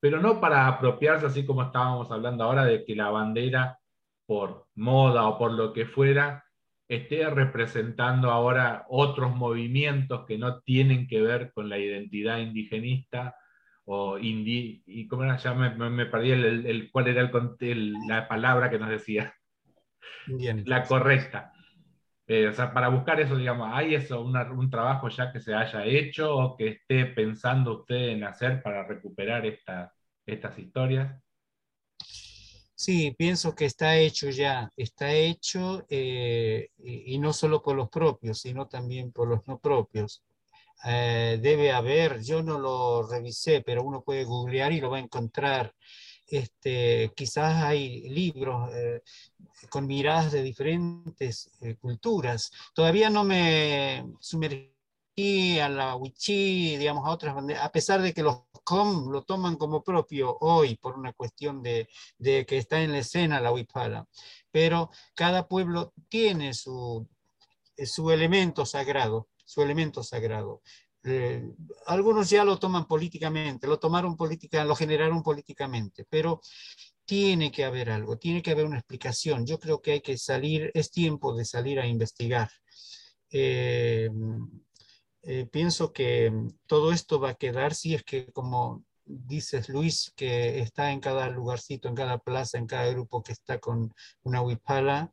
[0.00, 3.78] Pero no para apropiarse, así como estábamos hablando ahora, de que la bandera,
[4.26, 6.44] por moda o por lo que fuera,
[6.88, 13.34] esté representando ahora otros movimientos que no tienen que ver con la identidad indigenista
[13.86, 18.78] o indi, y cómo era, ya me, perdí el, cuál era el, la palabra que
[18.78, 19.34] nos decía.
[20.64, 21.52] La correcta.
[22.26, 25.84] Eh, o sea, para buscar eso, digamos, ¿hay eso, un trabajo ya que se haya
[25.84, 29.92] hecho o que esté pensando usted en hacer para recuperar esta,
[30.26, 31.16] estas historias?
[32.78, 38.40] Sí, pienso que está hecho ya, está hecho eh, y, no solo por los propios,
[38.40, 40.22] sino también por los no propios.
[40.84, 45.00] Eh, debe haber, yo no lo revisé, pero uno puede googlear y lo va a
[45.00, 45.74] encontrar.
[46.28, 49.02] Este, quizás hay libros eh,
[49.70, 52.50] con miradas de diferentes eh, culturas.
[52.74, 58.42] Todavía no me sumergí a la Wichí, digamos, a otras a pesar de que los
[58.64, 61.88] com lo toman como propio hoy por una cuestión de,
[62.18, 64.06] de que está en la escena la huipala,
[64.50, 67.06] pero cada pueblo tiene su,
[67.84, 70.60] su elemento sagrado, su elemento sagrado.
[71.04, 71.42] Eh,
[71.86, 76.40] algunos ya lo toman políticamente, lo tomaron política, lo generaron políticamente, pero
[77.04, 79.46] tiene que haber algo, tiene que haber una explicación.
[79.46, 82.50] Yo creo que hay que salir, es tiempo de salir a investigar.
[83.30, 84.10] Eh,
[85.22, 86.32] eh, pienso que
[86.66, 91.28] todo esto va a quedar si es que, como dices Luis, que está en cada
[91.30, 95.12] lugarcito, en cada plaza, en cada grupo que está con una huipala,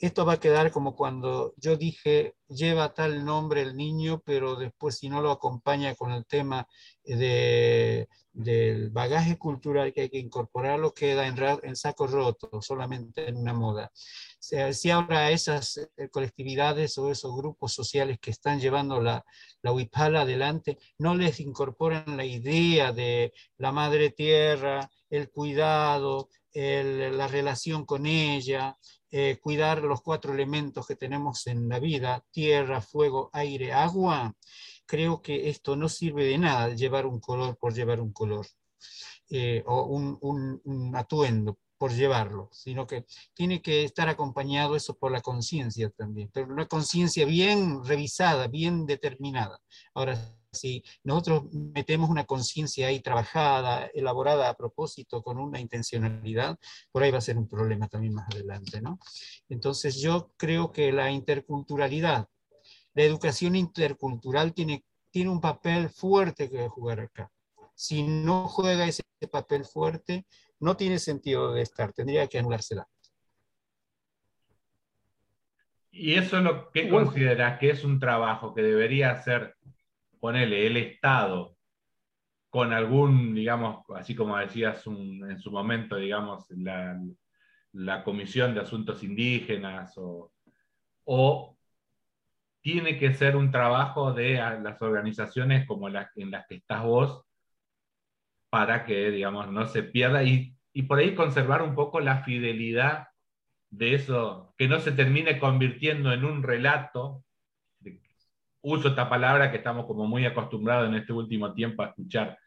[0.00, 4.96] esto va a quedar como cuando yo dije, lleva tal nombre el niño, pero después
[4.96, 6.66] si no lo acompaña con el tema
[7.04, 13.36] de, del bagaje cultural que hay que incorporarlo, queda en, en saco roto, solamente en
[13.36, 13.92] una moda.
[13.94, 19.22] Si ahora esas eh, colectividades o esos grupos sociales que están llevando la,
[19.60, 27.28] la huipala adelante, no les incorporan la idea de la madre tierra, el cuidado, la
[27.28, 28.76] relación con ella,
[29.10, 34.34] eh, cuidar los cuatro elementos que tenemos en la vida, tierra, fuego, aire, agua,
[34.86, 38.46] creo que esto no sirve de nada llevar un color por llevar un color
[39.28, 40.18] eh, o un,
[40.64, 46.30] un, atuendo por llevarlo, sino que tiene que estar acompañado eso por la conciencia también,
[46.32, 49.60] pero una conciencia bien revisada, bien determinada.
[49.94, 56.58] Ahora, si nosotros metemos una conciencia ahí trabajada, elaborada a propósito, con una intencionalidad,
[56.90, 58.98] por ahí va a ser un problema también más adelante, ¿no?
[59.48, 62.28] Entonces yo creo que la interculturalidad,
[62.94, 67.30] la educación intercultural tiene, tiene un papel fuerte que jugar acá.
[67.74, 70.26] Si no juega ese papel fuerte,
[70.58, 72.86] no tiene sentido de estar, tendría que anulársela.
[75.92, 79.56] ¿Y eso es lo que consideras que es un trabajo que debería hacer
[80.20, 81.56] ponele el Estado
[82.50, 89.96] con algún, digamos, así como decías en su momento, digamos, la, Comisión de Asuntos Indígenas,
[89.96, 90.32] o,
[91.04, 91.56] o,
[92.60, 97.24] tiene que ser un trabajo de las organizaciones como las en las que estás vos,
[98.50, 103.06] para que, digamos, no se pierda y, y por ahí conservar un poco la fidelidad
[103.70, 107.24] de eso, que no se termine convirtiendo en un relato
[108.62, 112.38] uso esta palabra que estamos como muy acostumbrados en este último tiempo a escuchar,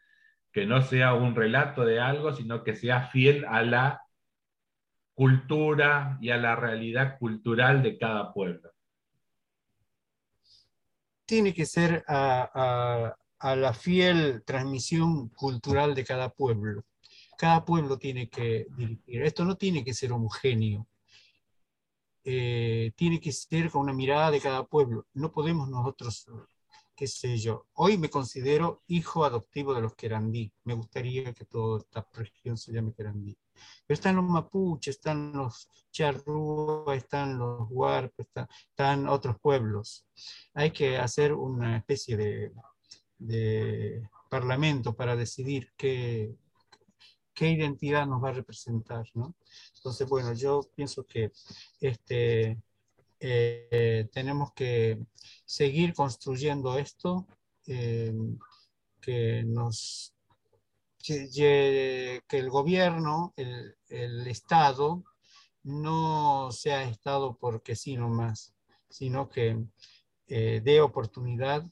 [0.52, 4.02] que no sea un relato de algo, sino que sea fiel a la
[5.14, 8.70] cultura y a la realidad cultural de cada pueblo.
[11.26, 16.84] Tiene que ser a, a la fiel transmisión cultural de cada pueblo.
[17.36, 19.22] Cada pueblo tiene que dirigir.
[19.22, 20.86] Esto no tiene que ser homogéneo.
[22.24, 25.06] Eh, tiene que ser con una mirada de cada pueblo.
[25.12, 26.26] No podemos nosotros,
[26.96, 30.50] qué sé yo, hoy me considero hijo adoptivo de los querandí.
[30.64, 33.36] Me gustaría que toda esta región se llame querandí.
[33.86, 40.06] Pero están los mapuches, están los charrúa, están los huarpes, están, otros pueblos.
[40.54, 42.52] Hay que hacer una especie de,
[43.18, 46.34] de parlamento para decidir qué,
[47.34, 49.34] qué identidad nos va a representar, ¿no?
[49.76, 51.32] Entonces, bueno, yo pienso que
[51.80, 52.60] este,
[53.20, 54.98] eh, tenemos que
[55.44, 57.26] seguir construyendo esto,
[57.66, 58.14] eh,
[59.00, 60.14] que nos
[61.04, 65.04] que, el gobierno, el, el, Estado,
[65.62, 68.54] no sea Estado porque sí nomás,
[68.88, 69.62] sino que
[70.28, 71.64] eh, dé oportunidad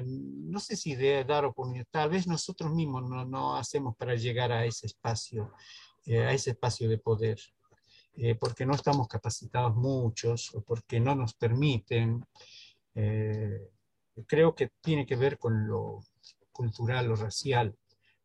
[0.00, 4.52] no sé si de dar oportunidad, tal vez nosotros mismos no, no hacemos para llegar
[4.52, 5.52] a ese espacio
[6.04, 7.38] eh, a ese espacio de poder,
[8.16, 12.24] eh, porque no estamos capacitados muchos o porque no nos permiten.
[12.94, 13.68] Eh,
[14.26, 16.00] creo que tiene que ver con lo
[16.50, 17.76] cultural, lo racial.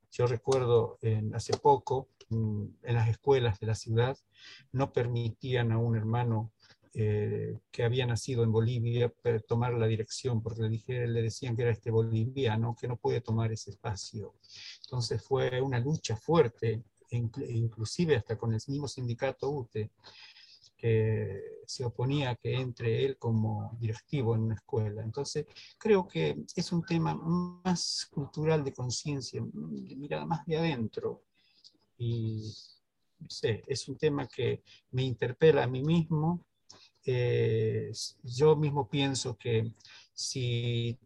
[0.10, 0.98] Yo recuerdo
[1.34, 4.18] hace poco en las escuelas de la ciudad
[4.72, 6.52] no permitían a un hermano
[6.98, 9.14] que había nacido en Bolivia
[9.48, 13.22] tomar la dirección, porque le, dije, le decían que era este boliviano, que no puede
[13.22, 14.34] tomar ese espacio.
[14.84, 19.92] Entonces fue una lucha fuerte inclusive hasta con el mismo sindicato UTE,
[20.76, 25.02] que se oponía a que entre él como directivo en una escuela.
[25.02, 25.46] Entonces,
[25.78, 31.24] creo que es un tema más cultural de conciencia, de mirada más de adentro.
[31.98, 32.54] Y
[33.20, 34.62] no sé, es un tema que
[34.92, 36.46] me interpela a mí mismo.
[37.10, 37.90] Eh,
[38.24, 39.72] yo mismo pienso que
[40.14, 41.00] si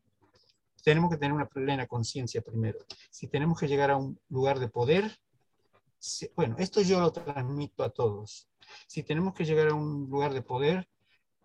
[0.84, 2.80] tenemos que tener una plena conciencia primero,
[3.12, 5.16] si tenemos que llegar a un lugar de poder,
[6.36, 8.50] bueno, esto yo lo transmito a todos.
[8.88, 10.90] Si tenemos que llegar a un lugar de poder,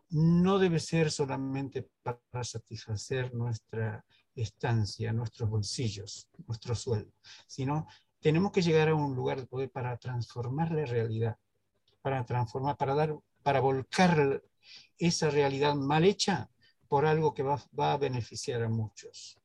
[0.09, 7.13] no debe ser solamente para satisfacer nuestra estancia, nuestros bolsillos, nuestro sueldo,
[7.47, 7.87] sino
[8.21, 11.37] tenemos que llegar a un lugar de poder para transformar la realidad,
[12.01, 13.15] para transformar, para dar,
[13.47, 14.43] para volcar
[14.99, 16.51] esa realidad mal hecha
[16.89, 17.63] por algo que va,
[17.93, 19.39] a beneficiar a muchos.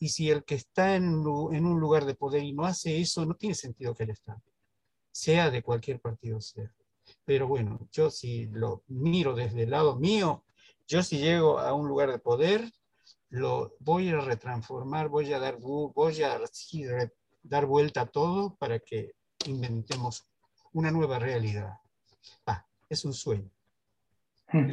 [0.00, 3.24] Y si el que está en, en, un lugar de poder y no hace eso,
[3.24, 4.32] no tiene sentido que él esté,
[5.12, 6.74] sea de cualquier partido sea.
[7.24, 10.42] Pero bueno, yo si lo miro desde el lado mío,
[10.88, 12.72] yo si llego a un lugar de poder,
[13.28, 16.40] lo voy a retransformar, voy a dar, voy a
[17.44, 19.12] dar vuelta a todo para que
[19.46, 20.26] inventemos
[20.72, 21.74] una nueva realidad.
[22.44, 23.50] Ah, es un sueño.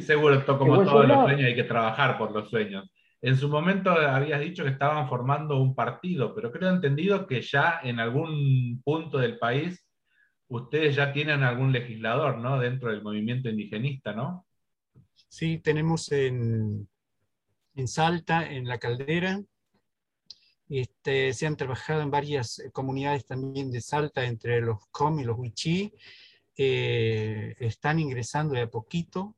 [0.00, 2.90] Seguro, como todos los sueños, hay que trabajar por los sueños.
[3.20, 7.80] En su momento habías dicho que estaban formando un partido, pero creo entendido que ya
[7.82, 9.84] en algún punto del país
[10.48, 12.58] ustedes ya tienen algún legislador, ¿no?
[12.58, 14.46] Dentro del movimiento indigenista, ¿no?
[15.28, 16.88] Sí, tenemos en,
[17.74, 19.42] en Salta, en La Caldera.
[20.68, 25.38] Este, se han trabajado en varias comunidades también de Salta, entre los Com y los
[25.38, 25.92] Huichí.
[26.56, 29.36] Eh, están ingresando de a poquito.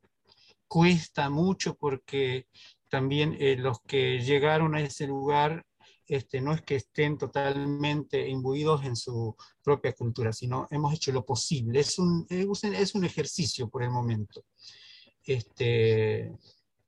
[0.67, 2.47] Cuesta mucho porque
[2.89, 5.65] también eh, los que llegaron a ese lugar
[6.09, 11.23] este, no es que estén totalmente imbuidos en su propia cultura, sino hemos hecho lo
[11.23, 11.79] posible.
[11.79, 14.43] Es un, es un ejercicio por el momento.
[15.23, 16.35] Este,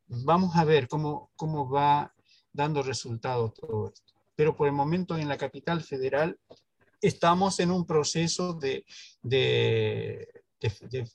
[0.08, 2.14] vamos a ver cómo, cómo va
[2.52, 4.14] dando resultados todo esto.
[4.36, 6.40] Pero por el momento en la capital federal
[7.02, 8.86] estamos en un proceso de,
[9.22, 10.28] de,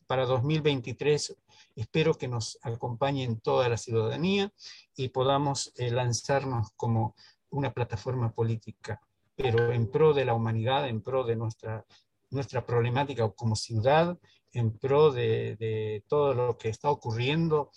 [0.07, 1.37] para 2023.
[1.77, 4.53] Espero que nos acompañen toda la ciudadanía
[4.97, 7.15] y podamos eh, lanzarnos como
[7.51, 9.01] una plataforma política,
[9.37, 11.85] pero en pro de la humanidad, en pro de nuestra,
[12.31, 14.19] nuestra problemática como ciudad,
[14.53, 17.71] en pro de, todo lo que está ocurriendo,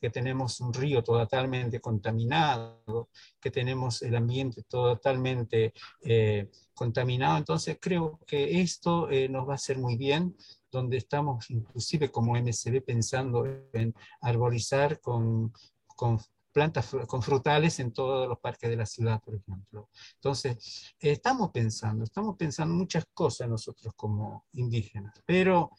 [0.00, 3.08] que tenemos un río totalmente contaminado,
[3.40, 5.72] que tenemos el ambiente totalmente
[6.02, 7.38] eh, contaminado.
[7.38, 10.36] Entonces creo que esto eh, nos va a hacer muy bien,
[10.72, 15.52] donde estamos inclusive como MSB pensando en arborizar con
[16.54, 19.90] plantas con frutales en todos los parques de la ciudad, por ejemplo.
[20.14, 25.72] Entonces, estamos pensando, estamos pensando muchas cosas nosotros como indígenas, pero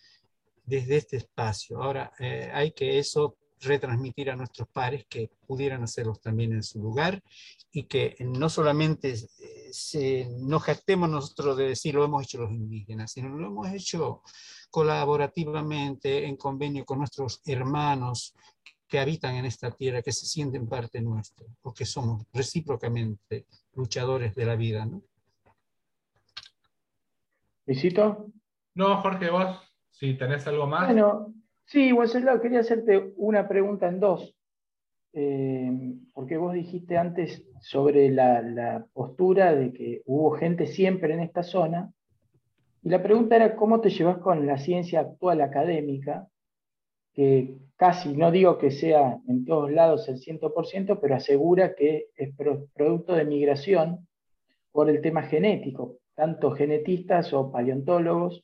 [0.66, 1.82] desde este espacio.
[1.82, 6.82] Ahora, eh, hay que eso retransmitir a nuestros pares que pudieran hacerlos también en su
[6.82, 7.24] lugar
[7.72, 12.52] y que no solamente eh, se, nos jactemos nosotros de decir lo hemos hecho los
[12.52, 14.22] indígenas, sino lo hemos hecho
[14.70, 18.36] colaborativamente en convenio con nuestros hermanos
[18.96, 23.46] que habitan en esta tierra, que se sienten parte nuestra, porque somos recíprocamente
[23.76, 24.86] luchadores de la vida.
[24.86, 25.02] ¿no?
[27.66, 28.32] ¿Visito?
[28.74, 29.60] No, Jorge, vos.
[29.92, 30.86] Si tenés algo más.
[30.86, 31.34] Bueno,
[31.66, 34.34] sí, Wenceslao, quería hacerte una pregunta en dos.
[35.12, 35.74] Eh,
[36.14, 41.92] porque vos dijiste antes sobre la, postura de que hubo gente siempre en esta zona.
[42.82, 46.30] Y la pregunta era cómo te llevas con la ciencia actual académica,
[47.16, 52.36] que casi, no digo que sea en todos lados el 100%, pero asegura que es
[52.36, 54.08] producto de migración
[54.72, 55.98] por el tema genético.
[56.14, 58.44] Tanto genetistas o paleontólogos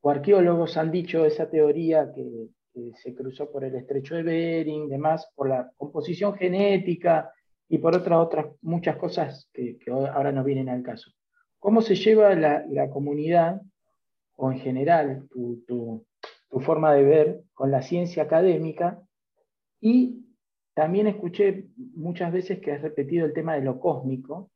[0.00, 2.48] o arqueólogos han dicho esa teoría que,
[2.96, 7.30] se cruzó por el estrecho de Bering, demás, por la composición genética
[7.68, 11.12] y por otras, otras muchas cosas que, ahora no vienen al caso.
[11.60, 13.60] ¿Cómo se lleva la, comunidad,
[14.36, 15.28] o en general
[15.68, 16.04] tu,
[16.60, 19.02] forma de ver con la ciencia académica?
[19.80, 20.26] Y
[20.74, 24.50] también escuché muchas veces que has repetido el tema de lo cósmico,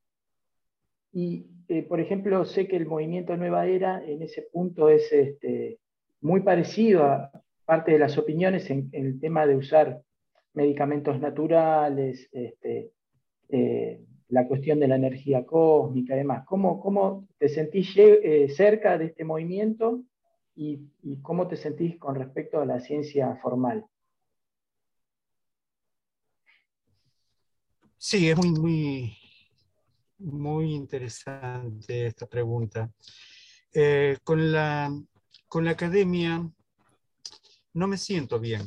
[1.13, 5.79] y eh, por ejemplo, sé que el movimiento Nueva Era en ese punto es este,
[6.21, 7.31] muy parecido a
[7.65, 10.01] parte de las opiniones en, el tema de usar
[10.55, 12.91] medicamentos naturales, este,
[13.51, 16.45] eh, la cuestión de la energía cósmica y demás.
[16.47, 20.03] ¿Cómo, cómo te sentís eh, cerca de este movimiento
[20.59, 23.87] y, cómo te sentís con respecto a la ciencia formal?
[27.97, 29.17] Sí, es muy, muy,
[30.19, 32.91] muy interesante esta pregunta.
[33.73, 34.91] Eh, con, la,
[35.47, 36.45] con la academia
[37.75, 38.63] no me siento bien,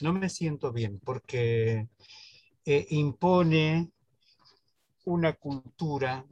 [0.00, 1.88] no me siento bien porque
[2.64, 3.90] eh, impone
[5.04, 6.24] una cultura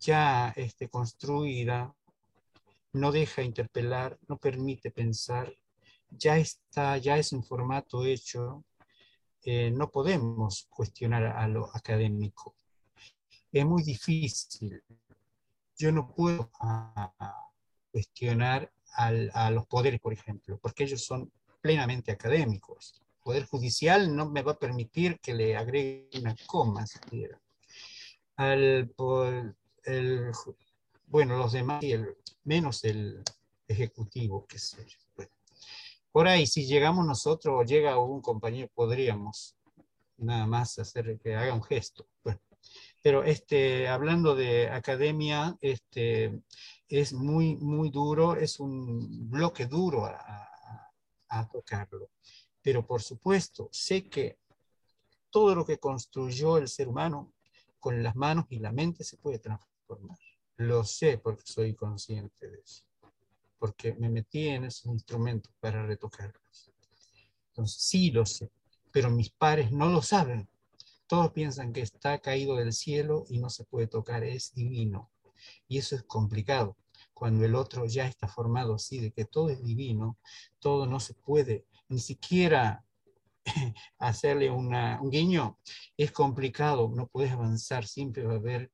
[0.00, 1.94] ya este, construida,
[2.96, 5.52] no deja interpelar, no permite pensar,
[6.10, 8.64] ya está, ya es un formato hecho,
[9.44, 12.56] eh, no podemos cuestionar a lo académico
[13.60, 14.82] es muy difícil.
[15.78, 17.50] Yo no puedo ah,
[17.90, 23.02] cuestionar a los poderes, por ejemplo, porque ellos son plenamente académicos.
[23.02, 27.38] El Poder Judicial no me va a permitir que le agregue una coma siquiera.
[28.36, 28.92] al,
[31.06, 33.22] bueno, los demás y el, menos el
[33.68, 35.26] ejecutivo, qué sé yo.
[36.12, 39.56] por ahí, si llegamos nosotros o llega un compañero, podríamos
[40.18, 42.06] nada más hacer que haga un gesto.
[42.24, 42.40] Bueno,
[43.02, 46.40] pero este, hablando de academia, este,
[46.88, 50.48] es muy, muy duro, es un bloque duro a,
[51.28, 52.10] a tocarlo.
[52.62, 54.38] Pero por supuesto, sé que
[55.30, 57.34] todo lo que construyó el ser humano
[57.78, 60.18] con las manos y la mente se puede transformar.
[60.56, 62.84] Lo sé porque soy consciente de eso,
[63.58, 66.72] porque me metí en esos instrumentos para retocarlos.
[67.48, 68.50] Entonces, sí lo sé,
[68.90, 70.48] pero mis pares no lo saben.
[71.06, 75.10] Todos piensan que está caído del cielo y no se puede tocar, es divino.
[75.68, 76.76] Y eso es complicado.
[77.12, 80.18] Cuando el otro ya está formado así, de que todo es divino,
[80.58, 82.84] todo no se puede, ni siquiera
[83.98, 85.58] hacerle un guiño,
[85.96, 88.70] es complicado, no puedes avanzar, siempre va a haber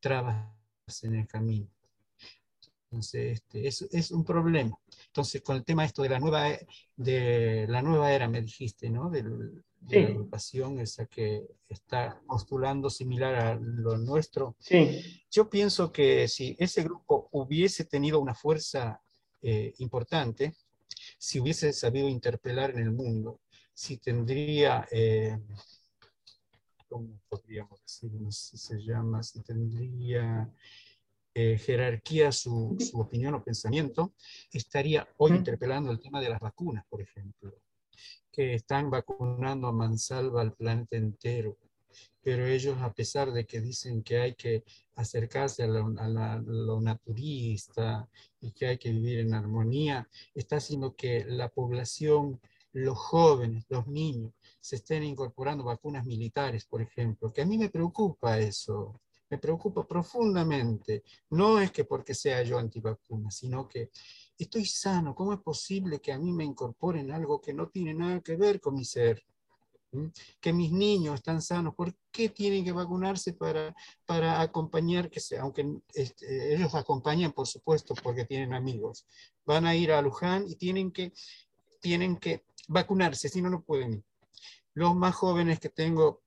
[0.00, 0.59] trabas
[1.04, 1.68] en el camino.
[2.90, 4.76] Entonces, este, es, es, un problema.
[5.06, 6.48] Entonces, con el tema esto de la nueva,
[6.96, 9.10] de la nueva era, me dijiste, ¿no?
[9.10, 14.54] De, la educación, esa que está postulando similar a lo nuestro.
[14.58, 15.22] Sí.
[15.30, 19.00] Yo pienso que si ese grupo hubiese tenido una fuerza
[19.40, 20.54] eh, importante,
[21.16, 23.40] si hubiese sabido interpelar en el mundo,
[23.72, 25.38] si tendría, eh,
[26.90, 28.12] ¿cómo podríamos decir?
[28.12, 30.52] No sé si se llama, si tendría
[31.32, 34.12] eh, jerarquía su, su, opinión o pensamiento,
[34.52, 37.54] estaría hoy interpelando el tema de las vacunas, por ejemplo,
[38.32, 41.56] que están vacunando a mansalva al planeta entero
[42.22, 44.64] pero ellos a pesar de que dicen que hay que
[44.96, 48.08] acercarse a lo, naturista
[48.40, 52.40] y que hay que vivir en armonía, está haciendo que la población,
[52.72, 57.70] los jóvenes, los niños, se estén incorporando vacunas militares, por ejemplo, que a mí me
[57.70, 61.04] preocupa eso, me preocupa profundamente.
[61.30, 63.90] No es que porque sea yo antivacuna, sino que
[64.38, 68.20] estoy sano, ¿cómo es posible que a mí me incorporen algo que no tiene nada
[68.20, 69.24] que ver con mi ser?
[70.40, 73.74] que mis niños están sanos, ¿por qué tienen que vacunarse para,
[74.06, 79.04] para acompañar, que sea, aunque este, ellos acompañan, por supuesto, porque tienen amigos,
[79.44, 81.12] van a ir a Luján y tienen que,
[81.80, 84.04] tienen que vacunarse, si no, no pueden ir.
[84.74, 86.22] Los más jóvenes que tengo,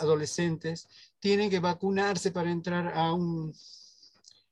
[0.00, 0.88] adolescentes,
[1.20, 3.54] tienen que vacunarse para entrar a un,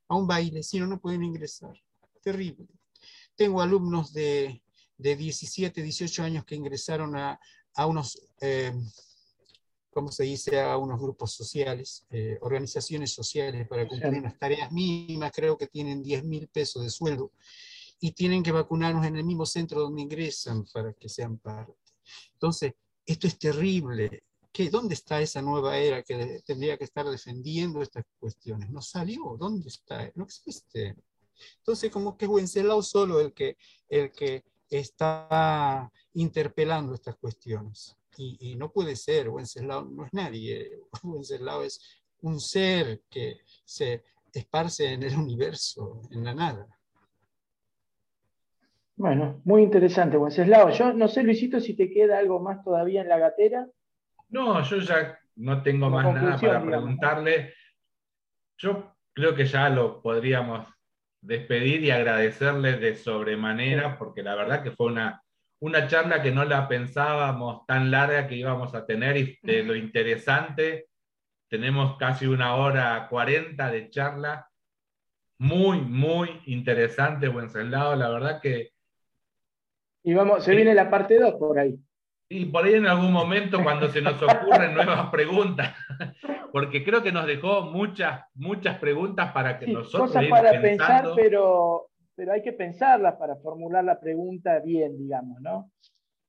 [0.09, 1.74] a un baile, si no, no pueden ingresar.
[2.23, 2.69] Terrible.
[3.35, 4.62] Tengo alumnos de,
[4.97, 7.40] de 17, 18 años que ingresaron a,
[7.74, 8.73] a unos, eh,
[9.90, 15.32] ¿cómo se dice?, a unos grupos sociales, eh, organizaciones sociales para cumplir unas tareas mínimas,
[15.35, 17.32] creo que tienen 10 mil pesos de sueldo,
[18.04, 21.72] y tienen que vacunarnos en el mismo centro donde ingresan para que sean parte.
[22.32, 22.72] Entonces,
[23.06, 24.24] esto es terrible.
[24.52, 28.70] ¿Qué, ¿Dónde está esa nueva era que tendría que estar defendiendo estas cuestiones?
[28.70, 30.10] No salió, ¿dónde está?
[30.16, 30.96] No existe.
[31.58, 33.56] Entonces, como que es Wenceslao solo el que,
[33.88, 37.96] el que está interpelando estas cuestiones.
[38.16, 40.72] Y, no puede ser, Wenceslao no es nadie,
[41.04, 41.80] Wenceslao es
[42.22, 44.02] un ser que se
[44.32, 46.66] esparce en el universo, en la nada.
[49.02, 50.70] Bueno, muy interesante, Wenceslao.
[50.70, 53.66] Yo no sé, Luisito, si te queda algo más todavía en la gatera.
[54.28, 57.52] No, yo ya no tengo más nada para preguntarle.
[58.58, 60.68] Yo creo que ya lo podríamos
[61.20, 65.20] despedir y agradecerle de sobremanera, porque la verdad que fue una,
[65.58, 69.74] una charla que no la pensábamos tan larga que íbamos a tener y de lo
[69.74, 70.86] interesante,
[71.48, 74.48] tenemos casi una hora cuarenta de charla,
[75.38, 78.70] muy, muy interesante, Wenceslao, la verdad que...
[80.02, 81.78] Y vamos, se viene la parte 2 por ahí.
[82.28, 85.74] Y por ahí en algún momento cuando se nos ocurren nuevas preguntas,
[86.52, 90.12] porque creo que nos dejó muchas, muchas preguntas para que nosotros...
[90.12, 95.70] Cosas para pensar, pero, pero hay que pensarlas para formular la pregunta bien, digamos, ¿no?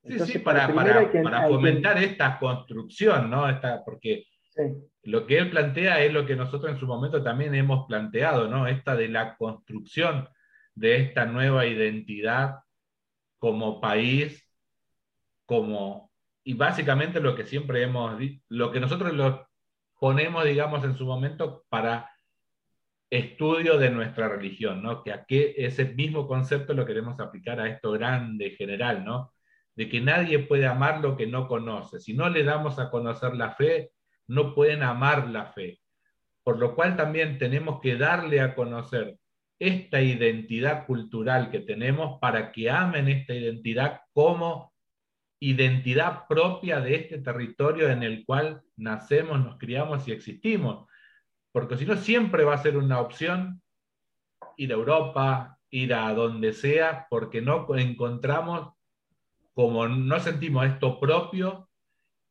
[0.03, 3.49] sí, sí, para, para, para fomentar esta construcción, ¿no?
[3.49, 4.25] Esta, porque
[5.03, 8.67] lo que él plantea es lo que nosotros en su momento también hemos planteado, ¿no?
[8.67, 10.27] Esta de la construcción
[10.75, 12.55] de esta nueva identidad
[13.43, 14.41] como país
[15.45, 16.09] como,
[16.45, 18.17] y básicamente lo que siempre hemos,
[18.47, 19.49] lo que nosotros lo
[19.99, 22.09] ponemos, digamos, en su momento para
[23.09, 25.03] estudio de nuestra religión, ¿no?
[25.03, 29.33] Que aquí ese mismo concepto lo queremos aplicar a esto grande, general, ¿no?
[29.75, 31.99] De que nadie puede amar lo que no conoce.
[31.99, 33.91] Si no le damos a conocer la fe,
[34.25, 35.81] no pueden amar la fe.
[36.43, 39.17] Por lo cual también tenemos que darle a conocer
[39.67, 44.73] esta identidad cultural que tenemos para que amen esta identidad como
[45.39, 50.87] identidad propia de este territorio en el cual nacemos, nos criamos y existimos.
[51.51, 53.61] porque si no siempre va a ser una opción
[54.57, 58.73] ir a Europa, ir a donde sea, porque no encontramos
[59.53, 61.69] como no sentimos esto propio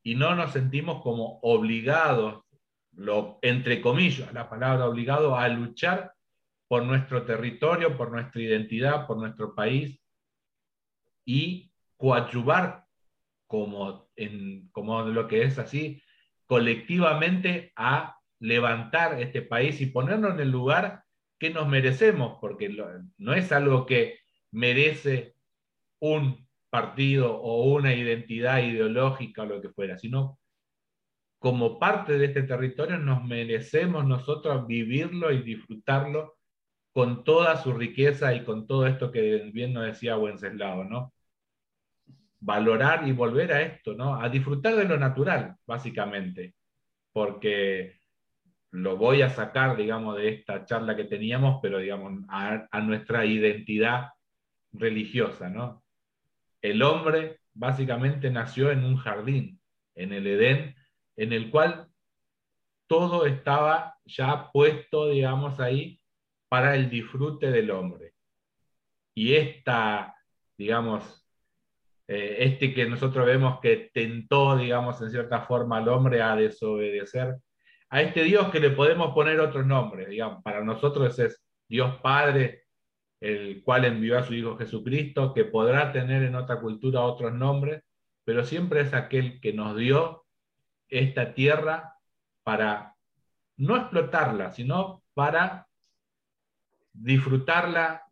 [0.03, 2.43] y no nos sentimos como obligados,
[2.95, 6.13] lo, entre comillas, la palabra obligado, a luchar
[6.73, 10.01] por nuestro territorio, por nuestra identidad, por nuestro país
[11.23, 12.87] y coadyuvar
[13.47, 16.03] como, en, como lo que es así,
[16.47, 21.05] colectivamente a levantar este país y ponernos en el lugar
[21.39, 22.75] que nos merecemos, porque
[23.19, 24.21] no es algo que
[24.51, 25.37] merece
[26.01, 30.39] un partido o una identidad ideológica o lo que fuera, sino
[31.39, 36.39] como parte de este territorio nos merecemos nosotros vivirlo y disfrutarlo
[36.93, 41.13] con toda su riqueza y con todo esto que bien nos decía Wenceslao, ¿no?
[42.41, 44.21] Valorar y volver a esto, ¿no?
[44.21, 46.55] A disfrutar de lo natural, básicamente,
[47.13, 47.99] porque
[48.73, 53.25] lo voy a sacar, digamos, de esta charla que teníamos, pero, digamos, a, a nuestra
[53.25, 54.09] identidad
[54.73, 55.83] religiosa, ¿no?
[56.61, 59.61] El hombre básicamente nació en un jardín,
[59.95, 60.75] en el Edén,
[61.17, 61.89] en el cual
[62.87, 66.02] todo estaba ya puesto, digamos, ahí
[66.53, 68.13] para el disfrute del hombre.
[69.15, 70.15] Y esta,
[70.59, 71.27] digamos,
[72.07, 77.39] eh, este que nosotros vemos que tentó, digamos, en cierta forma al hombre a desobedecer,
[77.89, 82.65] a este Dios que le podemos poner otros nombres, digamos, para nosotros es Dios Padre,
[83.19, 87.83] el cual envió a su Hijo Jesucristo, que podrá tener en otra cultura otros nombres,
[88.25, 90.27] pero siempre es aquel que nos dio
[90.91, 91.95] esta tierra
[92.43, 92.95] para
[93.57, 95.67] no explotarla, sino para
[96.93, 98.05] disfrutarla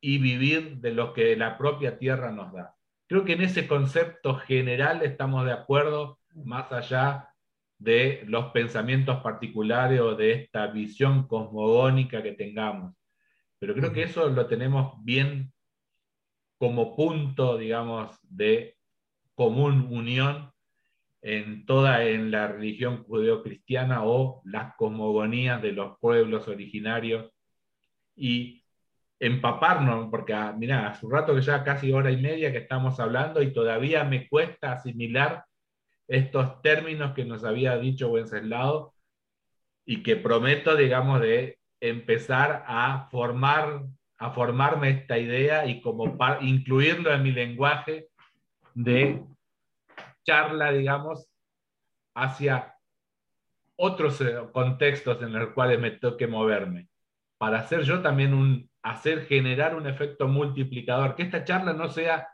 [0.00, 2.74] y vivir de lo que la propia tierra nos da.
[3.06, 7.34] Creo que en ese concepto general estamos de acuerdo, más allá
[7.78, 12.94] de los pensamientos particulares o de esta visión cosmogónica que tengamos.
[13.58, 15.52] Pero creo que eso lo tenemos bien
[16.58, 18.76] como punto, digamos, de
[19.34, 20.52] común unión
[21.22, 27.30] en toda en la religión judeocristiana o las cosmogonías de los pueblos originarios
[28.20, 28.62] y
[29.18, 33.00] empaparnos, porque ah, mira, hace un rato que ya casi hora y media que estamos
[33.00, 35.44] hablando y todavía me cuesta asimilar
[36.06, 38.94] estos términos que nos había dicho Wenceslao
[39.86, 43.82] y que prometo, digamos, de empezar a formar
[44.18, 48.08] a formarme esta idea y como incluirlo en mi lenguaje
[48.74, 49.24] de
[50.24, 51.26] charla, digamos,
[52.14, 52.74] hacia
[53.76, 56.89] otros eh, contextos en los cuales me toque moverme
[57.40, 62.28] para hacer yo también un, hacer generar un efecto multiplicador, que esta charla no sea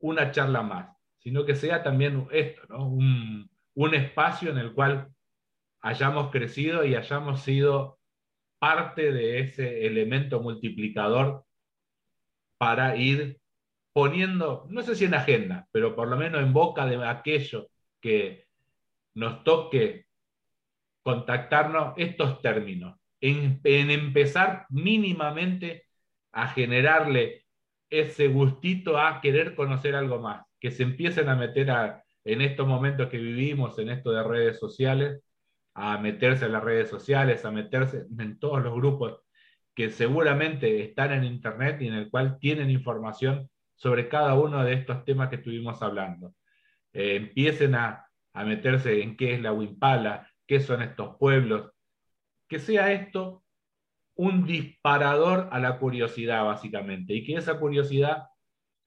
[0.00, 0.88] una charla más,
[1.20, 5.06] sino que sea también esto, un, un espacio en el cual
[5.82, 8.00] hayamos crecido y hayamos sido
[8.58, 11.44] parte de ese elemento multiplicador
[12.58, 13.38] para ir
[13.92, 17.68] poniendo, no sé si en agenda, pero por lo menos en boca de aquello
[18.00, 18.48] que
[19.14, 20.06] nos toque
[21.04, 23.60] contactarnos estos términos en,
[23.90, 25.84] empezar mínimamente
[26.32, 27.44] a generarle
[27.90, 31.70] ese gustito a querer conocer algo más, que se empiecen a meter
[32.24, 35.22] en estos momentos que vivimos, en esto de redes sociales,
[35.74, 39.20] a meterse en las redes sociales, a meterse en todos los grupos
[39.74, 44.74] que seguramente están en Internet y en el cual tienen información sobre cada uno de
[44.74, 46.34] estos temas que estuvimos hablando.
[46.92, 51.73] Eh, empiecen a, a meterse en qué es la Wimpala, qué son estos pueblos,
[52.54, 53.42] que sea esto
[54.16, 58.28] un disparador a la curiosidad, básicamente, y que esa curiosidad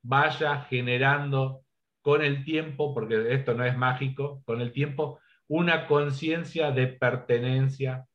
[0.02, 1.66] vaya generando
[2.02, 5.20] con el tiempo, porque esto no es mágico, con el tiempo,
[5.50, 8.06] una conciencia de pertenencia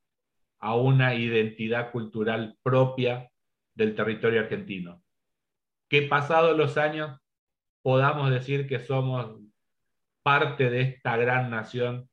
[0.58, 3.30] a una identidad cultural propia
[3.74, 5.02] del territorio argentino.
[5.90, 7.20] Que pasados los años
[7.82, 9.38] podamos decir que somos
[10.22, 12.08] parte de esta gran nación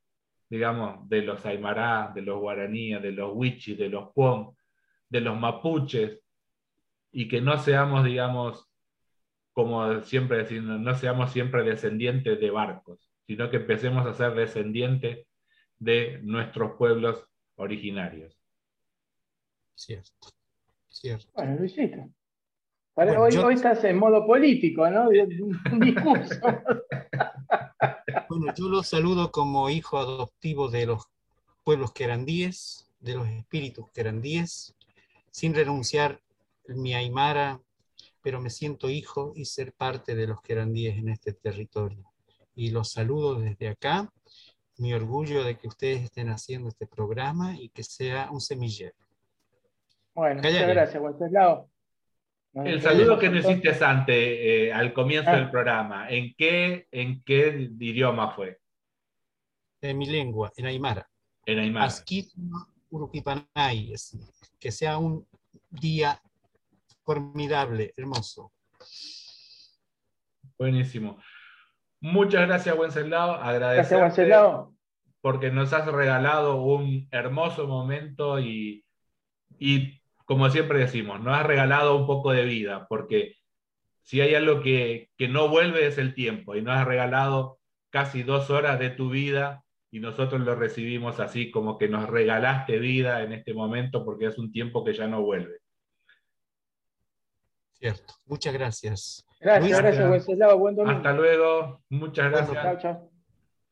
[0.50, 4.56] digamos, de los Aymara, de los guaraníes, de los huichis, de los Puom,
[5.08, 6.20] de los mapuches,
[7.12, 8.68] y que no seamos, digamos,
[9.54, 15.28] como siempre decimos, no seamos siempre descendientes de barcos, sino que empecemos a ser descendientes
[15.78, 18.40] de nuestros pueblos originarios.
[19.76, 20.30] Cierto,
[20.88, 21.32] cierto.
[21.34, 22.10] Bueno, Luisito.
[22.96, 25.10] hoy, hoy, estás en modo político, ¿no?
[25.10, 26.36] Un discurso.
[28.30, 31.10] Bueno, yo los saludo como hijo adoptivo de los
[31.64, 34.76] pueblos querandíes, de los espíritus querandíes,
[35.32, 36.22] sin renunciar
[36.68, 37.62] mi aymara,
[38.22, 42.04] pero me siento hijo y ser parte de los querandíes en este territorio.
[42.56, 44.12] Y los saludo desde acá
[44.78, 48.96] mi orgullo de que ustedes estén haciendo este programa y que sea un semillero.
[50.16, 51.70] Bueno, muchas gracias, Wenceslao.
[52.54, 53.64] El saludo que nos entonces.
[53.64, 55.36] hiciste antes, eh, al comienzo Ah.
[55.36, 58.60] del programa, ¿en qué, ¿en qué idioma fue?
[59.82, 61.08] En mi lengua, en Aymara.
[61.46, 61.86] En Aymara.
[61.86, 63.94] Asquisma Uruquipanay,
[64.60, 65.28] que sea un
[65.70, 66.20] día
[67.06, 68.52] formidable, hermoso.
[70.58, 71.18] Buenísimo.
[72.02, 73.34] Muchas gracias, Wenceslao.
[73.38, 74.76] Gracias, Agradecerte Wenceslao.
[75.22, 78.86] porque nos has regalado un hermoso momento y,
[79.60, 79.99] y
[80.30, 83.34] como siempre decimos, nos has regalado un poco de vida, porque
[84.04, 87.58] si hay algo que, que no vuelve es el tiempo y nos has regalado
[87.90, 92.78] casi dos horas de tu vida y nosotros lo recibimos así como que nos regalaste
[92.78, 95.62] vida en este momento porque es un tiempo que ya no vuelve.
[97.74, 98.14] Cierto.
[98.28, 99.26] Muchas gracias.
[99.40, 100.60] Gracias, Luis, gracias, hasta- Wenceslao.
[100.60, 100.96] Buen domingo.
[100.96, 102.64] Hasta luego, muchas Bueno, gracias.
[102.64, 103.12] Chao, chao.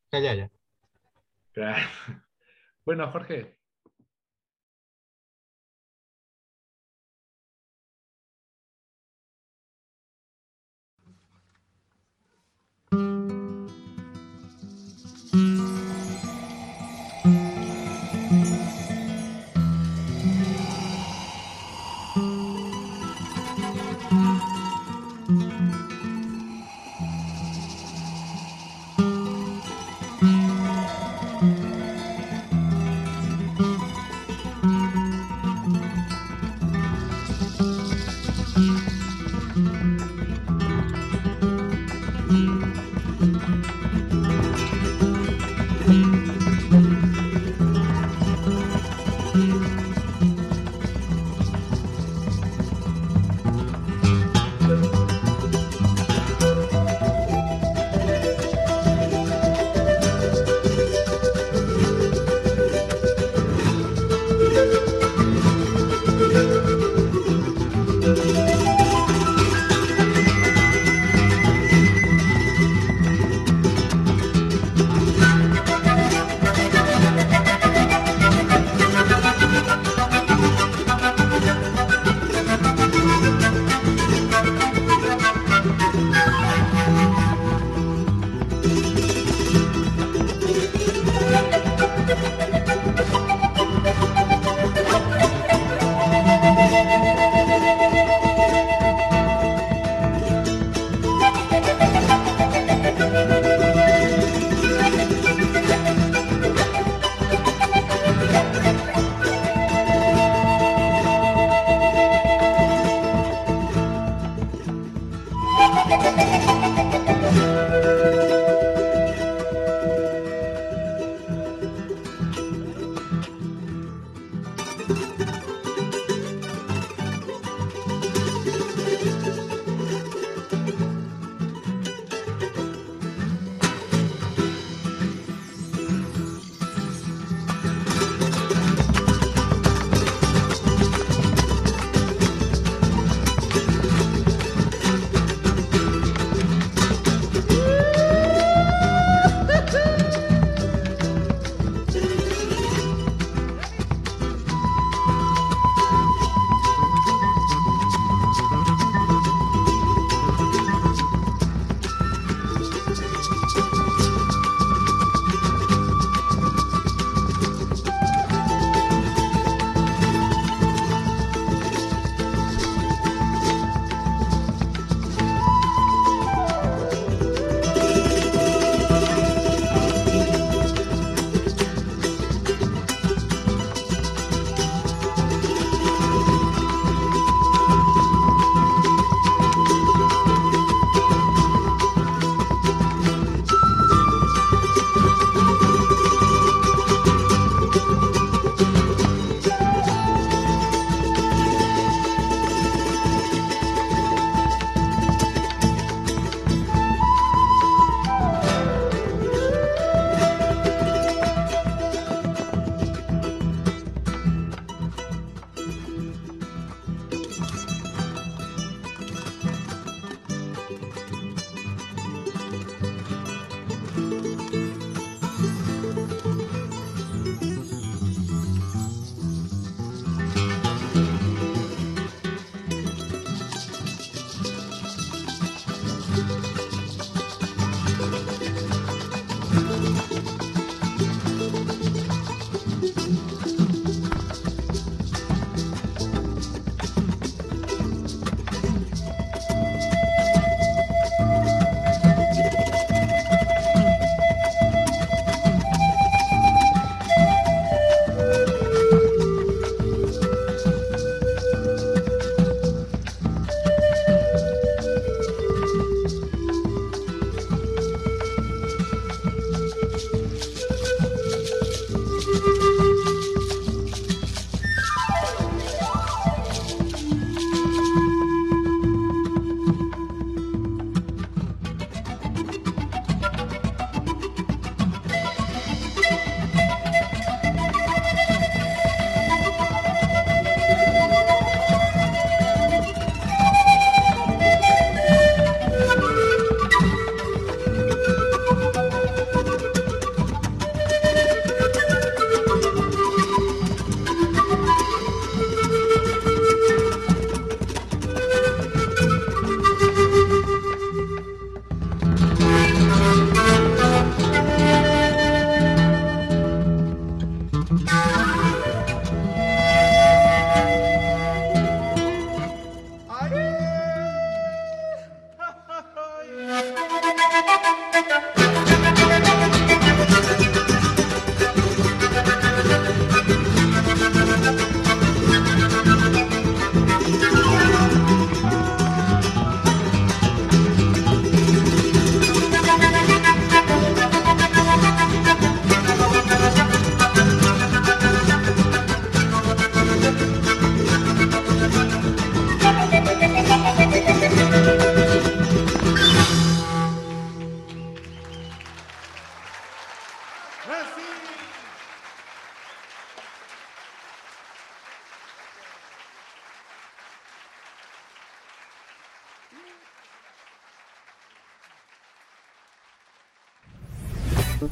[0.10, 0.50] Callaya.
[1.54, 1.88] Gracias.
[2.84, 3.57] Bueno, Jorge.